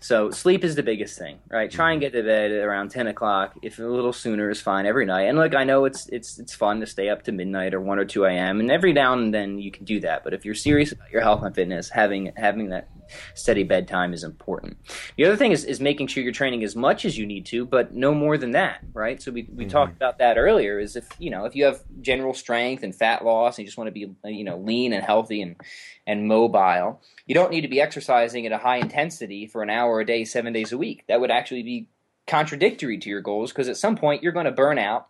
So 0.00 0.30
sleep 0.30 0.64
is 0.64 0.74
the 0.74 0.82
biggest 0.82 1.18
thing, 1.18 1.38
right? 1.50 1.70
Try 1.70 1.92
and 1.92 2.02
mm-hmm. 2.02 2.12
get 2.12 2.18
to 2.18 2.22
bed 2.22 2.50
around 2.50 2.90
ten 2.90 3.06
o'clock. 3.06 3.54
If 3.62 3.78
a 3.78 3.82
little 3.82 4.12
sooner 4.12 4.50
is 4.50 4.60
fine 4.60 4.84
every 4.84 5.06
night. 5.06 5.22
And 5.22 5.38
look, 5.38 5.54
I 5.54 5.64
know 5.64 5.86
it's 5.86 6.08
it's 6.08 6.38
it's 6.38 6.54
fun 6.54 6.80
to 6.80 6.86
stay 6.86 7.08
up 7.08 7.22
to 7.22 7.32
midnight 7.32 7.72
or 7.72 7.80
one 7.80 7.98
or 7.98 8.04
two 8.04 8.26
a.m. 8.26 8.60
and 8.60 8.70
every 8.70 8.92
now 8.92 9.14
and 9.14 9.32
then 9.32 9.58
you 9.58 9.70
can 9.70 9.86
do 9.86 10.00
that. 10.00 10.22
But 10.22 10.34
if 10.34 10.44
you're 10.44 10.54
serious 10.54 10.92
about 10.92 11.10
your 11.10 11.22
health 11.22 11.42
and 11.42 11.54
fitness, 11.54 11.88
having 11.88 12.32
having 12.36 12.68
that 12.68 12.88
steady 13.34 13.62
bedtime 13.62 14.12
is 14.12 14.24
important. 14.24 14.76
The 15.16 15.24
other 15.24 15.36
thing 15.36 15.52
is, 15.52 15.64
is 15.64 15.80
making 15.80 16.08
sure 16.08 16.22
you're 16.22 16.32
training 16.32 16.64
as 16.64 16.76
much 16.76 17.04
as 17.04 17.16
you 17.18 17.26
need 17.26 17.46
to, 17.46 17.64
but 17.64 17.94
no 17.94 18.14
more 18.14 18.38
than 18.38 18.52
that, 18.52 18.80
right? 18.92 19.20
So 19.20 19.32
we, 19.32 19.48
we 19.52 19.64
mm-hmm. 19.64 19.70
talked 19.70 19.96
about 19.96 20.18
that 20.18 20.38
earlier. 20.38 20.78
Is 20.78 20.96
if 20.96 21.08
you 21.18 21.30
know 21.30 21.44
if 21.44 21.54
you 21.54 21.64
have 21.64 21.82
general 22.00 22.34
strength 22.34 22.82
and 22.82 22.94
fat 22.94 23.24
loss 23.24 23.58
and 23.58 23.64
you 23.64 23.66
just 23.66 23.78
want 23.78 23.88
to 23.88 23.92
be 23.92 24.14
you 24.24 24.44
know 24.44 24.58
lean 24.58 24.92
and 24.92 25.04
healthy 25.04 25.42
and 25.42 25.56
and 26.06 26.26
mobile, 26.28 27.00
you 27.26 27.34
don't 27.34 27.50
need 27.50 27.62
to 27.62 27.68
be 27.68 27.80
exercising 27.80 28.46
at 28.46 28.52
a 28.52 28.58
high 28.58 28.78
intensity 28.78 29.46
for 29.46 29.62
an 29.62 29.70
hour 29.70 30.00
a 30.00 30.06
day, 30.06 30.24
seven 30.24 30.52
days 30.52 30.72
a 30.72 30.78
week. 30.78 31.04
That 31.08 31.20
would 31.20 31.30
actually 31.30 31.62
be 31.62 31.88
contradictory 32.26 32.98
to 32.98 33.08
your 33.08 33.20
goals 33.20 33.52
because 33.52 33.68
at 33.68 33.76
some 33.76 33.96
point 33.96 34.22
you're 34.22 34.32
going 34.32 34.46
to 34.46 34.52
burn 34.52 34.78
out. 34.78 35.08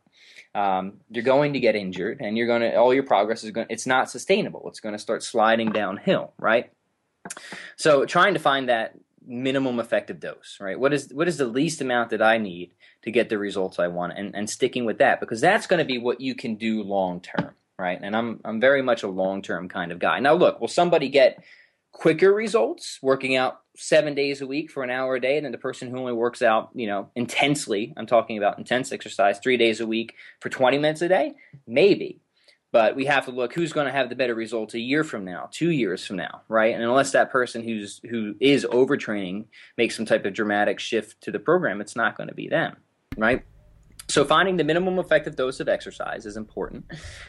Um, 0.54 1.00
you're 1.10 1.24
going 1.24 1.54
to 1.54 1.60
get 1.60 1.74
injured, 1.74 2.20
and 2.20 2.38
you're 2.38 2.46
going 2.46 2.62
to 2.62 2.76
all 2.76 2.94
your 2.94 3.02
progress 3.02 3.42
is 3.42 3.50
going. 3.50 3.66
It's 3.70 3.86
not 3.86 4.08
sustainable. 4.08 4.68
It's 4.68 4.78
going 4.78 4.94
to 4.94 5.00
start 5.00 5.24
sliding 5.24 5.72
downhill, 5.72 6.32
right? 6.38 6.70
So 7.76 8.04
trying 8.04 8.34
to 8.34 8.40
find 8.40 8.68
that 8.68 8.94
minimum 9.26 9.80
effective 9.80 10.20
dose, 10.20 10.58
right? 10.60 10.78
What 10.78 10.92
is 10.92 11.12
what 11.12 11.28
is 11.28 11.38
the 11.38 11.46
least 11.46 11.80
amount 11.80 12.10
that 12.10 12.22
I 12.22 12.38
need 12.38 12.72
to 13.02 13.10
get 13.10 13.28
the 13.28 13.38
results 13.38 13.78
I 13.78 13.88
want 13.88 14.14
and, 14.16 14.34
and 14.34 14.48
sticking 14.48 14.84
with 14.84 14.98
that 14.98 15.20
because 15.20 15.40
that's 15.40 15.66
going 15.66 15.78
to 15.78 15.84
be 15.84 15.98
what 15.98 16.20
you 16.20 16.34
can 16.34 16.56
do 16.56 16.82
long 16.82 17.20
term, 17.20 17.52
right? 17.78 17.98
And 18.00 18.14
I'm 18.14 18.40
I'm 18.44 18.60
very 18.60 18.82
much 18.82 19.02
a 19.02 19.08
long 19.08 19.42
term 19.42 19.68
kind 19.68 19.92
of 19.92 19.98
guy. 19.98 20.20
Now 20.20 20.34
look, 20.34 20.60
will 20.60 20.68
somebody 20.68 21.08
get 21.08 21.42
quicker 21.92 22.32
results 22.32 22.98
working 23.02 23.36
out 23.36 23.60
seven 23.76 24.14
days 24.14 24.40
a 24.40 24.46
week 24.46 24.70
for 24.70 24.82
an 24.82 24.90
hour 24.90 25.16
a 25.16 25.20
day 25.20 25.40
than 25.40 25.52
the 25.52 25.58
person 25.58 25.88
who 25.88 25.98
only 25.98 26.12
works 26.12 26.42
out, 26.42 26.70
you 26.74 26.86
know, 26.86 27.08
intensely. 27.14 27.94
I'm 27.96 28.06
talking 28.06 28.36
about 28.36 28.58
intense 28.58 28.92
exercise 28.92 29.38
three 29.38 29.56
days 29.56 29.80
a 29.80 29.86
week 29.86 30.14
for 30.40 30.48
20 30.48 30.78
minutes 30.78 31.02
a 31.02 31.08
day. 31.08 31.34
Maybe. 31.66 32.20
But 32.74 32.96
we 32.96 33.04
have 33.04 33.24
to 33.26 33.30
look 33.30 33.54
who's 33.54 33.72
going 33.72 33.86
to 33.86 33.92
have 33.92 34.08
the 34.08 34.16
better 34.16 34.34
results 34.34 34.74
a 34.74 34.80
year 34.80 35.04
from 35.04 35.24
now, 35.24 35.48
two 35.52 35.70
years 35.70 36.04
from 36.04 36.16
now, 36.16 36.42
right? 36.48 36.74
And 36.74 36.82
unless 36.82 37.12
that 37.12 37.30
person 37.30 37.62
who's 37.62 38.00
who 38.10 38.34
is 38.40 38.66
overtraining 38.68 39.44
makes 39.78 39.94
some 39.94 40.04
type 40.04 40.24
of 40.24 40.34
dramatic 40.34 40.80
shift 40.80 41.20
to 41.20 41.30
the 41.30 41.38
program, 41.38 41.80
it's 41.80 41.94
not 41.94 42.16
going 42.16 42.28
to 42.28 42.34
be 42.34 42.48
them, 42.48 42.78
right? 43.16 43.44
So 44.08 44.24
finding 44.24 44.56
the 44.56 44.64
minimum 44.64 44.98
effective 44.98 45.36
dose 45.36 45.60
of 45.60 45.68
exercise 45.68 46.26
is 46.26 46.36
important. 46.36 46.84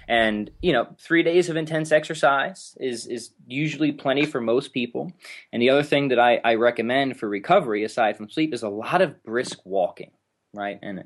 And, 0.07 0.49
you 0.63 0.73
know, 0.73 0.87
3 0.99 1.21
days 1.21 1.47
of 1.47 1.57
intense 1.57 1.91
exercise 1.91 2.75
is 2.79 3.05
is 3.05 3.29
usually 3.45 3.91
plenty 3.91 4.25
for 4.25 4.41
most 4.41 4.73
people. 4.73 5.11
And 5.53 5.61
the 5.61 5.69
other 5.69 5.83
thing 5.83 6.07
that 6.07 6.17
I, 6.17 6.41
I 6.43 6.55
recommend 6.55 7.19
for 7.19 7.29
recovery 7.29 7.83
aside 7.83 8.17
from 8.17 8.31
sleep 8.31 8.51
is 8.51 8.63
a 8.63 8.69
lot 8.69 9.03
of 9.03 9.23
brisk 9.23 9.59
walking, 9.63 10.09
right? 10.55 10.79
And 10.81 11.03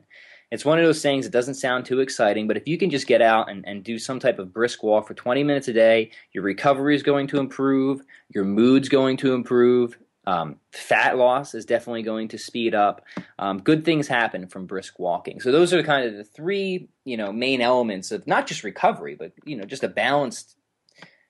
it's 0.51 0.65
one 0.65 0.79
of 0.79 0.85
those 0.85 1.01
things 1.01 1.25
that 1.25 1.31
doesn't 1.31 1.55
sound 1.55 1.85
too 1.85 1.99
exciting, 1.99 2.47
but 2.47 2.57
if 2.57 2.67
you 2.67 2.77
can 2.77 2.89
just 2.89 3.07
get 3.07 3.21
out 3.21 3.49
and, 3.49 3.63
and 3.67 3.83
do 3.83 3.99
some 3.99 4.19
type 4.19 4.39
of 4.39 4.53
brisk 4.53 4.81
walk 4.83 5.07
for 5.07 5.13
20 5.13 5.43
minutes 5.43 5.67
a 5.67 5.73
day, 5.73 6.12
your 6.33 6.43
recovery 6.43 6.95
is 6.95 7.03
going 7.03 7.27
to 7.27 7.39
improve, 7.39 8.01
your 8.33 8.43
mood's 8.43 8.89
going 8.89 9.17
to 9.17 9.33
improve, 9.33 9.97
um, 10.25 10.57
fat 10.71 11.17
loss 11.17 11.55
is 11.55 11.65
definitely 11.65 12.03
going 12.03 12.27
to 12.27 12.38
speed 12.38 12.75
up. 12.75 13.03
Um, 13.39 13.59
good 13.59 13.83
things 13.83 14.07
happen 14.07 14.47
from 14.47 14.65
brisk 14.65 14.99
walking. 14.99 15.39
So 15.39 15.51
those 15.51 15.73
are 15.73 15.81
kind 15.81 16.05
of 16.05 16.17
the 16.17 16.23
three, 16.23 16.89
you 17.05 17.17
know, 17.17 17.31
main 17.31 17.62
elements 17.62 18.12
of 18.12 18.27
not 18.27 18.45
just 18.45 18.63
recovery, 18.63 19.15
but 19.15 19.31
you 19.45 19.55
know, 19.55 19.65
just 19.65 19.83
a 19.83 19.88
balanced, 19.88 20.55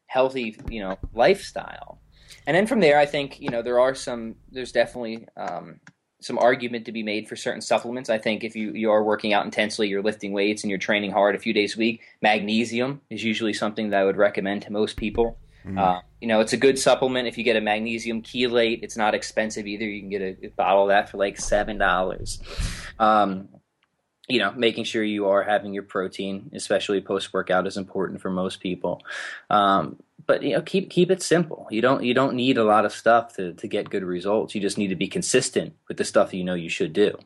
healthy, 0.08 0.58
you 0.69 0.82
know, 0.82 0.97
lifestyle. 1.13 2.01
And 2.45 2.55
then 2.55 2.67
from 2.67 2.79
there, 2.79 2.99
I 2.99 3.05
think 3.05 3.39
you 3.39 3.49
know 3.49 3.62
there 3.62 3.79
are 3.79 3.95
some. 3.95 4.36
There's 4.51 4.71
definitely 4.71 5.27
um, 5.38 5.79
some 6.21 6.38
argument 6.38 6.86
to 6.86 6.91
be 6.91 7.03
made 7.03 7.27
for 7.27 7.36
certain 7.36 7.62
supplements. 7.62 8.10
I 8.10 8.17
think 8.17 8.43
if 8.43 8.55
you, 8.55 8.73
you 8.73 8.91
are 8.91 9.03
working 9.03 9.34
out 9.34 9.45
intensely, 9.45 9.88
you're 9.88 10.03
lifting 10.03 10.34
weights, 10.34 10.63
and 10.63 10.69
you're 10.69 10.79
training 10.79 11.12
hard 11.12 11.36
a 11.36 11.39
few 11.39 11.53
days 11.53 11.75
a 11.75 11.79
week, 11.79 12.01
magnesium 12.21 13.01
is 13.10 13.23
usually 13.23 13.53
something 13.53 13.89
that 13.89 14.01
I 14.01 14.03
would 14.03 14.17
recommend 14.17 14.63
to 14.63 14.71
most 14.71 14.97
people. 14.97 15.38
Mm-hmm. 15.65 15.77
Uh, 15.77 15.99
you 16.21 16.27
know, 16.27 16.39
it's 16.39 16.53
a 16.53 16.58
good 16.58 16.77
supplement 16.79 17.27
if 17.27 17.38
you 17.38 17.43
get 17.43 17.55
a 17.55 17.62
magnesium 17.62 18.21
chelate. 18.21 18.84
It's 18.84 18.97
not 18.97 19.13
expensive 19.13 19.67
either. 19.67 19.86
You 19.86 20.01
can 20.01 20.10
get 20.10 20.21
a, 20.21 20.47
a 20.47 20.49
bottle 20.49 20.84
of 20.84 20.89
that 20.89 21.10
for 21.10 21.17
like 21.17 21.39
seven 21.39 21.77
dollars. 21.77 22.39
Um, 22.97 23.49
you 24.27 24.39
know, 24.39 24.51
making 24.51 24.84
sure 24.84 25.03
you 25.03 25.27
are 25.27 25.43
having 25.43 25.73
your 25.73 25.84
protein, 25.84 26.51
especially 26.53 27.01
post 27.01 27.34
workout, 27.34 27.65
is 27.65 27.77
important 27.77 28.21
for 28.21 28.29
most 28.29 28.60
people. 28.60 29.01
Um, 29.49 29.97
but 30.25 30.43
you 30.43 30.53
know, 30.53 30.62
keep 30.62 30.89
keep 30.89 31.12
it 31.12 31.21
simple. 31.21 31.67
You 31.69 31.82
don't 31.82 32.03
you 32.03 32.13
don't 32.13 32.36
need 32.36 32.58
a 32.58 32.63
lot 32.63 32.86
of 32.86 32.93
stuff 32.93 33.36
to 33.36 33.53
to 33.53 33.67
get 33.67 33.89
good 33.89 34.03
results. 34.03 34.55
You 34.55 34.62
just 34.62 34.77
need 34.77 34.88
to 34.88 34.95
be 34.95 35.08
consistent 35.08 35.75
with 35.88 35.97
the 35.97 36.05
stuff 36.05 36.34
you 36.34 36.43
know 36.43 36.53
you 36.53 36.69
should 36.69 36.93
do. 36.93 37.17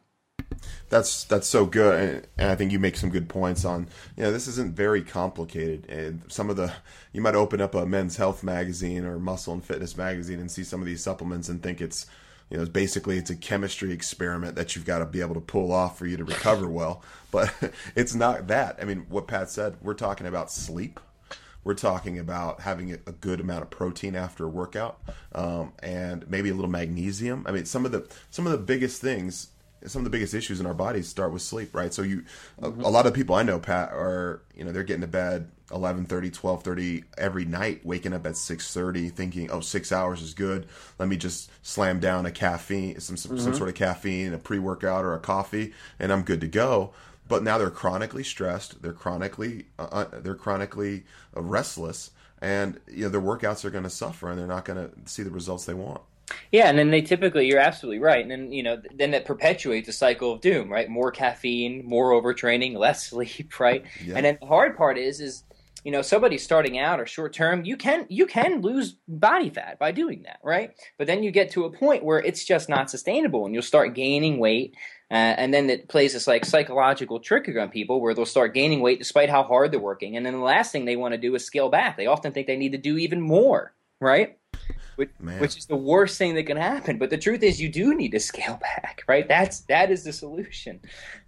That's 0.89 1.23
that's 1.23 1.47
so 1.47 1.65
good, 1.65 2.27
and 2.37 2.51
I 2.51 2.55
think 2.55 2.71
you 2.71 2.79
make 2.79 2.97
some 2.97 3.09
good 3.09 3.27
points 3.27 3.65
on. 3.65 3.87
You 4.15 4.23
know, 4.23 4.31
this 4.31 4.47
isn't 4.47 4.75
very 4.75 5.01
complicated, 5.01 5.89
and 5.89 6.21
some 6.27 6.49
of 6.49 6.55
the 6.55 6.73
you 7.11 7.21
might 7.21 7.35
open 7.35 7.61
up 7.61 7.75
a 7.75 7.85
Men's 7.85 8.17
Health 8.17 8.43
magazine 8.43 9.05
or 9.05 9.19
Muscle 9.19 9.53
and 9.53 9.63
Fitness 9.63 9.97
magazine 9.97 10.39
and 10.39 10.51
see 10.51 10.63
some 10.63 10.81
of 10.81 10.85
these 10.85 11.01
supplements 11.01 11.49
and 11.49 11.61
think 11.61 11.81
it's 11.81 12.05
you 12.49 12.57
know, 12.57 12.65
basically 12.65 13.17
it's 13.17 13.31
a 13.31 13.35
chemistry 13.35 13.91
experiment 13.91 14.55
that 14.55 14.75
you've 14.75 14.85
got 14.85 14.99
to 14.99 15.05
be 15.05 15.21
able 15.21 15.33
to 15.33 15.41
pull 15.41 15.71
off 15.71 15.97
for 15.97 16.05
you 16.05 16.17
to 16.17 16.23
recover 16.23 16.67
well. 16.67 17.01
But 17.31 17.51
it's 17.95 18.13
not 18.13 18.47
that. 18.47 18.77
I 18.79 18.85
mean, 18.85 19.07
what 19.09 19.27
Pat 19.27 19.49
said, 19.49 19.77
we're 19.81 19.95
talking 19.95 20.27
about 20.27 20.51
sleep. 20.51 20.99
We're 21.63 21.73
talking 21.75 22.19
about 22.19 22.61
having 22.61 22.91
a 22.91 22.97
good 22.97 23.39
amount 23.39 23.63
of 23.63 23.69
protein 23.69 24.15
after 24.15 24.45
a 24.45 24.49
workout, 24.49 24.99
um, 25.33 25.73
and 25.81 26.29
maybe 26.29 26.49
a 26.49 26.53
little 26.53 26.69
magnesium. 26.69 27.45
I 27.47 27.51
mean, 27.51 27.65
some 27.65 27.85
of 27.85 27.91
the 27.91 28.07
some 28.31 28.45
of 28.45 28.51
the 28.51 28.57
biggest 28.57 29.01
things, 29.01 29.49
some 29.85 30.01
of 30.01 30.03
the 30.03 30.09
biggest 30.09 30.33
issues 30.33 30.59
in 30.59 30.65
our 30.65 30.73
bodies 30.73 31.07
start 31.07 31.31
with 31.31 31.41
sleep, 31.41 31.73
right? 31.73 31.93
So 31.93 32.01
you, 32.01 32.23
mm-hmm. 32.61 32.81
a, 32.81 32.87
a, 32.87 32.89
lot 32.89 33.05
of 33.05 33.13
people 33.13 33.35
I 33.35 33.43
know, 33.43 33.59
Pat, 33.59 33.91
are 33.91 34.41
you 34.55 34.63
know 34.63 34.71
they're 34.71 34.83
getting 34.83 35.01
to 35.01 35.07
bed 35.07 35.49
11.30 35.69 36.31
12.30 36.31 37.03
every 37.17 37.45
night 37.45 37.85
waking 37.85 38.13
up 38.13 38.25
at 38.25 38.33
6.30 38.33 39.11
thinking 39.11 39.49
oh 39.49 39.59
six 39.59 39.91
hours 39.91 40.21
is 40.21 40.33
good 40.33 40.67
let 40.99 41.09
me 41.09 41.17
just 41.17 41.49
slam 41.65 41.99
down 41.99 42.25
a 42.25 42.31
caffeine 42.31 42.99
some, 42.99 43.17
some, 43.17 43.31
mm-hmm. 43.31 43.43
some 43.43 43.55
sort 43.55 43.69
of 43.69 43.75
caffeine 43.75 44.33
a 44.33 44.37
pre-workout 44.37 45.03
or 45.03 45.13
a 45.13 45.19
coffee 45.19 45.73
and 45.99 46.11
i'm 46.13 46.21
good 46.21 46.41
to 46.41 46.47
go 46.47 46.93
but 47.33 47.43
now 47.43 47.57
they're 47.57 47.71
chronically 47.71 48.23
stressed 48.23 48.81
they're 48.83 48.93
chronically 48.93 49.65
uh, 49.79 49.87
uh 49.91 50.19
they're 50.21 50.35
chronically 50.35 51.03
uh, 51.35 51.41
restless 51.41 52.11
and 52.41 52.79
you 52.87 53.03
know 53.03 53.09
their 53.09 53.21
workouts 53.21 53.65
are 53.65 53.71
going 53.71 53.83
to 53.83 53.89
suffer 53.89 54.29
and 54.29 54.37
they're 54.37 54.45
not 54.45 54.65
going 54.65 54.77
to 54.77 54.91
see 55.09 55.23
the 55.23 55.31
results 55.31 55.65
they 55.65 55.73
want 55.73 56.01
yeah, 56.51 56.69
and 56.69 56.79
then 56.79 56.89
they 56.89 57.01
typically, 57.01 57.47
you're 57.47 57.59
absolutely 57.59 57.99
right. 57.99 58.21
And 58.21 58.31
then, 58.31 58.51
you 58.51 58.63
know, 58.63 58.81
then 58.95 59.11
that 59.11 59.25
perpetuates 59.25 59.89
a 59.89 59.93
cycle 59.93 60.31
of 60.31 60.41
doom, 60.41 60.71
right? 60.71 60.89
More 60.89 61.11
caffeine, 61.11 61.85
more 61.85 62.11
overtraining, 62.11 62.77
less 62.77 63.07
sleep, 63.07 63.59
right? 63.59 63.83
Yeah. 64.03 64.15
And 64.15 64.25
then 64.25 64.37
the 64.39 64.47
hard 64.47 64.77
part 64.77 64.97
is, 64.97 65.19
is 65.19 65.43
you 65.83 65.91
know 65.91 66.01
somebody 66.01 66.37
starting 66.37 66.77
out 66.77 66.99
or 66.99 67.05
short 67.05 67.33
term 67.33 67.63
you 67.65 67.75
can 67.75 68.05
you 68.09 68.25
can 68.25 68.61
lose 68.61 68.95
body 69.07 69.49
fat 69.49 69.77
by 69.79 69.91
doing 69.91 70.23
that 70.23 70.39
right 70.43 70.71
but 70.97 71.07
then 71.07 71.23
you 71.23 71.31
get 71.31 71.51
to 71.51 71.65
a 71.65 71.69
point 71.69 72.03
where 72.03 72.19
it's 72.19 72.43
just 72.43 72.69
not 72.69 72.89
sustainable 72.89 73.45
and 73.45 73.53
you'll 73.53 73.63
start 73.63 73.93
gaining 73.93 74.39
weight 74.39 74.75
uh, 75.13 75.35
and 75.37 75.53
then 75.53 75.69
it 75.69 75.87
plays 75.87 76.11
this 76.11 76.27
like 76.27 76.43
psychological 76.43 77.19
trick 77.21 77.49
on 77.57 77.69
people 77.69 78.01
where 78.01 78.13
they'll 78.13 78.25
start 78.25 78.53
gaining 78.53 78.81
weight 78.81 78.99
despite 78.99 79.29
how 79.29 79.43
hard 79.43 79.71
they're 79.71 79.79
working. 79.79 80.17
And 80.17 80.25
then 80.25 80.33
the 80.33 80.39
last 80.39 80.71
thing 80.71 80.83
they 80.83 80.97
want 80.97 81.13
to 81.13 81.17
do 81.17 81.33
is 81.35 81.45
scale 81.45 81.69
back. 81.69 81.95
They 81.95 82.07
often 82.07 82.33
think 82.33 82.47
they 82.47 82.57
need 82.57 82.73
to 82.73 82.77
do 82.77 82.97
even 82.97 83.21
more 83.21 83.73
right? 84.03 84.37
Which, 84.95 85.09
which, 85.39 85.57
is 85.57 85.65
the 85.65 85.75
worst 85.75 86.19
thing 86.19 86.35
that 86.35 86.43
can 86.43 86.57
happen. 86.57 86.99
But 86.99 87.09
the 87.09 87.17
truth 87.17 87.41
is 87.41 87.59
you 87.59 87.69
do 87.69 87.95
need 87.95 88.11
to 88.11 88.19
scale 88.19 88.59
back 88.61 89.03
right? 89.07 89.27
That's 89.27 89.61
that 89.61 89.89
is 89.89 90.03
the 90.03 90.13
solution. 90.13 90.81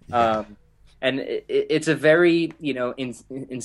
Yeah. 0.08 0.38
um, 0.38 0.56
and 1.02 1.20
it, 1.20 1.46
it's 1.48 1.88
a 1.88 1.94
very 1.94 2.52
you 2.58 2.74
know 2.74 2.94
in, 2.96 3.14
in, 3.30 3.60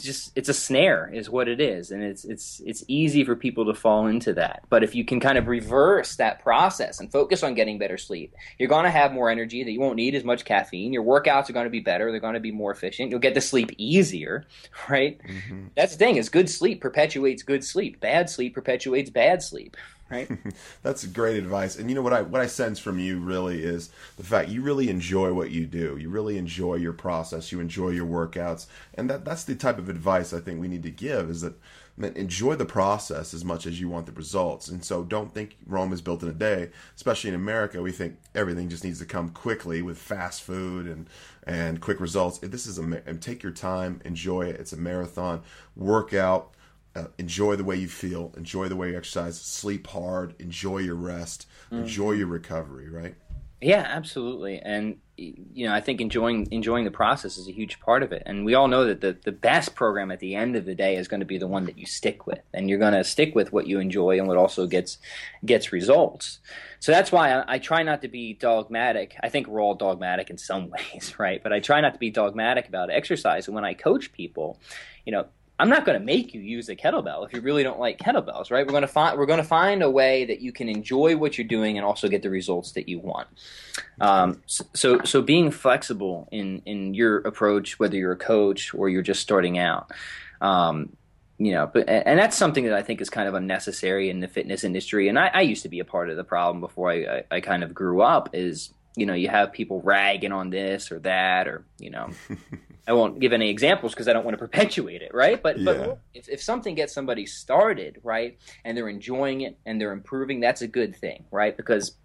just 0.00 0.32
it's 0.36 0.48
a 0.48 0.54
snare 0.54 1.10
is 1.12 1.30
what 1.30 1.48
it 1.48 1.60
is. 1.60 1.90
And 1.90 2.02
it's 2.02 2.24
it's 2.24 2.60
it's 2.64 2.84
easy 2.88 3.24
for 3.24 3.36
people 3.36 3.66
to 3.66 3.74
fall 3.74 4.06
into 4.06 4.34
that. 4.34 4.62
But 4.68 4.84
if 4.84 4.94
you 4.94 5.04
can 5.04 5.20
kind 5.20 5.38
of 5.38 5.46
reverse 5.46 6.16
that 6.16 6.42
process 6.42 7.00
and 7.00 7.10
focus 7.10 7.42
on 7.42 7.54
getting 7.54 7.78
better 7.78 7.96
sleep 7.98 8.34
you're 8.58 8.68
going 8.68 8.84
to 8.84 8.90
have 8.90 9.12
more 9.12 9.30
energy 9.30 9.64
that 9.64 9.70
you 9.70 9.80
won't 9.80 9.96
need 9.96 10.14
as 10.14 10.24
much 10.24 10.44
caffeine. 10.44 10.92
Your 10.92 11.04
workouts 11.04 11.48
are 11.48 11.52
going 11.52 11.66
to 11.66 11.70
be 11.70 11.80
better. 11.80 12.10
They're 12.10 12.20
going 12.20 12.34
to 12.34 12.40
be 12.40 12.52
more 12.52 12.70
efficient. 12.70 13.10
You'll 13.10 13.20
get 13.20 13.34
to 13.34 13.40
sleep 13.40 13.70
easier 13.78 14.44
right? 14.88 15.20
Mm-hmm. 15.22 15.66
that's 15.76 15.92
the 15.92 15.98
thing 15.98 16.16
is 16.16 16.28
good 16.28 16.50
sleep 16.50 16.80
perpetuates 16.80 17.42
good 17.42 17.64
sleep. 17.64 18.00
Bad 18.00 18.30
sleep 18.30 18.54
perpetuates 18.54 19.10
bad 19.10 19.42
sleep 19.42 19.76
right? 20.12 20.30
That's 20.82 21.04
great 21.06 21.36
advice. 21.36 21.76
And 21.76 21.88
you 21.88 21.94
know 21.94 22.02
what 22.02 22.12
I 22.12 22.22
what 22.22 22.40
I 22.40 22.46
sense 22.46 22.78
from 22.78 22.98
you 22.98 23.18
really 23.18 23.62
is 23.62 23.90
the 24.16 24.22
fact 24.22 24.50
you 24.50 24.62
really 24.62 24.88
enjoy 24.88 25.32
what 25.32 25.50
you 25.50 25.66
do. 25.66 25.96
You 25.96 26.10
really 26.10 26.38
enjoy 26.38 26.76
your 26.76 26.92
process. 26.92 27.50
You 27.50 27.60
enjoy 27.60 27.90
your 27.90 28.06
workouts, 28.06 28.66
and 28.94 29.08
that 29.10 29.24
that's 29.24 29.44
the 29.44 29.54
type 29.54 29.78
of 29.78 29.88
advice 29.88 30.32
I 30.32 30.40
think 30.40 30.60
we 30.60 30.68
need 30.68 30.82
to 30.84 30.90
give. 30.90 31.30
Is 31.30 31.40
that 31.40 31.54
man, 31.96 32.12
enjoy 32.14 32.56
the 32.56 32.66
process 32.66 33.34
as 33.34 33.44
much 33.44 33.66
as 33.66 33.80
you 33.80 33.88
want 33.88 34.06
the 34.06 34.12
results. 34.12 34.68
And 34.68 34.84
so 34.84 35.02
don't 35.02 35.32
think 35.32 35.56
Rome 35.66 35.92
is 35.92 36.00
built 36.00 36.22
in 36.22 36.28
a 36.28 36.34
day. 36.34 36.70
Especially 36.94 37.28
in 37.28 37.34
America, 37.34 37.82
we 37.82 37.92
think 37.92 38.18
everything 38.34 38.68
just 38.68 38.84
needs 38.84 38.98
to 38.98 39.06
come 39.06 39.30
quickly 39.30 39.82
with 39.82 39.98
fast 39.98 40.42
food 40.42 40.86
and 40.86 41.08
and 41.44 41.80
quick 41.80 42.00
results. 42.00 42.38
This 42.38 42.66
is 42.66 42.78
a 42.78 43.14
take 43.14 43.42
your 43.42 43.52
time, 43.52 44.00
enjoy 44.04 44.42
it. 44.42 44.60
It's 44.60 44.72
a 44.72 44.76
marathon. 44.76 45.42
Work 45.74 46.14
out 46.14 46.52
uh, 46.94 47.04
enjoy 47.18 47.56
the 47.56 47.64
way 47.64 47.76
you 47.76 47.88
feel, 47.88 48.32
enjoy 48.36 48.68
the 48.68 48.76
way 48.76 48.90
you 48.90 48.96
exercise, 48.96 49.40
sleep 49.40 49.86
hard, 49.86 50.34
enjoy 50.38 50.78
your 50.78 50.94
rest, 50.94 51.46
mm-hmm. 51.66 51.82
enjoy 51.82 52.12
your 52.12 52.26
recovery, 52.26 52.88
right? 52.88 53.14
Yeah, 53.62 53.86
absolutely. 53.88 54.58
And 54.58 54.98
you 55.16 55.66
know, 55.66 55.72
I 55.72 55.80
think 55.80 56.00
enjoying 56.00 56.48
enjoying 56.50 56.84
the 56.84 56.90
process 56.90 57.38
is 57.38 57.46
a 57.46 57.52
huge 57.52 57.78
part 57.78 58.02
of 58.02 58.10
it. 58.10 58.22
And 58.26 58.44
we 58.44 58.54
all 58.54 58.66
know 58.66 58.86
that 58.86 59.00
the, 59.00 59.16
the 59.24 59.30
best 59.30 59.76
program 59.76 60.10
at 60.10 60.18
the 60.18 60.34
end 60.34 60.56
of 60.56 60.64
the 60.64 60.74
day 60.74 60.96
is 60.96 61.06
going 61.06 61.20
to 61.20 61.26
be 61.26 61.38
the 61.38 61.46
one 61.46 61.66
that 61.66 61.78
you 61.78 61.86
stick 61.86 62.26
with. 62.26 62.40
And 62.52 62.68
you're 62.68 62.78
going 62.78 62.94
to 62.94 63.04
stick 63.04 63.34
with 63.34 63.52
what 63.52 63.68
you 63.68 63.78
enjoy 63.78 64.18
and 64.18 64.26
what 64.26 64.36
also 64.36 64.66
gets 64.66 64.98
gets 65.44 65.70
results. 65.70 66.40
So 66.80 66.90
that's 66.90 67.12
why 67.12 67.32
I, 67.32 67.54
I 67.54 67.58
try 67.58 67.84
not 67.84 68.02
to 68.02 68.08
be 68.08 68.34
dogmatic. 68.34 69.14
I 69.22 69.28
think 69.28 69.46
we're 69.46 69.62
all 69.62 69.76
dogmatic 69.76 70.28
in 70.28 70.38
some 70.38 70.70
ways, 70.94 71.14
right? 71.18 71.40
But 71.40 71.52
I 71.52 71.60
try 71.60 71.80
not 71.80 71.92
to 71.92 72.00
be 72.00 72.10
dogmatic 72.10 72.66
about 72.66 72.90
exercise. 72.90 73.46
And 73.46 73.54
when 73.54 73.64
I 73.64 73.74
coach 73.74 74.12
people, 74.12 74.58
you 75.06 75.12
know, 75.12 75.26
I'm 75.62 75.68
not 75.68 75.86
going 75.86 75.96
to 75.96 76.04
make 76.04 76.34
you 76.34 76.40
use 76.40 76.68
a 76.68 76.74
kettlebell 76.74 77.24
if 77.24 77.32
you 77.32 77.40
really 77.40 77.62
don't 77.62 77.78
like 77.78 77.96
kettlebells, 77.96 78.50
right? 78.50 78.66
We're 78.66 78.72
going 78.72 78.82
to 78.82 78.88
find 78.88 79.16
we're 79.16 79.26
going 79.26 79.38
to 79.38 79.44
find 79.44 79.80
a 79.80 79.88
way 79.88 80.24
that 80.24 80.40
you 80.40 80.50
can 80.50 80.68
enjoy 80.68 81.16
what 81.16 81.38
you're 81.38 81.46
doing 81.46 81.78
and 81.78 81.86
also 81.86 82.08
get 82.08 82.22
the 82.22 82.30
results 82.30 82.72
that 82.72 82.88
you 82.88 82.98
want. 82.98 83.28
Um, 84.00 84.42
so 84.72 85.00
so 85.04 85.22
being 85.22 85.52
flexible 85.52 86.28
in 86.32 86.62
in 86.66 86.94
your 86.94 87.18
approach, 87.18 87.78
whether 87.78 87.96
you're 87.96 88.10
a 88.10 88.16
coach 88.16 88.74
or 88.74 88.88
you're 88.88 89.02
just 89.02 89.20
starting 89.20 89.56
out, 89.56 89.92
um, 90.40 90.96
you 91.38 91.52
know, 91.52 91.70
but 91.72 91.88
and 91.88 92.18
that's 92.18 92.36
something 92.36 92.64
that 92.64 92.74
I 92.74 92.82
think 92.82 93.00
is 93.00 93.08
kind 93.08 93.28
of 93.28 93.34
unnecessary 93.34 94.10
in 94.10 94.18
the 94.18 94.26
fitness 94.26 94.64
industry. 94.64 95.06
And 95.06 95.16
I, 95.16 95.30
I 95.32 95.40
used 95.42 95.62
to 95.62 95.68
be 95.68 95.78
a 95.78 95.84
part 95.84 96.10
of 96.10 96.16
the 96.16 96.24
problem 96.24 96.60
before 96.60 96.90
I, 96.90 96.96
I, 96.96 97.36
I 97.36 97.40
kind 97.40 97.62
of 97.62 97.72
grew 97.72 98.02
up. 98.02 98.30
Is 98.32 98.74
you 98.96 99.06
know 99.06 99.14
you 99.14 99.28
have 99.28 99.52
people 99.52 99.80
ragging 99.80 100.32
on 100.32 100.50
this 100.50 100.90
or 100.90 100.98
that 100.98 101.46
or 101.46 101.64
you 101.78 101.90
know 101.90 102.10
I 102.86 102.92
won't 102.92 103.20
give 103.20 103.32
any 103.32 103.48
examples 103.48 103.92
because 103.92 104.08
I 104.08 104.12
don't 104.12 104.24
want 104.24 104.34
to 104.34 104.38
perpetuate 104.38 105.02
it, 105.02 105.14
right? 105.14 105.40
But 105.40 105.58
yeah. 105.58 105.64
but 105.64 106.00
if, 106.14 106.28
if 106.28 106.42
something 106.42 106.74
gets 106.74 106.92
somebody 106.92 107.26
started, 107.26 108.00
right, 108.02 108.38
and 108.64 108.76
they're 108.76 108.88
enjoying 108.88 109.42
it 109.42 109.58
and 109.64 109.80
they're 109.80 109.92
improving, 109.92 110.40
that's 110.40 110.62
a 110.62 110.68
good 110.68 110.96
thing, 110.96 111.24
right? 111.30 111.56
Because 111.56 111.96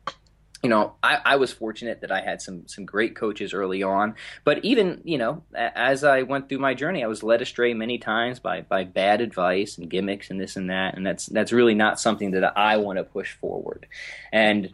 you 0.63 0.69
know, 0.69 0.95
I, 1.03 1.19
I 1.23 1.35
was 1.35 1.51
fortunate 1.53 2.01
that 2.01 2.11
I 2.11 2.21
had 2.21 2.41
some 2.41 2.67
some 2.67 2.85
great 2.85 3.15
coaches 3.15 3.53
early 3.53 3.83
on. 3.83 4.15
But 4.43 4.63
even 4.65 5.01
you 5.03 5.17
know, 5.17 5.43
as 5.55 6.03
I 6.03 6.23
went 6.23 6.49
through 6.49 6.59
my 6.59 6.73
journey, 6.73 7.03
I 7.03 7.07
was 7.07 7.23
led 7.23 7.41
astray 7.41 7.73
many 7.73 7.97
times 7.97 8.39
by 8.39 8.61
by 8.61 8.83
bad 8.83 9.21
advice 9.21 9.77
and 9.77 9.89
gimmicks 9.89 10.29
and 10.29 10.39
this 10.39 10.55
and 10.55 10.69
that, 10.69 10.95
and 10.95 11.05
that's 11.05 11.27
that's 11.27 11.51
really 11.51 11.75
not 11.75 11.99
something 11.99 12.31
that 12.31 12.57
I 12.57 12.77
want 12.77 12.97
to 12.97 13.03
push 13.03 13.33
forward. 13.33 13.87
And 14.31 14.73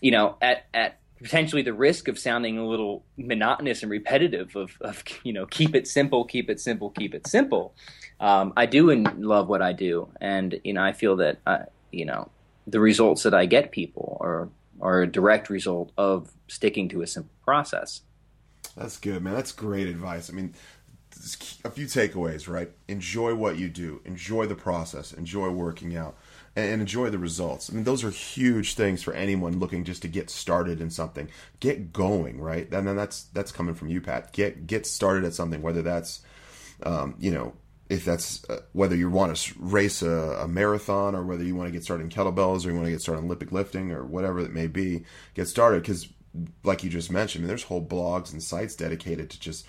you 0.00 0.10
know, 0.10 0.36
at 0.40 0.66
at 0.72 0.98
potentially 1.22 1.62
the 1.62 1.72
risk 1.72 2.08
of 2.08 2.18
sounding 2.18 2.58
a 2.58 2.66
little 2.66 3.04
monotonous 3.16 3.82
and 3.82 3.90
repetitive 3.90 4.54
of, 4.56 4.76
of 4.80 5.02
you 5.24 5.32
know 5.32 5.46
keep 5.46 5.74
it 5.74 5.86
simple 5.86 6.24
keep 6.24 6.48
it 6.50 6.60
simple 6.60 6.90
keep 6.90 7.14
it 7.14 7.26
simple. 7.26 7.74
Um, 8.20 8.52
i 8.56 8.66
do 8.66 8.90
and 8.90 9.24
love 9.24 9.48
what 9.48 9.62
i 9.62 9.72
do. 9.72 10.08
And 10.20 10.60
you 10.64 10.72
know 10.72 10.82
i 10.82 10.92
feel 10.92 11.16
that 11.16 11.38
uh, 11.46 11.64
you 11.92 12.04
know 12.04 12.30
the 12.66 12.80
results 12.80 13.22
that 13.22 13.34
i 13.34 13.46
get 13.46 13.70
people 13.70 14.18
are 14.20 14.48
are 14.80 15.02
a 15.02 15.06
direct 15.06 15.50
result 15.50 15.90
of 15.98 16.30
sticking 16.46 16.88
to 16.90 17.02
a 17.02 17.06
simple 17.06 17.34
process. 17.44 18.02
That's 18.76 18.96
good 18.96 19.22
man. 19.22 19.34
That's 19.34 19.52
great 19.52 19.88
advice. 19.88 20.30
I 20.30 20.34
mean 20.34 20.54
a 21.64 21.70
few 21.70 21.86
takeaways 21.86 22.48
right 22.48 22.70
enjoy 22.86 23.34
what 23.34 23.58
you 23.58 23.68
do 23.68 24.00
enjoy 24.04 24.46
the 24.46 24.54
process 24.54 25.12
enjoy 25.12 25.48
working 25.50 25.96
out 25.96 26.16
and 26.58 26.80
enjoy 26.80 27.08
the 27.08 27.18
results. 27.18 27.70
I 27.70 27.74
mean, 27.74 27.84
those 27.84 28.02
are 28.02 28.10
huge 28.10 28.74
things 28.74 29.02
for 29.02 29.12
anyone 29.12 29.60
looking 29.60 29.84
just 29.84 30.02
to 30.02 30.08
get 30.08 30.28
started 30.28 30.80
in 30.80 30.90
something. 30.90 31.28
Get 31.60 31.92
going, 31.92 32.40
right? 32.40 32.70
And 32.72 32.86
then 32.86 32.96
that's 32.96 33.24
that's 33.24 33.52
coming 33.52 33.74
from 33.74 33.88
you, 33.88 34.00
Pat. 34.00 34.32
Get 34.32 34.66
get 34.66 34.86
started 34.86 35.24
at 35.24 35.34
something, 35.34 35.62
whether 35.62 35.82
that's 35.82 36.20
um, 36.82 37.14
you 37.18 37.30
know 37.30 37.54
if 37.88 38.04
that's 38.04 38.44
uh, 38.50 38.60
whether 38.72 38.96
you 38.96 39.08
want 39.08 39.34
to 39.34 39.54
race 39.58 40.02
a, 40.02 40.10
a, 40.10 40.46
marathon 40.46 41.14
or 41.14 41.24
whether 41.24 41.42
you 41.42 41.56
want 41.56 41.68
to 41.68 41.72
get 41.72 41.82
started 41.82 42.04
in 42.04 42.10
kettlebells 42.10 42.66
or 42.66 42.68
you 42.68 42.74
want 42.74 42.84
to 42.84 42.90
get 42.90 43.00
started 43.00 43.20
in 43.20 43.24
Olympic 43.24 43.50
lifting 43.50 43.92
or 43.92 44.04
whatever 44.04 44.40
it 44.40 44.52
may 44.52 44.66
be, 44.66 45.04
get 45.32 45.48
started 45.48 45.80
because, 45.80 46.06
like 46.64 46.84
you 46.84 46.90
just 46.90 47.10
mentioned, 47.10 47.40
I 47.40 47.42
mean, 47.44 47.48
there's 47.48 47.62
whole 47.62 47.82
blogs 47.82 48.30
and 48.30 48.42
sites 48.42 48.76
dedicated 48.76 49.30
to 49.30 49.40
just 49.40 49.66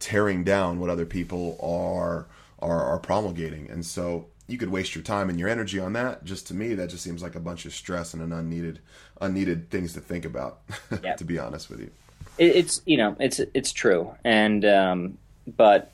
tearing 0.00 0.42
down 0.42 0.80
what 0.80 0.90
other 0.90 1.06
people 1.06 1.56
are 1.62 2.26
are, 2.58 2.84
are 2.84 2.98
promulgating, 2.98 3.70
and 3.70 3.86
so 3.86 4.26
you 4.48 4.58
could 4.58 4.70
waste 4.70 4.94
your 4.94 5.04
time 5.04 5.30
and 5.30 5.38
your 5.38 5.48
energy 5.48 5.78
on 5.78 5.92
that. 5.92 6.24
Just 6.24 6.48
to 6.48 6.54
me, 6.54 6.74
that 6.74 6.90
just 6.90 7.04
seems 7.04 7.22
like 7.22 7.36
a 7.36 7.40
bunch 7.40 7.64
of 7.64 7.72
stress 7.72 8.12
and 8.12 8.22
an 8.22 8.32
unneeded, 8.32 8.80
unneeded 9.20 9.70
things 9.70 9.92
to 9.94 10.00
think 10.00 10.24
about. 10.24 10.60
Yep. 11.02 11.18
to 11.18 11.24
be 11.24 11.38
honest 11.38 11.70
with 11.70 11.80
you, 11.80 11.90
it, 12.36 12.56
it's 12.56 12.82
you 12.84 12.96
know 12.96 13.16
it's 13.20 13.40
it's 13.54 13.72
true, 13.72 14.12
and 14.24 14.64
um, 14.64 15.18
but 15.56 15.92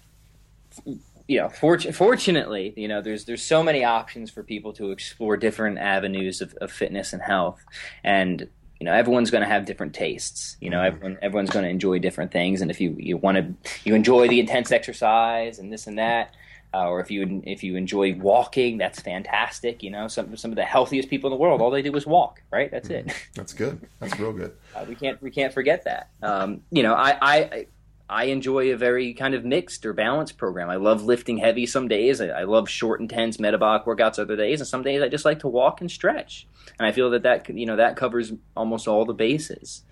you 1.28 1.40
know, 1.40 1.48
fortunately, 1.48 2.72
you 2.76 2.86
know, 2.86 3.02
there's 3.02 3.24
there's 3.24 3.42
so 3.42 3.62
many 3.62 3.84
options 3.84 4.30
for 4.30 4.44
people 4.44 4.72
to 4.74 4.92
explore 4.92 5.36
different 5.36 5.78
avenues 5.78 6.40
of, 6.40 6.54
of 6.60 6.70
fitness 6.70 7.12
and 7.12 7.20
health, 7.20 7.64
and 8.04 8.48
you 8.80 8.84
know 8.84 8.92
everyone's 8.92 9.30
going 9.30 9.42
to 9.42 9.48
have 9.48 9.64
different 9.64 9.94
tastes 9.94 10.56
you 10.60 10.70
know 10.70 10.78
mm-hmm. 10.78 10.96
everyone 10.96 11.18
everyone's 11.22 11.50
going 11.50 11.64
to 11.64 11.70
enjoy 11.70 11.98
different 11.98 12.30
things 12.32 12.60
and 12.60 12.70
if 12.70 12.80
you 12.80 12.94
you 12.98 13.16
want 13.16 13.36
to 13.36 13.70
you 13.84 13.94
enjoy 13.94 14.28
the 14.28 14.40
intense 14.40 14.72
exercise 14.72 15.58
and 15.58 15.72
this 15.72 15.86
and 15.86 15.98
that 15.98 16.34
uh, 16.76 16.88
or 16.88 17.00
if 17.00 17.10
you 17.10 17.42
if 17.46 17.62
you 17.62 17.76
enjoy 17.76 18.14
walking, 18.16 18.76
that's 18.76 19.00
fantastic. 19.00 19.82
You 19.82 19.90
know, 19.90 20.08
some 20.08 20.36
some 20.36 20.50
of 20.50 20.56
the 20.56 20.64
healthiest 20.64 21.08
people 21.08 21.28
in 21.28 21.32
the 21.32 21.40
world, 21.40 21.62
all 21.62 21.70
they 21.70 21.80
do 21.80 21.94
is 21.96 22.06
walk. 22.06 22.42
Right, 22.50 22.70
that's 22.70 22.90
it. 22.90 23.06
Mm-hmm. 23.06 23.32
That's 23.34 23.54
good. 23.54 23.88
That's 23.98 24.18
real 24.18 24.32
good. 24.32 24.54
uh, 24.74 24.84
we 24.86 24.94
can't 24.94 25.20
we 25.22 25.30
can't 25.30 25.54
forget 25.54 25.84
that. 25.84 26.10
Um, 26.22 26.62
you 26.70 26.82
know, 26.82 26.92
I, 26.92 27.16
I 27.22 27.66
I 28.08 28.24
enjoy 28.24 28.72
a 28.72 28.76
very 28.76 29.14
kind 29.14 29.34
of 29.34 29.44
mixed 29.44 29.84
or 29.84 29.92
balanced 29.92 30.38
program. 30.38 30.70
I 30.70 30.76
love 30.76 31.04
lifting 31.04 31.38
heavy 31.38 31.66
some 31.66 31.88
days. 31.88 32.20
I, 32.20 32.28
I, 32.28 32.42
love 32.44 32.68
short, 32.68 33.00
intense 33.00 33.40
metabolic 33.40 33.84
workouts 33.84 34.18
other 34.20 34.36
days, 34.36 34.60
and 34.60 34.68
some 34.68 34.82
days 34.82 35.02
I 35.02 35.08
just 35.08 35.24
like 35.24 35.40
to 35.40 35.48
walk 35.48 35.80
and 35.80 35.90
stretch. 35.90 36.46
And 36.78 36.86
I 36.86 36.92
feel 36.92 37.10
that 37.10 37.24
that 37.24 37.48
you 37.48 37.66
know 37.66 37.76
that 37.76 37.96
covers 37.96 38.32
almost 38.56 38.86
all 38.86 39.04
the 39.04 39.12
bases. 39.12 39.82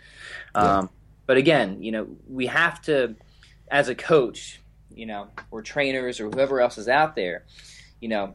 Yeah. 0.55 0.79
Um, 0.79 0.91
but 1.27 1.37
again, 1.37 1.83
you 1.83 1.91
know, 1.91 2.07
we 2.29 2.47
have 2.47 2.83
to, 2.83 3.17
as 3.71 3.89
a 3.89 3.95
coach, 3.95 4.61
you 4.91 5.07
know, 5.07 5.29
or 5.51 5.63
trainers 5.63 6.21
or 6.21 6.29
whoever 6.29 6.61
else 6.61 6.79
is 6.79 6.89
out 6.89 7.17
there, 7.17 7.45
you 8.01 8.09
know, 8.09 8.35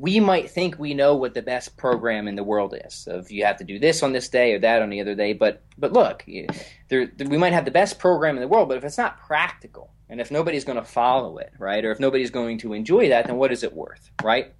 we 0.00 0.20
might 0.20 0.50
think 0.50 0.78
we 0.78 0.94
know 0.94 1.16
what 1.16 1.34
the 1.34 1.42
best 1.42 1.76
program 1.76 2.28
in 2.28 2.36
the 2.36 2.44
world 2.44 2.74
is. 2.84 2.94
So 2.94 3.18
if 3.18 3.30
you 3.30 3.44
have 3.44 3.56
to 3.56 3.64
do 3.64 3.78
this 3.78 4.02
on 4.02 4.12
this 4.12 4.28
day 4.28 4.54
or 4.54 4.58
that 4.60 4.82
on 4.82 4.90
the 4.90 5.00
other 5.00 5.14
day, 5.14 5.32
but 5.32 5.62
but 5.76 5.92
look, 5.92 6.24
there, 6.88 7.10
we 7.18 7.36
might 7.36 7.52
have 7.52 7.64
the 7.64 7.70
best 7.70 7.98
program 7.98 8.36
in 8.36 8.40
the 8.40 8.48
world, 8.48 8.68
but 8.68 8.76
if 8.76 8.84
it's 8.84 8.98
not 8.98 9.18
practical 9.18 9.92
and 10.08 10.20
if 10.20 10.30
nobody's 10.30 10.64
going 10.64 10.78
to 10.78 10.84
follow 10.84 11.38
it, 11.38 11.52
right, 11.58 11.84
or 11.84 11.90
if 11.90 12.00
nobody's 12.00 12.30
going 12.30 12.58
to 12.58 12.72
enjoy 12.72 13.08
that, 13.08 13.26
then 13.26 13.36
what 13.36 13.52
is 13.52 13.62
it 13.62 13.72
worth, 13.72 14.10
right? 14.22 14.52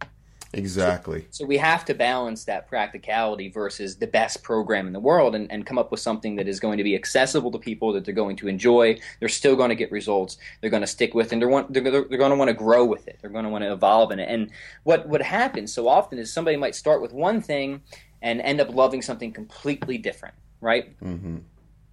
Exactly. 0.55 1.27
So, 1.31 1.45
so, 1.45 1.47
we 1.47 1.59
have 1.59 1.85
to 1.87 1.95
balance 1.95 2.45
that 2.45 2.69
practicality 2.69 3.51
versus 3.51 3.97
the 3.97 4.07
best 4.07 4.43
program 4.43 4.87
in 4.87 4.95
the 4.95 5.01
world 5.01 5.35
and, 5.35 5.51
and 5.53 5.67
come 5.67 5.77
up 5.77 5.91
with 5.91 6.01
something 6.01 6.37
that 6.37 6.49
is 6.49 6.59
going 6.59 6.79
to 6.79 6.85
be 6.85 6.95
accessible 6.95 7.51
to 7.51 7.59
people 7.59 7.93
that 7.93 8.05
they're 8.05 8.15
going 8.15 8.37
to 8.37 8.49
enjoy. 8.49 8.99
They're 9.21 9.29
still 9.29 9.57
going 9.57 9.69
to 9.69 9.75
get 9.75 9.93
results. 9.93 10.39
They're 10.61 10.71
going 10.71 10.83
to 10.83 10.87
stick 10.87 11.15
with 11.15 11.33
and 11.33 11.43
they're, 11.43 11.49
want, 11.49 11.73
they're, 11.73 11.83
they're, 11.83 12.05
they're 12.05 12.19
going 12.19 12.31
to 12.31 12.37
want 12.37 12.49
to 12.49 12.55
grow 12.55 12.85
with 12.87 13.09
it. 13.09 13.19
They're 13.21 13.31
going 13.31 13.45
to 13.45 13.51
want 13.51 13.65
to 13.65 13.73
evolve 13.73 14.11
in 14.11 14.21
it. 14.21 14.29
And 14.31 14.51
what, 14.85 15.07
what 15.07 15.21
happens 15.21 15.73
so 15.73 15.87
often 15.87 16.19
is 16.19 16.33
somebody 16.33 16.57
might 16.57 16.75
start 16.75 17.03
with 17.03 17.13
one 17.13 17.43
thing 17.43 17.83
and 18.23 18.41
end 18.41 18.61
up 18.61 18.75
loving 18.75 19.03
something 19.03 19.33
completely 19.33 19.99
different, 19.99 20.35
right? 20.63 20.99
Mm-hmm. 21.01 21.39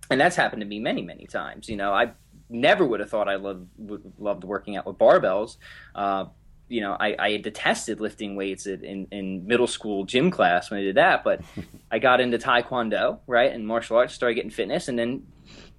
And 0.09 0.21
that's 0.21 0.35
happened 0.35 0.61
to 0.61 0.67
me 0.67 0.79
many, 0.79 1.01
many 1.01 1.25
times. 1.25 1.67
You 1.67 1.75
know, 1.75 1.91
I 1.91 2.11
never 2.49 2.85
would 2.85 2.99
have 2.99 3.09
thought 3.09 3.27
I 3.27 3.35
loved, 3.35 3.67
loved 4.17 4.43
working 4.43 4.77
out 4.77 4.85
with 4.85 4.97
barbells. 4.97 5.57
Uh, 5.93 6.25
you 6.67 6.81
know, 6.81 6.95
I, 6.99 7.15
I 7.19 7.37
detested 7.37 7.99
lifting 7.99 8.35
weights 8.35 8.65
in, 8.65 9.07
in 9.11 9.45
middle 9.45 9.67
school 9.67 10.05
gym 10.05 10.31
class 10.31 10.71
when 10.71 10.79
I 10.79 10.83
did 10.83 10.95
that, 10.95 11.23
but 11.23 11.41
I 11.91 11.99
got 11.99 12.21
into 12.21 12.37
Taekwondo, 12.37 13.19
right, 13.27 13.51
and 13.51 13.67
martial 13.67 13.97
arts, 13.97 14.13
started 14.13 14.35
getting 14.35 14.51
fitness, 14.51 14.87
and 14.87 14.97
then, 14.97 15.27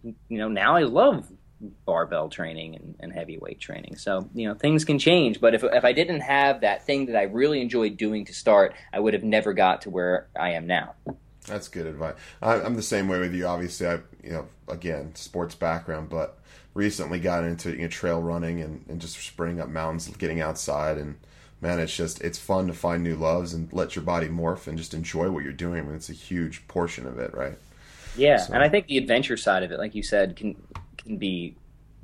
you 0.03 0.39
know, 0.39 0.49
now 0.49 0.76
I 0.76 0.82
love 0.82 1.30
barbell 1.87 2.28
training 2.28 2.76
and, 2.76 2.95
and 3.01 3.12
heavyweight 3.12 3.59
training. 3.59 3.97
So, 3.97 4.28
you 4.34 4.47
know, 4.47 4.55
things 4.55 4.84
can 4.84 4.99
change, 4.99 5.41
but 5.41 5.55
if, 5.55 5.64
if 5.64 5.84
I 5.84 5.93
didn't 5.93 6.20
have 6.20 6.61
that 6.61 6.84
thing 6.84 7.07
that 7.07 7.16
I 7.16 7.22
really 7.22 7.61
enjoyed 7.61 7.97
doing 7.97 8.24
to 8.26 8.34
start, 8.34 8.74
I 8.93 9.01
would 9.01 9.14
have 9.14 9.24
never 9.24 9.53
got 9.53 9.82
to 9.82 9.91
where 9.91 10.28
I 10.39 10.53
am 10.53 10.66
now. 10.66 10.95
That's 11.47 11.68
good 11.68 11.87
advice. 11.87 12.14
I'm 12.43 12.74
the 12.74 12.82
same 12.82 13.09
way 13.09 13.20
with 13.20 13.32
you. 13.32 13.47
Obviously, 13.47 13.87
I, 13.87 13.95
you 14.22 14.30
know, 14.30 14.49
again, 14.68 15.14
sports 15.14 15.55
background, 15.55 16.09
but 16.09 16.39
recently 16.77 17.18
got 17.18 17.43
into 17.43 17.70
you 17.70 17.83
know, 17.83 17.89
trail 17.89 18.22
running 18.22 18.61
and, 18.61 18.85
and 18.89 19.01
just 19.01 19.18
sprinting 19.18 19.61
up 19.61 19.68
mountains, 19.68 20.09
getting 20.18 20.41
outside, 20.41 20.99
and 20.99 21.16
man, 21.61 21.81
it's 21.81 21.97
just 21.97 22.20
it's 22.20 22.39
fun 22.39 22.66
to 22.66 22.74
find 22.74 23.03
new 23.03 23.16
loves 23.16 23.55
and 23.55 23.72
let 23.72 23.97
your 23.97 24.05
body 24.05 24.29
morph 24.29 24.66
and 24.66 24.77
just 24.77 24.95
enjoy 24.95 25.31
what 25.31 25.43
you're 25.43 25.53
doing. 25.53 25.81
I 25.81 25.83
mean, 25.83 25.95
it's 25.95 26.11
a 26.11 26.14
huge 26.14 26.68
portion 26.68 27.07
of 27.07 27.18
it, 27.18 27.35
right? 27.35 27.59
Yeah, 28.16 28.37
so. 28.37 28.53
and 28.53 28.62
I 28.62 28.68
think 28.68 28.87
the 28.87 28.99
adventure 28.99 29.37
side 29.37 29.62
of 29.62 29.72
it, 29.72 29.79
like 29.79 29.95
you 29.95 30.03
said, 30.03 30.37
can 30.37 30.55
can 30.99 31.16
be 31.16 31.57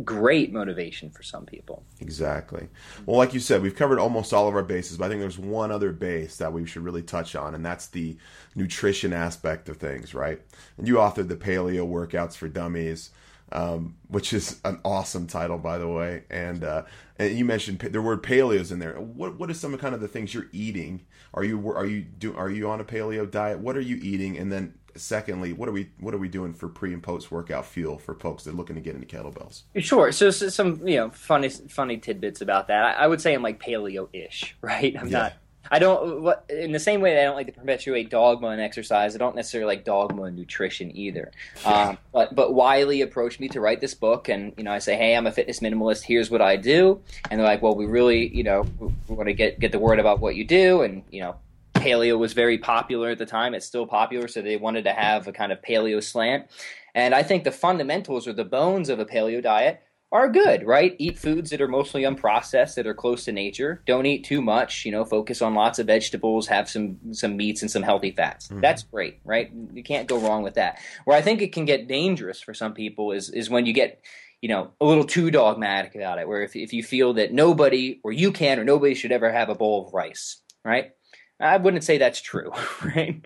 great 0.04 0.52
motivation 0.52 1.10
for 1.10 1.22
some 1.22 1.44
people. 1.44 1.84
Exactly. 2.00 2.66
Well, 3.06 3.18
like 3.18 3.34
you 3.34 3.40
said, 3.40 3.62
we've 3.62 3.76
covered 3.76 3.98
almost 3.98 4.32
all 4.32 4.48
of 4.48 4.54
our 4.54 4.62
bases, 4.62 4.96
but 4.96 5.04
I 5.04 5.08
think 5.08 5.20
there's 5.20 5.38
one 5.38 5.70
other 5.70 5.92
base 5.92 6.36
that 6.38 6.52
we 6.52 6.66
should 6.66 6.82
really 6.82 7.02
touch 7.02 7.36
on, 7.36 7.54
and 7.54 7.64
that's 7.64 7.88
the 7.88 8.16
nutrition 8.54 9.12
aspect 9.12 9.68
of 9.68 9.76
things, 9.76 10.14
right? 10.14 10.40
And 10.78 10.88
you 10.88 10.94
authored 10.94 11.28
the 11.28 11.36
Paleo 11.36 11.86
Workouts 11.86 12.36
for 12.36 12.48
Dummies. 12.48 13.10
Um, 13.52 13.96
which 14.08 14.32
is 14.32 14.60
an 14.64 14.80
awesome 14.84 15.26
title, 15.26 15.58
by 15.58 15.78
the 15.78 15.88
way. 15.88 16.24
And, 16.30 16.64
uh, 16.64 16.82
and 17.18 17.36
you 17.36 17.44
mentioned 17.44 17.78
the 17.78 18.02
word 18.02 18.22
paleo's 18.22 18.72
in 18.72 18.78
there. 18.78 18.94
What 18.94 19.38
what 19.38 19.50
are 19.50 19.54
some 19.54 19.74
of 19.74 19.80
kind 19.80 19.94
of 19.94 20.00
the 20.00 20.08
things 20.08 20.34
you're 20.34 20.48
eating? 20.52 21.02
Are 21.34 21.44
you 21.44 21.70
are 21.70 21.86
you 21.86 22.02
do 22.02 22.34
are 22.34 22.50
you 22.50 22.68
on 22.68 22.80
a 22.80 22.84
paleo 22.84 23.30
diet? 23.30 23.60
What 23.60 23.76
are 23.76 23.80
you 23.80 23.96
eating? 24.02 24.36
And 24.38 24.50
then 24.50 24.74
secondly, 24.96 25.52
what 25.52 25.68
are 25.68 25.72
we 25.72 25.90
what 26.00 26.14
are 26.14 26.18
we 26.18 26.28
doing 26.28 26.52
for 26.52 26.68
pre 26.68 26.92
and 26.92 27.02
post 27.02 27.30
workout 27.30 27.66
fuel 27.66 27.98
for 27.98 28.14
folks 28.14 28.44
that 28.44 28.50
are 28.50 28.56
looking 28.56 28.76
to 28.76 28.82
get 28.82 28.94
into 28.94 29.06
kettlebells? 29.06 29.62
Sure. 29.76 30.10
So, 30.12 30.30
so 30.30 30.48
some 30.48 30.86
you 30.86 30.96
know 30.96 31.10
funny 31.10 31.48
funny 31.48 31.98
tidbits 31.98 32.40
about 32.40 32.68
that. 32.68 32.84
I, 32.84 33.04
I 33.04 33.06
would 33.06 33.20
say 33.20 33.34
I'm 33.34 33.42
like 33.42 33.62
paleo 33.62 34.08
ish, 34.12 34.56
right? 34.62 34.96
I'm 34.98 35.08
yeah. 35.08 35.18
not 35.18 35.32
I 35.70 35.78
don't 35.78 36.22
what, 36.22 36.44
in 36.48 36.72
the 36.72 36.80
same 36.80 37.00
way 37.00 37.14
that 37.14 37.20
I 37.20 37.24
don't 37.24 37.36
like 37.36 37.46
to 37.46 37.52
perpetuate 37.52 38.10
dogma 38.10 38.48
in 38.48 38.60
exercise. 38.60 39.14
I 39.14 39.18
don't 39.18 39.36
necessarily 39.36 39.74
like 39.74 39.84
dogma 39.84 40.24
in 40.24 40.36
nutrition 40.36 40.94
either. 40.96 41.30
Um, 41.64 41.98
but 42.12 42.34
but 42.34 42.54
Wiley 42.54 43.02
approached 43.02 43.40
me 43.40 43.48
to 43.48 43.60
write 43.60 43.80
this 43.80 43.94
book, 43.94 44.28
and 44.28 44.52
you 44.56 44.64
know 44.64 44.72
I 44.72 44.78
say, 44.78 44.96
hey, 44.96 45.16
I'm 45.16 45.26
a 45.26 45.32
fitness 45.32 45.60
minimalist. 45.60 46.02
Here's 46.02 46.30
what 46.30 46.42
I 46.42 46.56
do, 46.56 47.00
and 47.30 47.38
they're 47.38 47.46
like, 47.46 47.62
well, 47.62 47.74
we 47.74 47.86
really 47.86 48.34
you 48.34 48.42
know 48.42 48.66
we 48.80 49.14
want 49.14 49.28
to 49.28 49.34
get 49.34 49.60
get 49.60 49.72
the 49.72 49.78
word 49.78 49.98
about 49.98 50.20
what 50.20 50.34
you 50.34 50.44
do, 50.44 50.82
and 50.82 51.02
you 51.10 51.20
know 51.20 51.36
paleo 51.74 52.18
was 52.18 52.32
very 52.32 52.58
popular 52.58 53.10
at 53.10 53.18
the 53.18 53.26
time. 53.26 53.54
It's 53.54 53.66
still 53.66 53.86
popular, 53.86 54.28
so 54.28 54.42
they 54.42 54.56
wanted 54.56 54.84
to 54.84 54.92
have 54.92 55.26
a 55.26 55.32
kind 55.32 55.52
of 55.52 55.60
paleo 55.62 56.02
slant. 56.02 56.46
And 56.94 57.14
I 57.14 57.22
think 57.22 57.44
the 57.44 57.52
fundamentals 57.52 58.28
or 58.28 58.32
the 58.32 58.44
bones 58.44 58.88
of 58.88 58.98
a 58.98 59.04
paleo 59.04 59.42
diet 59.42 59.82
are 60.12 60.28
good, 60.28 60.66
right? 60.66 60.94
Eat 60.98 61.18
foods 61.18 61.50
that 61.50 61.62
are 61.62 61.68
mostly 61.68 62.02
unprocessed, 62.02 62.74
that 62.74 62.86
are 62.86 62.94
close 62.94 63.24
to 63.24 63.32
nature. 63.32 63.82
Don't 63.86 64.04
eat 64.04 64.24
too 64.24 64.42
much. 64.42 64.84
You 64.84 64.92
know, 64.92 65.06
focus 65.06 65.40
on 65.40 65.54
lots 65.54 65.78
of 65.78 65.86
vegetables, 65.86 66.46
have 66.48 66.68
some 66.68 67.14
some 67.14 67.36
meats 67.36 67.62
and 67.62 67.70
some 67.70 67.82
healthy 67.82 68.10
fats. 68.10 68.48
Mm-hmm. 68.48 68.60
That's 68.60 68.82
great, 68.82 69.20
right? 69.24 69.50
You 69.72 69.82
can't 69.82 70.06
go 70.06 70.18
wrong 70.18 70.42
with 70.42 70.54
that. 70.54 70.78
Where 71.06 71.16
I 71.16 71.22
think 71.22 71.40
it 71.40 71.52
can 71.52 71.64
get 71.64 71.88
dangerous 71.88 72.40
for 72.40 72.52
some 72.52 72.74
people 72.74 73.12
is 73.12 73.30
is 73.30 73.48
when 73.48 73.64
you 73.64 73.72
get 73.72 74.02
you 74.42 74.50
know 74.50 74.72
a 74.80 74.84
little 74.84 75.04
too 75.04 75.30
dogmatic 75.30 75.94
about 75.94 76.18
it. 76.18 76.28
Where 76.28 76.42
if 76.42 76.54
if 76.54 76.74
you 76.74 76.82
feel 76.82 77.14
that 77.14 77.32
nobody 77.32 77.98
or 78.04 78.12
you 78.12 78.32
can 78.32 78.58
or 78.58 78.64
nobody 78.64 78.94
should 78.94 79.12
ever 79.12 79.32
have 79.32 79.48
a 79.48 79.54
bowl 79.54 79.86
of 79.86 79.94
rice, 79.94 80.42
right? 80.62 80.92
I 81.40 81.56
wouldn't 81.56 81.84
say 81.84 81.96
that's 81.98 82.20
true, 82.20 82.52
right? 82.84 83.24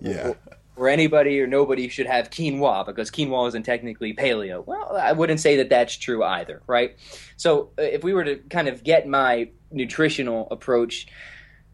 Yeah 0.00 0.32
or 0.82 0.88
anybody 0.88 1.40
or 1.40 1.46
nobody 1.46 1.88
should 1.88 2.08
have 2.08 2.28
quinoa 2.28 2.84
because 2.84 3.08
quinoa 3.08 3.46
isn't 3.46 3.62
technically 3.62 4.12
paleo. 4.12 4.66
Well, 4.66 4.96
I 4.96 5.12
wouldn't 5.12 5.38
say 5.38 5.58
that 5.58 5.68
that's 5.68 5.96
true 5.96 6.24
either, 6.24 6.60
right? 6.66 6.96
So 7.36 7.70
uh, 7.78 7.82
if 7.82 8.02
we 8.02 8.12
were 8.12 8.24
to 8.24 8.36
kind 8.50 8.66
of 8.66 8.82
get 8.82 9.06
my 9.06 9.50
nutritional 9.70 10.48
approach 10.50 11.06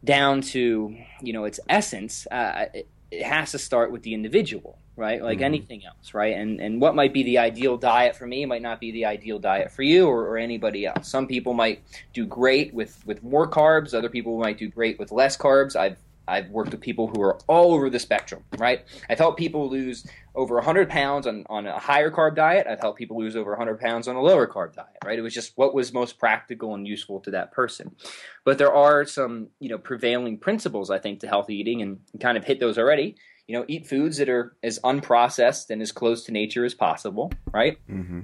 down 0.05 0.43
to 0.43 0.95
you 1.23 1.33
know 1.33 1.45
its 1.45 1.59
essence, 1.71 2.27
uh, 2.31 2.67
it, 2.75 2.89
it, 3.11 3.23
has 3.23 3.53
to 3.53 3.59
start 3.59 3.91
with 3.93 4.03
the 4.03 4.13
individual, 4.13 4.79
right? 4.95 5.23
Like 5.23 5.39
mm-hmm. 5.39 5.45
anything 5.45 5.87
else, 5.87 6.13
right? 6.13 6.35
And 6.35 6.61
and 6.61 6.79
what 6.79 6.95
might 6.95 7.15
be 7.15 7.23
the 7.23 7.39
ideal 7.39 7.79
diet 7.79 8.15
for 8.15 8.27
me 8.27 8.45
might 8.45 8.61
not 8.61 8.79
be 8.79 8.93
the 8.93 9.07
ideal 9.07 9.39
diet 9.39 9.73
for 9.73 9.85
you 9.85 10.07
or, 10.07 10.27
or 10.27 10.37
anybody 10.37 10.85
else. 10.85 11.09
Some 11.09 11.27
people 11.27 11.55
might 11.55 11.83
do 12.13 12.27
great 12.27 12.75
with 12.75 13.03
with 13.07 13.23
more 13.23 13.49
carbs. 13.49 13.95
Other 13.95 14.11
people 14.11 14.39
might 14.39 14.59
do 14.59 14.69
great 14.69 14.99
with 14.99 15.13
less 15.13 15.35
carbs. 15.35 15.77
I've 15.77 15.97
I've 16.29 16.51
worked 16.51 16.71
with 16.71 16.81
people 16.81 17.09
who 17.09 17.23
are 17.23 17.39
all 17.49 17.73
over 17.73 17.89
the 17.89 17.99
spectrum, 17.99 18.45
right? 18.59 18.85
I've 19.09 19.19
helped 19.19 19.39
people 19.39 19.69
lose 19.69 20.07
over 20.35 20.57
100 20.57 20.89
pounds 20.89 21.27
on, 21.27 21.45
on 21.49 21.67
a 21.67 21.79
higher 21.79 22.11
carb 22.11 22.37
diet. 22.37 22.67
I've 22.69 22.81
helped 22.81 22.99
people 22.99 23.19
lose 23.19 23.35
over 23.35 23.51
100 23.51 23.81
pounds 23.81 24.07
on 24.07 24.17
a 24.17 24.23
lower 24.23 24.47
carb 24.47 24.75
diet, 24.75 24.99
right? 25.05 25.19
It 25.19 25.23
was 25.23 25.35
just 25.35 25.53
what 25.57 25.75
was 25.75 25.93
most 25.93 26.19
practical 26.19 26.75
and 26.75 26.87
useful 26.87 27.21
to 27.21 27.31
that 27.33 27.53
person. 27.53 27.97
But 28.45 28.59
there 28.59 28.73
are 28.73 29.05
some, 29.05 29.49
you 29.59 29.69
know, 29.69 29.79
prevailing 29.79 30.39
principles, 30.39 30.91
I 30.91 30.99
think, 30.99 31.21
to 31.21 31.27
healthy 31.27 31.57
eating 31.57 31.83
and 31.83 31.99
kind 32.21 32.37
of 32.39 32.45
hit 32.45 32.61
those 32.61 32.79
already. 32.79 33.17
You 33.47 33.59
know, 33.59 33.65
eat 33.67 33.87
foods 33.87 34.19
that 34.19 34.29
are 34.29 34.55
as 34.63 34.79
unprocessed 34.81 35.71
and 35.71 35.81
as 35.81 35.91
close 35.91 36.25
to 36.25 36.33
nature 36.33 36.67
as 36.67 36.75
possible, 36.75 37.33
right? 37.51 37.79
Mm-hmm. 37.89 38.21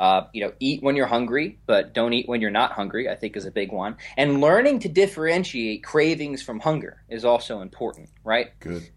Uh, 0.00 0.26
you 0.32 0.42
know, 0.42 0.50
eat 0.60 0.82
when 0.82 0.96
you're 0.96 1.06
hungry, 1.06 1.58
but 1.66 1.92
don't 1.92 2.14
eat 2.14 2.26
when 2.26 2.40
you're 2.40 2.50
not 2.50 2.72
hungry. 2.72 3.06
I 3.10 3.14
think 3.14 3.36
is 3.36 3.44
a 3.44 3.50
big 3.50 3.70
one. 3.70 3.98
And 4.16 4.40
learning 4.40 4.78
to 4.80 4.88
differentiate 4.88 5.84
cravings 5.84 6.42
from 6.42 6.58
hunger 6.58 7.02
is 7.10 7.26
also 7.26 7.60
important, 7.60 8.08
right? 8.24 8.58
Good. 8.60 8.88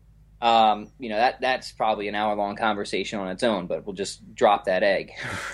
Um, 0.41 0.91
you 0.99 1.07
know 1.09 1.15
that 1.15 1.39
that's 1.39 1.71
probably 1.71 2.07
an 2.07 2.15
hour 2.15 2.35
long 2.35 2.55
conversation 2.55 3.19
on 3.19 3.27
its 3.29 3.43
own, 3.43 3.67
but 3.67 3.85
we'll 3.85 3.95
just 3.95 4.33
drop 4.33 4.63
that 4.65 4.81
egg. 4.81 5.11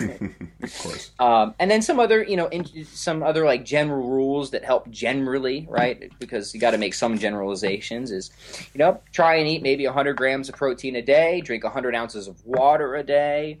of 0.62 0.78
course. 0.78 1.10
Um, 1.18 1.56
and 1.58 1.68
then 1.68 1.82
some 1.82 1.98
other, 1.98 2.22
you 2.22 2.36
know, 2.36 2.46
in, 2.46 2.84
some 2.84 3.24
other 3.24 3.44
like 3.44 3.64
general 3.64 4.08
rules 4.08 4.52
that 4.52 4.64
help 4.64 4.88
generally, 4.88 5.66
right? 5.68 6.12
Because 6.20 6.54
you 6.54 6.60
got 6.60 6.72
to 6.72 6.78
make 6.78 6.94
some 6.94 7.18
generalizations. 7.18 8.12
Is 8.12 8.30
you 8.72 8.78
know, 8.78 9.00
try 9.12 9.34
and 9.36 9.48
eat 9.48 9.62
maybe 9.62 9.84
100 9.84 10.16
grams 10.16 10.48
of 10.48 10.54
protein 10.54 10.94
a 10.94 11.02
day, 11.02 11.40
drink 11.40 11.64
100 11.64 11.94
ounces 11.96 12.28
of 12.28 12.44
water 12.44 12.94
a 12.94 13.02
day. 13.02 13.58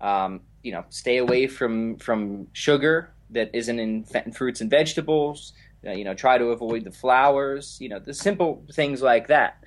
Um, 0.00 0.42
you 0.62 0.72
know, 0.72 0.84
stay 0.90 1.18
away 1.18 1.46
from 1.46 1.96
from 1.98 2.48
sugar 2.52 3.12
that 3.30 3.50
isn't 3.52 3.78
in 3.78 4.04
fruits 4.32 4.60
and 4.60 4.70
vegetables. 4.70 5.52
Uh, 5.86 5.92
you 5.92 6.04
know, 6.04 6.14
try 6.14 6.38
to 6.38 6.46
avoid 6.46 6.84
the 6.84 6.90
flours. 6.90 7.76
You 7.80 7.88
know, 7.88 7.98
the 7.98 8.14
simple 8.14 8.64
things 8.72 9.02
like 9.02 9.28
that. 9.28 9.64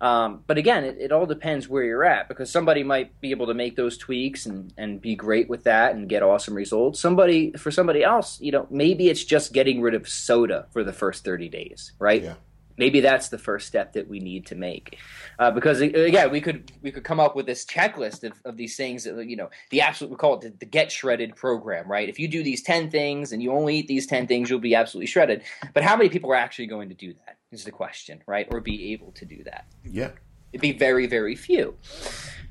Um, 0.00 0.44
but 0.46 0.58
again, 0.58 0.84
it, 0.84 0.96
it, 1.00 1.10
all 1.10 1.26
depends 1.26 1.68
where 1.68 1.82
you're 1.82 2.04
at 2.04 2.28
because 2.28 2.52
somebody 2.52 2.84
might 2.84 3.20
be 3.20 3.32
able 3.32 3.48
to 3.48 3.54
make 3.54 3.74
those 3.74 3.98
tweaks 3.98 4.46
and, 4.46 4.72
and 4.78 5.00
be 5.00 5.16
great 5.16 5.48
with 5.48 5.64
that 5.64 5.96
and 5.96 6.08
get 6.08 6.22
awesome 6.22 6.54
results. 6.54 7.00
Somebody 7.00 7.50
for 7.54 7.72
somebody 7.72 8.04
else, 8.04 8.40
you 8.40 8.52
know, 8.52 8.68
maybe 8.70 9.08
it's 9.08 9.24
just 9.24 9.52
getting 9.52 9.80
rid 9.80 9.94
of 9.94 10.08
soda 10.08 10.66
for 10.70 10.84
the 10.84 10.92
first 10.92 11.24
30 11.24 11.48
days, 11.48 11.94
right? 11.98 12.22
Yeah 12.22 12.34
maybe 12.78 13.00
that's 13.00 13.28
the 13.28 13.38
first 13.38 13.66
step 13.66 13.92
that 13.92 14.08
we 14.08 14.20
need 14.20 14.46
to 14.46 14.54
make. 14.54 14.98
Uh, 15.38 15.50
because 15.50 15.80
again 15.80 16.30
we 16.30 16.40
could 16.40 16.72
we 16.82 16.90
could 16.90 17.04
come 17.04 17.20
up 17.20 17.36
with 17.36 17.46
this 17.46 17.64
checklist 17.64 18.24
of, 18.24 18.32
of 18.44 18.56
these 18.56 18.76
things 18.76 19.04
that 19.04 19.26
you 19.26 19.36
know 19.36 19.50
the 19.70 19.80
absolute 19.80 20.10
we 20.10 20.16
call 20.16 20.34
it 20.34 20.40
the, 20.40 20.50
the, 20.58 20.66
get 20.66 20.90
shredded 20.90 21.36
program 21.36 21.90
right? 21.90 22.08
If 22.08 22.18
you 22.18 22.28
do 22.28 22.42
these 22.42 22.62
10 22.62 22.90
things 22.90 23.32
and 23.32 23.42
you 23.42 23.52
only 23.52 23.76
eat 23.78 23.88
these 23.88 24.06
10 24.06 24.26
things 24.26 24.48
you'll 24.48 24.60
be 24.60 24.74
absolutely 24.74 25.06
shredded. 25.06 25.42
But 25.74 25.82
how 25.82 25.96
many 25.96 26.08
people 26.08 26.30
are 26.30 26.36
actually 26.36 26.66
going 26.66 26.88
to 26.88 26.94
do 26.94 27.12
that 27.26 27.36
is 27.50 27.64
the 27.64 27.70
question 27.70 28.22
right? 28.26 28.46
Or 28.50 28.60
be 28.60 28.92
able 28.92 29.12
to 29.12 29.24
do 29.24 29.42
that? 29.44 29.66
Yeah. 29.84 30.10
It'd 30.52 30.62
be 30.62 30.72
very 30.72 31.06
very 31.06 31.36
few. 31.36 31.76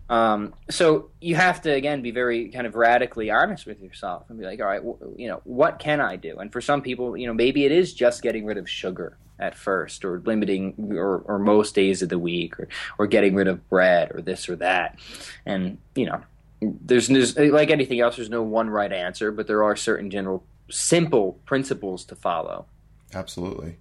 Um, 0.10 0.54
so 0.70 1.10
you 1.20 1.36
have 1.36 1.62
to 1.64 1.74
again 1.74 2.02
be 2.02 2.12
very 2.12 2.50
kind 2.50 2.66
of 2.66 2.76
radically 2.76 3.30
honest 3.30 3.66
with 3.66 3.82
yourself 3.82 4.30
and 4.30 4.40
be 4.40 4.46
like, 4.46 4.62
all 4.62 4.68
right, 4.68 4.82
you 5.18 5.28
know, 5.28 5.42
what 5.44 5.80
can 5.80 6.00
I 6.00 6.16
do? 6.16 6.38
And 6.38 6.52
for 6.52 6.62
some 6.62 6.82
people, 6.82 7.18
you 7.18 7.28
know, 7.28 7.34
maybe 7.34 7.66
it 7.66 7.74
is 7.74 7.94
just 7.94 8.22
getting 8.22 8.46
rid 8.46 8.58
of 8.58 8.70
sugar 8.70 9.18
at 9.40 9.56
first 9.56 10.04
or 10.04 10.22
limiting 10.26 10.74
or, 10.92 11.20
or 11.20 11.40
most 11.40 11.76
days 11.76 12.02
of 12.02 12.10
the 12.10 12.20
week 12.20 12.60
or, 12.60 12.68
or 12.98 13.08
getting 13.08 13.36
rid 13.36 13.48
of 13.48 13.68
bread 13.70 14.12
or 14.14 14.22
this 14.22 14.50
or 14.50 14.56
that. 14.58 15.00
And 15.46 15.78
you 15.96 16.06
know 16.06 16.22
there's, 16.62 17.08
there's 17.08 17.38
like 17.38 17.70
anything 17.70 18.00
else 18.00 18.16
there's 18.16 18.32
no 18.32 18.42
one 18.42 18.68
right 18.70 18.92
answer 18.92 19.32
but 19.32 19.46
there 19.46 19.64
are 19.64 19.76
certain 19.76 20.10
general 20.10 20.44
simple 20.70 21.34
principles 21.46 22.06
to 22.06 22.16
follow. 22.16 22.66
Absolutely. 23.14 23.78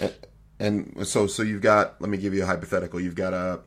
And, 0.00 0.14
and 0.58 1.06
so 1.06 1.26
so 1.26 1.42
you've 1.42 1.62
got 1.62 2.00
let 2.00 2.10
me 2.10 2.18
give 2.18 2.34
you 2.34 2.42
a 2.42 2.46
hypothetical. 2.46 3.00
You've 3.00 3.14
got 3.14 3.34
a 3.34 3.60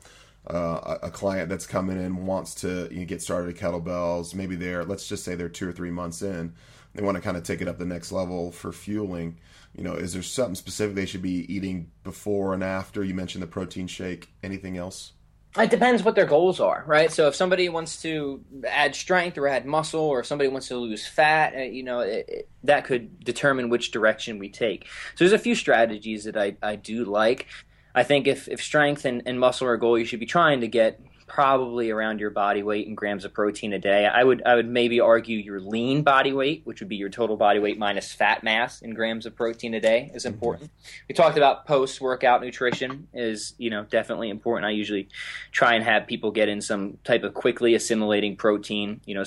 uh, 0.47 0.97
a 1.03 1.11
client 1.11 1.49
that's 1.49 1.67
coming 1.67 2.03
in 2.03 2.25
wants 2.25 2.55
to 2.55 2.87
you 2.91 3.01
know, 3.01 3.05
get 3.05 3.21
started 3.21 3.55
at 3.55 3.61
kettlebells. 3.61 4.33
Maybe 4.33 4.55
they're 4.55 4.83
let's 4.83 5.07
just 5.07 5.23
say 5.23 5.35
they're 5.35 5.49
two 5.49 5.69
or 5.69 5.71
three 5.71 5.91
months 5.91 6.21
in 6.21 6.53
they 6.93 7.03
want 7.03 7.15
to 7.15 7.21
kind 7.21 7.37
of 7.37 7.43
take 7.43 7.61
it 7.61 7.67
up 7.67 7.77
the 7.77 7.85
next 7.85 8.11
level 8.11 8.51
for 8.51 8.71
fueling 8.71 9.37
you 9.75 9.83
know, 9.83 9.93
is 9.93 10.13
there 10.13 10.21
something 10.21 10.55
specific 10.55 10.95
they 10.95 11.05
should 11.05 11.21
be 11.21 11.51
eating 11.53 11.91
before 12.03 12.53
and 12.53 12.63
after? 12.63 13.03
You 13.03 13.13
mentioned 13.13 13.41
the 13.41 13.47
protein 13.47 13.87
shake. 13.87 14.29
Anything 14.43 14.77
else? 14.77 15.13
It 15.57 15.69
depends 15.69 16.03
what 16.03 16.15
their 16.15 16.25
goals 16.25 16.61
are, 16.61 16.83
right? 16.87 17.11
So 17.11 17.27
if 17.27 17.35
somebody 17.35 17.67
wants 17.67 18.01
to 18.03 18.41
add 18.65 18.95
strength 18.95 19.37
or 19.37 19.47
add 19.49 19.65
muscle, 19.65 20.01
or 20.01 20.23
somebody 20.23 20.49
wants 20.49 20.69
to 20.69 20.77
lose 20.77 21.05
fat, 21.05 21.53
uh, 21.55 21.59
you 21.59 21.83
know, 21.83 21.99
it, 21.99 22.25
it, 22.27 22.49
that 22.63 22.85
could 22.85 23.19
determine 23.19 23.69
which 23.69 23.91
direction 23.91 24.39
we 24.39 24.47
take. 24.47 24.85
So 25.15 25.25
there's 25.25 25.33
a 25.33 25.39
few 25.39 25.55
strategies 25.55 26.23
that 26.23 26.37
I, 26.37 26.55
I 26.61 26.77
do 26.77 27.03
like. 27.03 27.47
I 27.93 28.03
think 28.03 28.27
if, 28.27 28.47
if 28.47 28.63
strength 28.63 29.03
and, 29.03 29.23
and 29.25 29.41
muscle 29.41 29.67
are 29.67 29.73
a 29.73 29.79
goal, 29.79 29.99
you 29.99 30.05
should 30.05 30.21
be 30.21 30.25
trying 30.25 30.61
to 30.61 30.69
get 30.69 31.01
probably 31.31 31.89
around 31.89 32.19
your 32.19 32.29
body 32.29 32.61
weight 32.61 32.87
in 32.87 32.93
grams 32.93 33.23
of 33.23 33.33
protein 33.33 33.71
a 33.71 33.79
day. 33.79 34.05
I 34.05 34.21
would 34.21 34.43
I 34.45 34.55
would 34.55 34.67
maybe 34.67 34.99
argue 34.99 35.37
your 35.37 35.61
lean 35.61 36.03
body 36.03 36.33
weight, 36.33 36.61
which 36.65 36.81
would 36.81 36.89
be 36.89 36.97
your 36.97 37.07
total 37.07 37.37
body 37.37 37.57
weight 37.57 37.79
minus 37.79 38.11
fat 38.11 38.43
mass 38.43 38.81
in 38.81 38.93
grams 38.93 39.25
of 39.25 39.33
protein 39.33 39.73
a 39.73 39.79
day, 39.79 40.11
is 40.13 40.25
mm-hmm. 40.25 40.33
important. 40.33 40.71
We 41.07 41.15
talked 41.15 41.37
about 41.37 41.65
post 41.65 42.01
workout 42.01 42.41
nutrition 42.41 43.07
is 43.13 43.53
you 43.57 43.69
know 43.69 43.85
definitely 43.85 44.29
important. 44.29 44.65
I 44.65 44.71
usually 44.71 45.07
try 45.53 45.75
and 45.75 45.85
have 45.85 46.05
people 46.05 46.31
get 46.31 46.49
in 46.49 46.59
some 46.59 46.97
type 47.05 47.23
of 47.23 47.33
quickly 47.33 47.75
assimilating 47.75 48.35
protein, 48.35 48.99
you 49.05 49.15
know, 49.15 49.23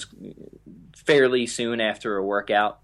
fairly 0.94 1.46
soon 1.46 1.80
after 1.80 2.18
a 2.18 2.22
workout. 2.22 2.80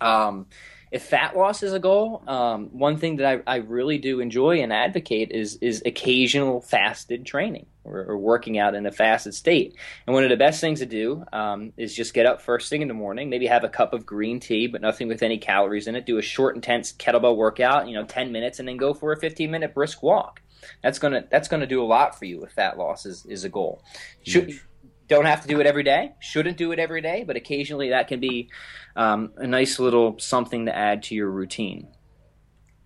Um, 0.00 0.46
if 0.90 1.04
fat 1.04 1.36
loss 1.36 1.62
is 1.62 1.72
a 1.72 1.78
goal, 1.78 2.22
um, 2.28 2.66
one 2.66 2.96
thing 2.96 3.16
that 3.16 3.42
I, 3.46 3.54
I, 3.54 3.56
really 3.56 3.98
do 3.98 4.20
enjoy 4.20 4.60
and 4.60 4.72
advocate 4.72 5.32
is 5.32 5.56
is 5.56 5.82
occasional 5.84 6.60
fasted 6.60 7.26
training 7.26 7.66
or, 7.84 8.04
or, 8.08 8.18
working 8.18 8.58
out 8.58 8.74
in 8.74 8.86
a 8.86 8.92
fasted 8.92 9.34
state. 9.34 9.74
And 10.06 10.14
one 10.14 10.22
of 10.22 10.30
the 10.30 10.36
best 10.36 10.60
things 10.60 10.78
to 10.78 10.86
do 10.86 11.24
um, 11.32 11.72
is 11.76 11.94
just 11.94 12.14
get 12.14 12.26
up 12.26 12.40
first 12.40 12.70
thing 12.70 12.82
in 12.82 12.88
the 12.88 12.94
morning, 12.94 13.28
maybe 13.28 13.46
have 13.46 13.64
a 13.64 13.68
cup 13.68 13.94
of 13.94 14.06
green 14.06 14.38
tea, 14.38 14.68
but 14.68 14.80
nothing 14.80 15.08
with 15.08 15.22
any 15.22 15.38
calories 15.38 15.88
in 15.88 15.96
it. 15.96 16.06
Do 16.06 16.18
a 16.18 16.22
short, 16.22 16.54
intense 16.54 16.92
kettlebell 16.92 17.36
workout, 17.36 17.88
you 17.88 17.94
know, 17.94 18.04
ten 18.04 18.30
minutes, 18.30 18.60
and 18.60 18.68
then 18.68 18.76
go 18.76 18.94
for 18.94 19.12
a 19.12 19.16
fifteen 19.16 19.50
minute 19.50 19.74
brisk 19.74 20.02
walk. 20.02 20.40
That's 20.82 20.98
gonna 20.98 21.24
that's 21.30 21.48
gonna 21.48 21.66
do 21.66 21.82
a 21.82 21.86
lot 21.86 22.18
for 22.18 22.26
you 22.26 22.44
if 22.44 22.52
fat 22.52 22.78
loss 22.78 23.06
is, 23.06 23.26
is 23.26 23.44
a 23.44 23.48
goal. 23.48 23.82
Should, 24.22 24.60
don't 25.08 25.24
have 25.24 25.42
to 25.42 25.48
do 25.48 25.60
it 25.60 25.66
every 25.66 25.82
day. 25.82 26.12
Shouldn't 26.20 26.56
do 26.56 26.72
it 26.72 26.78
every 26.78 27.00
day, 27.00 27.24
but 27.24 27.36
occasionally 27.36 27.90
that 27.90 28.08
can 28.08 28.20
be 28.20 28.50
um, 28.96 29.32
a 29.36 29.46
nice 29.46 29.78
little 29.78 30.18
something 30.18 30.66
to 30.66 30.76
add 30.76 31.02
to 31.04 31.14
your 31.14 31.30
routine. 31.30 31.88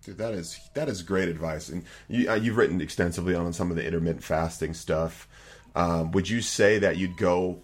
Dude, 0.03 0.17
that 0.17 0.33
is 0.33 0.59
that 0.73 0.89
is 0.89 1.03
great 1.03 1.29
advice, 1.29 1.69
and 1.69 1.83
you, 2.07 2.29
uh, 2.29 2.33
you've 2.33 2.57
written 2.57 2.81
extensively 2.81 3.35
on 3.35 3.53
some 3.53 3.69
of 3.69 3.77
the 3.77 3.85
intermittent 3.85 4.23
fasting 4.23 4.73
stuff. 4.73 5.27
Um, 5.75 6.11
would 6.11 6.27
you 6.27 6.41
say 6.41 6.79
that 6.79 6.97
you'd 6.97 7.17
go? 7.17 7.61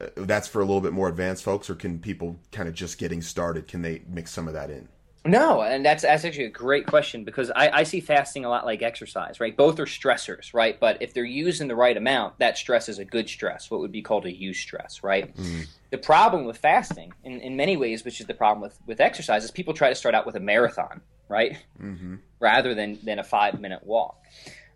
Uh, 0.00 0.06
that's 0.16 0.48
for 0.48 0.60
a 0.60 0.64
little 0.64 0.80
bit 0.80 0.92
more 0.92 1.08
advanced 1.08 1.44
folks, 1.44 1.70
or 1.70 1.76
can 1.76 2.00
people 2.00 2.36
kind 2.50 2.68
of 2.68 2.74
just 2.74 2.98
getting 2.98 3.22
started? 3.22 3.68
Can 3.68 3.82
they 3.82 4.02
mix 4.08 4.32
some 4.32 4.48
of 4.48 4.54
that 4.54 4.70
in? 4.70 4.88
No, 5.24 5.62
and 5.62 5.84
that's 5.84 6.02
that's 6.02 6.24
actually 6.24 6.44
a 6.44 6.50
great 6.50 6.86
question 6.86 7.24
because 7.24 7.50
I, 7.50 7.68
I 7.70 7.82
see 7.82 8.00
fasting 8.00 8.44
a 8.44 8.48
lot 8.48 8.64
like 8.64 8.82
exercise, 8.82 9.40
right? 9.40 9.56
Both 9.56 9.78
are 9.80 9.86
stressors, 9.86 10.54
right? 10.54 10.78
But 10.78 11.02
if 11.02 11.12
they're 11.12 11.24
used 11.24 11.60
in 11.60 11.68
the 11.68 11.74
right 11.74 11.96
amount, 11.96 12.38
that 12.38 12.56
stress 12.56 12.88
is 12.88 12.98
a 12.98 13.04
good 13.04 13.28
stress, 13.28 13.70
what 13.70 13.80
would 13.80 13.92
be 13.92 14.02
called 14.02 14.26
a 14.26 14.32
use 14.34 14.58
eustress, 14.58 15.02
right? 15.02 15.36
Mm. 15.36 15.66
The 15.90 15.98
problem 15.98 16.44
with 16.44 16.58
fasting, 16.58 17.12
in, 17.24 17.40
in 17.40 17.56
many 17.56 17.76
ways, 17.76 18.04
which 18.04 18.20
is 18.20 18.26
the 18.26 18.34
problem 18.34 18.62
with, 18.62 18.78
with 18.86 19.00
exercise, 19.00 19.44
is 19.44 19.50
people 19.50 19.74
try 19.74 19.88
to 19.88 19.94
start 19.94 20.14
out 20.14 20.26
with 20.26 20.36
a 20.36 20.40
marathon, 20.40 21.00
right? 21.28 21.58
Mm-hmm. 21.80 22.16
Rather 22.40 22.74
than, 22.74 22.98
than 23.02 23.18
a 23.18 23.24
five 23.24 23.60
minute 23.60 23.84
walk. 23.84 24.22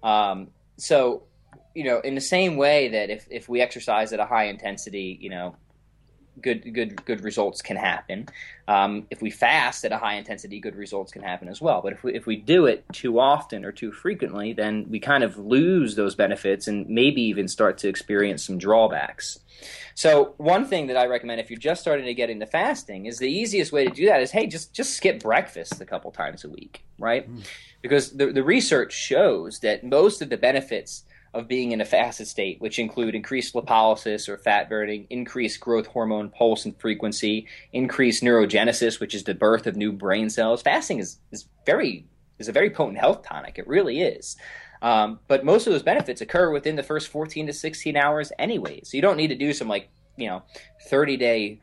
Um, 0.03 0.49
so, 0.77 1.25
you 1.75 1.85
know, 1.85 2.01
in 2.01 2.15
the 2.15 2.21
same 2.21 2.57
way 2.57 2.89
that 2.89 3.11
if, 3.11 3.27
if 3.31 3.49
we 3.49 3.61
exercise 3.61 4.13
at 4.13 4.21
a 4.21 4.27
high 4.27 4.45
intensity, 4.45 5.19
you 5.21 5.31
know, 5.31 5.57
good 6.41 6.73
good 6.73 7.05
good 7.05 7.23
results 7.23 7.61
can 7.61 7.77
happen. 7.77 8.29
Um, 8.69 9.07
if 9.11 9.21
we 9.21 9.31
fast 9.31 9.85
at 9.85 9.93
a 9.93 9.99
high 9.99 10.15
intensity, 10.15 10.61
good 10.61 10.77
results 10.77 11.13
can 11.13 11.23
happen 11.23 11.49
as 11.49 11.61
well. 11.61 11.83
But 11.83 11.93
if 11.93 12.03
we 12.03 12.15
if 12.15 12.27
we 12.27 12.37
do 12.37 12.67
it 12.67 12.85
too 12.93 13.19
often 13.19 13.65
or 13.65 13.73
too 13.73 13.93
frequently, 13.93 14.53
then 14.53 14.87
we 14.89 14.99
kind 14.99 15.25
of 15.25 15.37
lose 15.37 15.95
those 15.97 16.15
benefits 16.15 16.67
and 16.67 16.89
maybe 16.89 17.23
even 17.23 17.49
start 17.49 17.79
to 17.79 17.89
experience 17.89 18.45
some 18.47 18.59
drawbacks. 18.59 19.39
So 19.95 20.35
one 20.39 20.65
thing 20.65 20.87
that 20.87 20.97
I 20.97 21.07
recommend 21.07 21.41
if 21.41 21.51
you're 21.51 21.59
just 21.59 21.83
starting 21.83 22.07
to 22.07 22.15
get 22.15 22.31
into 22.31 22.47
fasting 22.47 23.07
is 23.07 23.19
the 23.19 23.31
easiest 23.31 23.73
way 23.73 23.85
to 23.85 23.91
do 23.91 24.07
that 24.07 24.23
is 24.23 24.31
hey 24.31 24.47
just 24.47 24.73
just 24.73 24.95
skip 24.95 25.23
breakfast 25.23 25.81
a 25.81 25.87
couple 25.87 26.11
times 26.11 26.45
a 26.45 26.49
week, 26.49 26.83
right? 26.99 27.31
Mm. 27.31 27.45
Because 27.83 28.13
the 28.13 28.33
the 28.33 28.43
research 28.43 28.93
shows 28.93 29.59
that 29.61 29.85
most 29.85 30.23
of 30.23 30.31
the 30.31 30.37
benefits 30.37 31.05
of 31.35 31.49
being 31.49 31.73
in 31.73 31.81
a 31.81 31.85
fasted 31.85 32.29
state, 32.29 32.61
which 32.61 32.79
include 32.79 33.15
increased 33.15 33.55
lipolysis 33.55 34.29
or 34.29 34.37
fat 34.37 34.69
burning, 34.69 35.07
increased 35.09 35.61
growth 35.61 35.87
hormone 35.87 36.29
pulse 36.29 36.65
and 36.65 36.79
frequency, 36.79 37.47
increased 37.73 38.23
neurogenesis, 38.23 39.01
which 39.01 39.15
is 39.15 39.25
the 39.25 39.35
birth 39.35 39.67
of 39.67 39.77
new 39.77 39.93
brain 39.93 40.29
cells. 40.29 40.61
Fasting 40.63 40.99
is, 40.99 41.19
is 41.31 41.47
very 41.65 42.05
is 42.39 42.49
a 42.49 42.53
very 42.53 42.71
potent 42.71 42.99
health 42.99 43.23
tonic. 43.23 43.59
It 43.59 43.67
really 43.67 44.03
is. 44.03 44.37
Um, 44.83 45.21
but 45.29 45.45
most 45.45 45.67
of 45.67 45.73
those 45.73 45.83
benefits 45.83 46.21
occur 46.21 46.51
within 46.51 46.77
the 46.77 46.83
first 46.83 47.09
14 47.09 47.47
to 47.47 47.53
16 47.53 47.97
hours 47.97 48.33
anyway. 48.39 48.81
So 48.83 48.97
you 48.97 49.03
don't 49.03 49.17
need 49.17 49.29
to 49.29 49.37
do 49.37 49.53
some 49.53 49.69
like, 49.69 49.89
you 50.17 50.27
know, 50.27 50.43
30 50.89 51.17
day, 51.17 51.61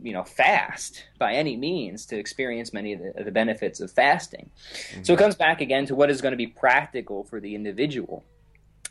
you 0.00 0.12
know, 0.12 0.22
fast 0.22 1.04
by 1.18 1.34
any 1.34 1.56
means 1.56 2.06
to 2.06 2.16
experience 2.16 2.72
many 2.72 2.92
of 2.92 3.00
the, 3.00 3.18
of 3.18 3.24
the 3.24 3.32
benefits 3.32 3.80
of 3.80 3.90
fasting. 3.90 4.50
Mm-hmm. 4.92 5.02
So 5.02 5.12
it 5.12 5.18
comes 5.18 5.34
back 5.34 5.60
again 5.60 5.86
to 5.86 5.96
what 5.96 6.08
is 6.08 6.20
going 6.20 6.32
to 6.32 6.36
be 6.36 6.46
practical 6.46 7.24
for 7.24 7.40
the 7.40 7.54
individual. 7.54 8.24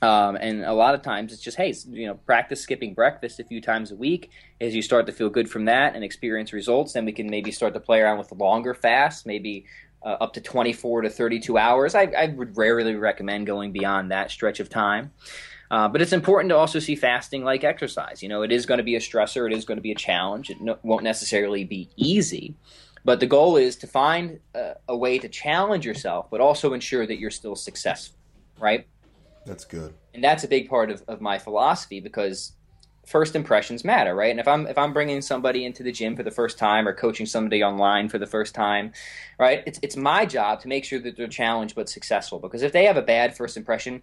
Um, 0.02 0.36
and 0.36 0.64
a 0.64 0.74
lot 0.74 0.96
of 0.96 1.04
times 1.04 1.32
it's 1.32 1.42
just, 1.42 1.58
hey, 1.58 1.76
you 1.90 2.08
know, 2.08 2.16
practice 2.16 2.62
skipping 2.62 2.94
breakfast 2.94 3.40
a 3.40 3.44
few 3.44 3.62
times 3.62 3.92
a 3.92 3.96
week. 3.96 4.32
As 4.60 4.74
you 4.74 4.82
start 4.82 5.06
to 5.06 5.12
feel 5.12 5.30
good 5.30 5.50
from 5.50 5.66
that 5.66 5.94
and 5.94 6.04
experience 6.04 6.54
results, 6.54 6.94
then 6.94 7.06
we 7.06 7.12
can 7.12 7.30
maybe 7.30 7.52
start 7.52 7.74
to 7.76 7.80
play 7.80 8.00
around 8.00 8.18
with 8.18 8.32
longer 8.32 8.74
fasts, 8.74 9.26
maybe 9.26 9.66
uh, 10.04 10.18
up 10.20 10.34
to 10.34 10.42
24 10.42 11.02
to 11.02 11.10
32 11.10 11.58
hours. 11.58 11.94
I, 11.94 12.12
I, 12.18 12.28
would 12.28 12.58
rarely 12.58 12.96
recommend 12.96 13.46
going 13.46 13.72
beyond 13.72 14.12
that 14.12 14.32
stretch 14.32 14.60
of 14.60 14.68
time. 14.68 15.12
Uh, 15.70 15.88
but 15.88 16.02
it's 16.02 16.12
important 16.12 16.50
to 16.50 16.58
also 16.58 16.80
see 16.80 16.96
fasting 16.96 17.44
like 17.44 17.64
exercise. 17.64 18.24
You 18.24 18.30
know, 18.30 18.42
it 18.42 18.52
is 18.52 18.66
going 18.66 18.80
to 18.80 18.84
be 18.84 18.96
a 18.96 19.00
stressor, 19.00 19.50
it 19.50 19.56
is 19.56 19.64
going 19.64 19.78
to 19.78 19.82
be 19.82 19.92
a 19.92 19.96
challenge. 19.96 20.50
It 20.50 20.60
no, 20.60 20.78
won't 20.84 21.04
necessarily 21.04 21.64
be 21.64 21.90
easy. 21.96 22.56
But 23.06 23.20
the 23.20 23.28
goal 23.28 23.58
is 23.58 23.76
to 23.78 23.88
find 23.88 24.40
a, 24.54 24.76
a 24.90 24.98
way 24.98 25.20
to 25.20 25.30
challenge 25.30 25.86
yourself, 25.86 26.30
but 26.30 26.42
also 26.42 26.74
ensure 26.74 27.06
that 27.06 27.20
you're 27.20 27.32
still 27.32 27.56
successful, 27.56 28.18
right? 28.60 28.86
That's 29.46 29.66
good. 29.66 29.94
And 30.14 30.24
that's 30.24 30.44
a 30.44 30.48
big 30.48 30.70
part 30.70 30.92
of, 30.92 31.04
of 31.08 31.22
my 31.22 31.38
philosophy 31.38 32.00
because 32.00 32.54
first 33.06 33.36
impressions 33.36 33.84
matter, 33.84 34.14
right? 34.14 34.32
And 34.32 34.40
if 34.40 34.48
I'm 34.48 34.68
if 34.68 34.78
I'm 34.78 34.94
bringing 34.94 35.22
somebody 35.22 35.66
into 35.66 35.84
the 35.84 35.92
gym 35.92 36.16
for 36.16 36.24
the 36.24 36.32
first 36.32 36.58
time 36.58 36.88
or 36.88 36.94
coaching 36.94 37.26
somebody 37.26 37.64
online 37.64 38.10
for 38.10 38.18
the 38.18 38.28
first 38.28 38.54
time, 38.54 38.94
right? 39.40 39.64
It's 39.66 39.80
it's 39.82 39.98
my 39.98 40.26
job 40.26 40.60
to 40.62 40.68
make 40.68 40.86
sure 40.86 41.00
that 41.00 41.18
they're 41.18 41.28
challenged 41.28 41.76
but 41.76 41.90
successful 41.90 42.40
because 42.40 42.62
if 42.62 42.72
they 42.72 42.86
have 42.86 42.98
a 42.98 43.02
bad 43.02 43.36
first 43.36 43.58
impression, 43.58 44.02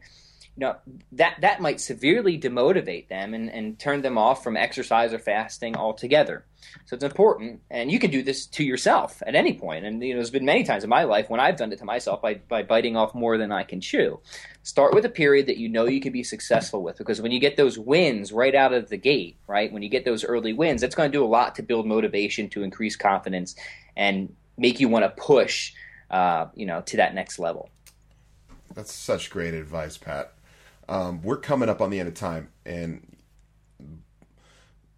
you 0.59 0.66
know 0.66 0.76
that 1.12 1.36
that 1.40 1.61
might 1.61 1.80
severely 1.80 2.36
demotivate 2.36 3.06
them 3.06 3.32
and, 3.32 3.48
and 3.48 3.78
turn 3.78 4.02
them 4.02 4.18
off 4.18 4.42
from 4.42 4.56
exercise 4.56 5.12
or 5.12 5.20
fasting 5.20 5.76
altogether. 5.76 6.44
So 6.84 6.94
it's 6.96 7.04
important, 7.04 7.61
and 7.70 7.92
you 7.92 8.00
can 8.00 8.11
do 8.11 8.24
this 8.24 8.44
to 8.46 8.64
yourself 8.64 9.22
at 9.24 9.36
any 9.36 9.54
point. 9.54 9.84
And 9.84 10.02
you 10.02 10.12
know, 10.12 10.18
there's 10.18 10.30
been 10.30 10.44
many 10.44 10.64
times 10.64 10.82
in 10.82 10.90
my 10.90 11.04
life 11.04 11.30
when 11.30 11.38
I've 11.38 11.56
done 11.56 11.72
it 11.72 11.78
to 11.78 11.84
myself 11.84 12.20
by 12.20 12.34
by 12.34 12.64
biting 12.64 12.96
off 12.96 13.14
more 13.14 13.38
than 13.38 13.52
I 13.52 13.62
can 13.62 13.80
chew. 13.80 14.18
Start 14.64 14.94
with 14.94 15.04
a 15.04 15.09
period 15.09 15.46
that 15.46 15.59
you 15.59 15.68
know 15.68 15.86
you 15.86 16.00
can 16.00 16.12
be 16.12 16.24
successful 16.24 16.82
with, 16.82 16.98
because 16.98 17.22
when 17.22 17.30
you 17.30 17.38
get 17.38 17.56
those 17.56 17.78
wins 17.78 18.32
right 18.32 18.56
out 18.56 18.72
of 18.72 18.88
the 18.88 18.96
gate, 18.96 19.36
right, 19.46 19.72
when 19.72 19.82
you 19.82 19.88
get 19.88 20.04
those 20.04 20.24
early 20.24 20.52
wins, 20.52 20.80
that's 20.80 20.96
going 20.96 21.12
to 21.12 21.16
do 21.16 21.24
a 21.24 21.26
lot 21.38 21.54
to 21.54 21.62
build 21.62 21.86
motivation, 21.86 22.48
to 22.50 22.64
increase 22.64 22.96
confidence, 22.96 23.54
and 23.96 24.34
make 24.56 24.80
you 24.80 24.88
want 24.88 25.04
to 25.04 25.11
push, 25.11 25.72
uh, 26.11 26.46
you 26.56 26.66
know, 26.66 26.80
to 26.80 26.96
that 26.96 27.14
next 27.14 27.38
level. 27.38 27.70
That's 28.74 28.92
such 28.92 29.30
great 29.30 29.54
advice, 29.54 29.96
Pat. 29.96 30.32
Um, 30.89 31.22
we're 31.22 31.39
coming 31.39 31.68
up 31.68 31.80
on 31.80 31.91
the 31.91 32.01
end 32.01 32.09
of 32.09 32.14
time, 32.14 32.49
and 32.64 33.16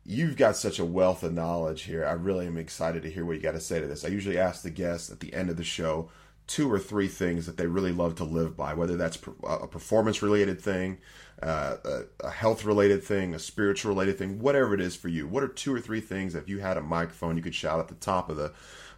you've 0.04 0.36
got 0.36 0.56
such 0.56 0.78
a 0.78 0.84
wealth 0.84 1.22
of 1.22 1.32
knowledge 1.32 1.82
here. 1.82 2.04
I 2.06 2.12
really 2.12 2.46
am 2.46 2.56
excited 2.56 3.02
to 3.02 3.10
hear 3.10 3.24
what 3.24 3.36
you 3.36 3.42
got 3.42 3.52
to 3.52 3.60
say 3.60 3.80
to 3.80 3.86
this. 3.86 4.04
I 4.04 4.08
usually 4.08 4.38
ask 4.38 4.62
the 4.62 4.70
guests 4.70 5.10
at 5.10 5.20
the 5.20 5.34
end 5.34 5.50
of 5.50 5.56
the 5.56 5.64
show 5.64 6.10
two 6.50 6.70
or 6.70 6.80
three 6.80 7.06
things 7.06 7.46
that 7.46 7.56
they 7.56 7.66
really 7.68 7.92
love 7.92 8.16
to 8.16 8.24
live 8.24 8.56
by, 8.56 8.74
whether 8.74 8.96
that's 8.96 9.16
a 9.44 9.68
performance 9.68 10.20
related 10.20 10.60
thing, 10.60 10.98
uh, 11.40 11.76
a, 12.24 12.30
health 12.30 12.64
related 12.64 13.04
thing, 13.04 13.34
a 13.34 13.38
spiritual 13.38 13.90
related 13.90 14.18
thing, 14.18 14.40
whatever 14.40 14.74
it 14.74 14.80
is 14.80 14.96
for 14.96 15.06
you. 15.06 15.28
What 15.28 15.44
are 15.44 15.48
two 15.48 15.72
or 15.72 15.80
three 15.80 16.00
things 16.00 16.32
that 16.32 16.40
if 16.40 16.48
you 16.48 16.58
had 16.58 16.76
a 16.76 16.82
microphone 16.82 17.36
you 17.36 17.42
could 17.42 17.54
shout 17.54 17.78
at 17.78 17.86
the 17.86 17.94
top 17.94 18.28
of 18.28 18.36
the 18.36 18.52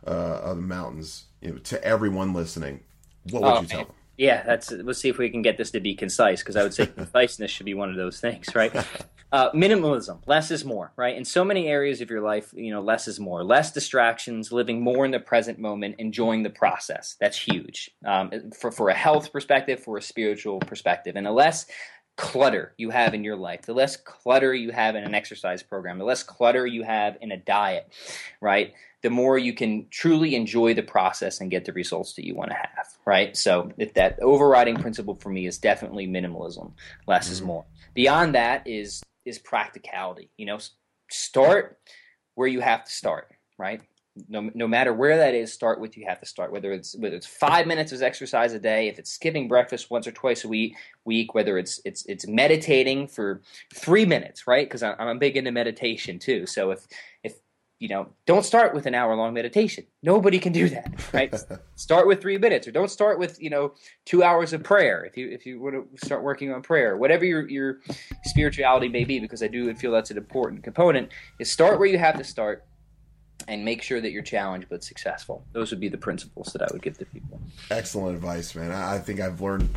uh, 0.06 0.40
of 0.42 0.56
the 0.56 0.62
mountains 0.62 1.26
you 1.42 1.50
know, 1.50 1.58
to 1.58 1.84
everyone 1.84 2.32
listening? 2.32 2.80
What 3.30 3.42
would 3.42 3.52
oh, 3.52 3.60
you 3.60 3.66
tell 3.66 3.84
them? 3.84 3.94
Yeah, 4.22 4.44
that's. 4.44 4.70
Let's 4.70 5.00
see 5.00 5.08
if 5.08 5.18
we 5.18 5.28
can 5.30 5.42
get 5.42 5.58
this 5.58 5.72
to 5.72 5.80
be 5.80 5.96
concise, 5.96 6.42
because 6.42 6.54
I 6.54 6.62
would 6.62 6.72
say 6.72 6.86
conciseness 7.12 7.50
should 7.50 7.66
be 7.66 7.74
one 7.74 7.90
of 7.90 7.96
those 7.96 8.20
things, 8.20 8.54
right? 8.54 8.72
Uh, 9.32 9.50
minimalism, 9.50 10.20
less 10.26 10.52
is 10.52 10.64
more, 10.64 10.92
right? 10.94 11.16
In 11.16 11.24
so 11.24 11.44
many 11.44 11.66
areas 11.66 12.00
of 12.00 12.08
your 12.08 12.20
life, 12.20 12.54
you 12.54 12.70
know, 12.70 12.80
less 12.80 13.08
is 13.08 13.18
more. 13.18 13.42
Less 13.42 13.72
distractions, 13.72 14.52
living 14.52 14.80
more 14.80 15.04
in 15.04 15.10
the 15.10 15.18
present 15.18 15.58
moment, 15.58 15.96
enjoying 15.98 16.44
the 16.44 16.50
process. 16.50 17.16
That's 17.18 17.36
huge 17.36 17.90
um, 18.04 18.30
for 18.56 18.70
for 18.70 18.90
a 18.90 18.94
health 18.94 19.32
perspective, 19.32 19.82
for 19.82 19.96
a 19.96 20.02
spiritual 20.02 20.60
perspective, 20.60 21.16
and 21.16 21.26
the 21.26 21.32
less 21.32 21.66
clutter 22.16 22.74
you 22.76 22.90
have 22.90 23.14
in 23.14 23.24
your 23.24 23.36
life, 23.36 23.62
the 23.62 23.74
less 23.74 23.96
clutter 23.96 24.54
you 24.54 24.70
have 24.70 24.94
in 24.94 25.02
an 25.02 25.16
exercise 25.16 25.64
program, 25.64 25.98
the 25.98 26.04
less 26.04 26.22
clutter 26.22 26.64
you 26.64 26.84
have 26.84 27.16
in 27.20 27.32
a 27.32 27.36
diet, 27.36 27.92
right? 28.40 28.72
The 29.02 29.10
more 29.10 29.36
you 29.36 29.52
can 29.52 29.86
truly 29.90 30.34
enjoy 30.34 30.74
the 30.74 30.82
process 30.82 31.40
and 31.40 31.50
get 31.50 31.64
the 31.64 31.72
results 31.72 32.14
that 32.14 32.26
you 32.26 32.34
want 32.34 32.50
to 32.50 32.56
have, 32.56 32.86
right? 33.04 33.36
So 33.36 33.72
that 33.94 34.18
overriding 34.20 34.76
principle 34.76 35.16
for 35.16 35.28
me 35.28 35.46
is 35.46 35.58
definitely 35.58 36.06
minimalism. 36.06 36.72
Less 37.06 37.24
mm-hmm. 37.24 37.32
is 37.32 37.42
more. 37.42 37.64
Beyond 37.94 38.34
that 38.34 38.66
is 38.66 39.02
is 39.24 39.38
practicality. 39.38 40.30
You 40.36 40.46
know, 40.46 40.58
start 41.10 41.78
where 42.34 42.48
you 42.48 42.60
have 42.60 42.84
to 42.84 42.90
start, 42.90 43.28
right? 43.58 43.82
No, 44.28 44.50
no 44.54 44.68
matter 44.68 44.92
where 44.92 45.16
that 45.16 45.34
is, 45.34 45.52
start 45.52 45.80
with 45.80 45.96
you 45.96 46.04
have 46.06 46.20
to 46.20 46.26
start. 46.26 46.52
Whether 46.52 46.72
it's 46.72 46.94
whether 46.96 47.16
it's 47.16 47.26
five 47.26 47.66
minutes 47.66 47.92
of 47.92 48.02
exercise 48.02 48.52
a 48.52 48.58
day, 48.58 48.88
if 48.88 48.98
it's 48.98 49.10
skipping 49.10 49.48
breakfast 49.48 49.90
once 49.90 50.06
or 50.06 50.12
twice 50.12 50.44
a 50.44 50.48
week, 50.48 50.76
week, 51.06 51.34
whether 51.34 51.56
it's 51.56 51.80
it's 51.86 52.04
it's 52.06 52.26
meditating 52.26 53.08
for 53.08 53.40
three 53.74 54.04
minutes, 54.04 54.46
right? 54.46 54.66
Because 54.66 54.82
I'm, 54.82 54.96
I'm 54.98 55.18
big 55.18 55.38
into 55.38 55.50
meditation 55.50 56.18
too. 56.18 56.44
So 56.46 56.72
if 56.72 56.80
if 56.80 56.86
you 57.82 57.88
know, 57.88 58.06
don't 58.26 58.44
start 58.44 58.74
with 58.74 58.86
an 58.86 58.94
hour 58.94 59.16
long 59.16 59.34
meditation. 59.34 59.84
Nobody 60.04 60.38
can 60.38 60.52
do 60.52 60.68
that, 60.68 61.12
right? 61.12 61.34
start 61.74 62.06
with 62.06 62.20
three 62.20 62.38
minutes, 62.38 62.68
or 62.68 62.70
don't 62.70 62.92
start 62.92 63.18
with 63.18 63.42
you 63.42 63.50
know 63.50 63.74
two 64.04 64.22
hours 64.22 64.52
of 64.52 64.62
prayer. 64.62 65.04
If 65.04 65.16
you 65.16 65.28
if 65.30 65.44
you 65.44 65.60
want 65.60 65.74
to 65.74 66.06
start 66.06 66.22
working 66.22 66.52
on 66.52 66.62
prayer, 66.62 66.96
whatever 66.96 67.24
your 67.24 67.48
your 67.48 67.80
spirituality 68.22 68.88
may 68.88 69.02
be, 69.02 69.18
because 69.18 69.42
I 69.42 69.48
do 69.48 69.74
feel 69.74 69.90
that's 69.90 70.12
an 70.12 70.16
important 70.16 70.62
component. 70.62 71.08
Is 71.40 71.50
start 71.50 71.80
where 71.80 71.88
you 71.88 71.98
have 71.98 72.16
to 72.18 72.22
start 72.22 72.64
and 73.48 73.64
make 73.64 73.82
sure 73.82 74.00
that 74.00 74.12
you're 74.12 74.22
challenged 74.22 74.68
but 74.68 74.82
successful. 74.84 75.44
Those 75.52 75.70
would 75.70 75.80
be 75.80 75.88
the 75.88 75.98
principles 75.98 76.52
that 76.52 76.62
I 76.62 76.68
would 76.72 76.82
give 76.82 76.98
to 76.98 77.06
people. 77.06 77.40
Excellent 77.70 78.16
advice, 78.16 78.54
man. 78.54 78.72
I 78.72 78.98
think 78.98 79.20
I've 79.20 79.40
learned. 79.40 79.68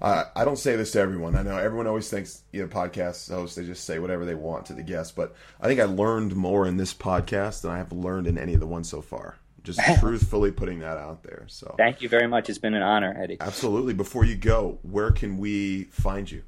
Uh, 0.00 0.24
I 0.34 0.44
don't 0.44 0.58
say 0.58 0.76
this 0.76 0.92
to 0.92 1.00
everyone. 1.00 1.36
I 1.36 1.42
know 1.42 1.56
everyone 1.56 1.86
always 1.86 2.10
thinks 2.10 2.42
you 2.52 2.62
know 2.62 2.68
podcast 2.68 3.30
hosts 3.30 3.56
they 3.56 3.64
just 3.64 3.84
say 3.84 3.98
whatever 3.98 4.24
they 4.24 4.34
want 4.34 4.66
to 4.66 4.74
the 4.74 4.82
guests, 4.82 5.12
but 5.12 5.34
I 5.60 5.66
think 5.66 5.80
I 5.80 5.84
learned 5.84 6.34
more 6.36 6.66
in 6.66 6.76
this 6.76 6.92
podcast 6.94 7.62
than 7.62 7.70
I 7.70 7.78
have 7.78 7.92
learned 7.92 8.26
in 8.26 8.38
any 8.38 8.54
of 8.54 8.60
the 8.60 8.66
ones 8.66 8.88
so 8.88 9.00
far. 9.00 9.36
Just 9.62 9.80
truthfully 10.00 10.52
putting 10.52 10.80
that 10.80 10.98
out 10.98 11.22
there. 11.22 11.44
So 11.48 11.74
thank 11.78 12.02
you 12.02 12.08
very 12.08 12.28
much. 12.28 12.50
It's 12.50 12.58
been 12.58 12.74
an 12.74 12.82
honor, 12.82 13.16
Eddie. 13.18 13.38
Absolutely. 13.40 13.94
Before 13.94 14.24
you 14.24 14.36
go, 14.36 14.78
where 14.82 15.10
can 15.10 15.38
we 15.38 15.84
find 15.84 16.30
you? 16.30 16.42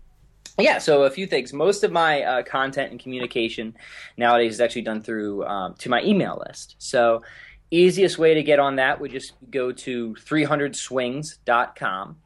Yeah, 0.59 0.79
so 0.79 1.03
a 1.03 1.11
few 1.11 1.27
things. 1.27 1.53
Most 1.53 1.85
of 1.85 1.93
my 1.93 2.23
uh, 2.23 2.43
content 2.43 2.91
and 2.91 3.01
communication 3.01 3.77
nowadays 4.17 4.55
is 4.55 4.61
actually 4.61 4.83
done 4.83 5.03
through 5.03 5.45
um, 5.45 5.75
to 5.75 5.91
my 5.91 6.03
email 6.03 6.43
list. 6.47 6.77
So 6.79 7.23
easiest 7.71 8.19
way 8.19 8.35
to 8.35 8.43
get 8.43 8.59
on 8.59 8.77
that 8.77 9.01
would 9.01 9.11
just 9.11 9.33
go 9.51 9.73
to 9.73 10.15
300swings.com. 10.15 12.17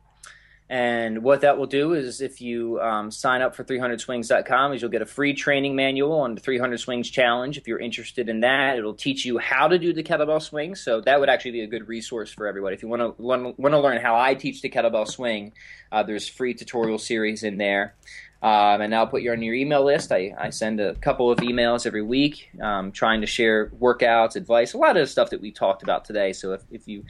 And 0.70 1.24
what 1.24 1.40
that 1.40 1.58
will 1.58 1.66
do 1.66 1.94
is 1.94 2.20
if 2.20 2.40
you 2.40 2.80
um, 2.80 3.10
sign 3.10 3.42
up 3.42 3.56
for 3.56 3.64
300swings.com 3.64 4.72
is 4.72 4.80
you'll 4.80 4.90
get 4.92 5.02
a 5.02 5.06
free 5.06 5.34
training 5.34 5.74
manual 5.74 6.20
on 6.20 6.36
the 6.36 6.40
300 6.40 6.78
Swings 6.78 7.10
Challenge. 7.10 7.58
If 7.58 7.66
you're 7.66 7.80
interested 7.80 8.28
in 8.28 8.38
that, 8.40 8.78
it'll 8.78 8.94
teach 8.94 9.24
you 9.24 9.38
how 9.38 9.66
to 9.66 9.80
do 9.80 9.92
the 9.92 10.04
kettlebell 10.04 10.40
swing. 10.40 10.76
So 10.76 11.00
that 11.00 11.18
would 11.18 11.28
actually 11.28 11.50
be 11.50 11.62
a 11.62 11.66
good 11.66 11.88
resource 11.88 12.32
for 12.32 12.46
everybody. 12.46 12.76
If 12.76 12.84
you 12.84 12.88
want 12.88 13.02
to 13.02 13.20
want 13.20 13.56
to 13.58 13.80
learn 13.80 14.00
how 14.00 14.16
I 14.16 14.34
teach 14.34 14.62
the 14.62 14.70
kettlebell 14.70 15.08
swing, 15.08 15.54
uh, 15.90 16.04
there's 16.04 16.28
free 16.28 16.54
tutorial 16.54 16.98
series 16.98 17.42
in 17.42 17.58
there. 17.58 17.96
Um, 18.40 18.80
and 18.80 18.94
I'll 18.94 19.08
put 19.08 19.22
you 19.22 19.32
on 19.32 19.42
your 19.42 19.54
email 19.54 19.84
list. 19.84 20.12
I, 20.12 20.32
I 20.38 20.50
send 20.50 20.78
a 20.78 20.94
couple 20.94 21.32
of 21.32 21.40
emails 21.40 21.84
every 21.84 22.00
week 22.00 22.48
um, 22.62 22.92
trying 22.92 23.22
to 23.22 23.26
share 23.26 23.70
workouts, 23.70 24.36
advice, 24.36 24.72
a 24.72 24.78
lot 24.78 24.96
of 24.96 25.02
the 25.02 25.06
stuff 25.08 25.30
that 25.30 25.40
we 25.40 25.50
talked 25.50 25.82
about 25.82 26.04
today. 26.04 26.32
So 26.32 26.52
if, 26.52 26.62
if 26.70 26.86
you 26.86 27.04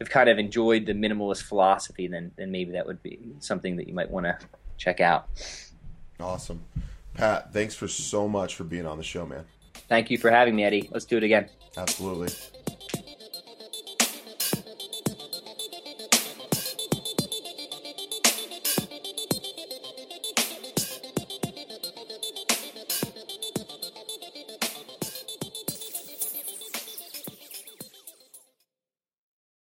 have 0.00 0.10
kind 0.10 0.28
of 0.28 0.38
enjoyed 0.38 0.86
the 0.86 0.92
minimalist 0.92 1.42
philosophy, 1.42 2.06
then 2.06 2.30
then 2.36 2.50
maybe 2.50 2.72
that 2.72 2.86
would 2.86 3.02
be 3.02 3.18
something 3.38 3.76
that 3.76 3.88
you 3.88 3.94
might 3.94 4.10
want 4.10 4.26
to 4.26 4.38
check 4.76 5.00
out. 5.00 5.28
Awesome, 6.20 6.62
Pat. 7.14 7.52
Thanks 7.52 7.74
for 7.74 7.88
so 7.88 8.28
much 8.28 8.54
for 8.54 8.64
being 8.64 8.86
on 8.86 8.98
the 8.98 9.04
show, 9.04 9.26
man. 9.26 9.44
Thank 9.88 10.10
you 10.10 10.18
for 10.18 10.30
having 10.30 10.56
me, 10.56 10.64
Eddie. 10.64 10.88
Let's 10.92 11.04
do 11.04 11.16
it 11.16 11.22
again. 11.22 11.48
Absolutely. 11.76 12.28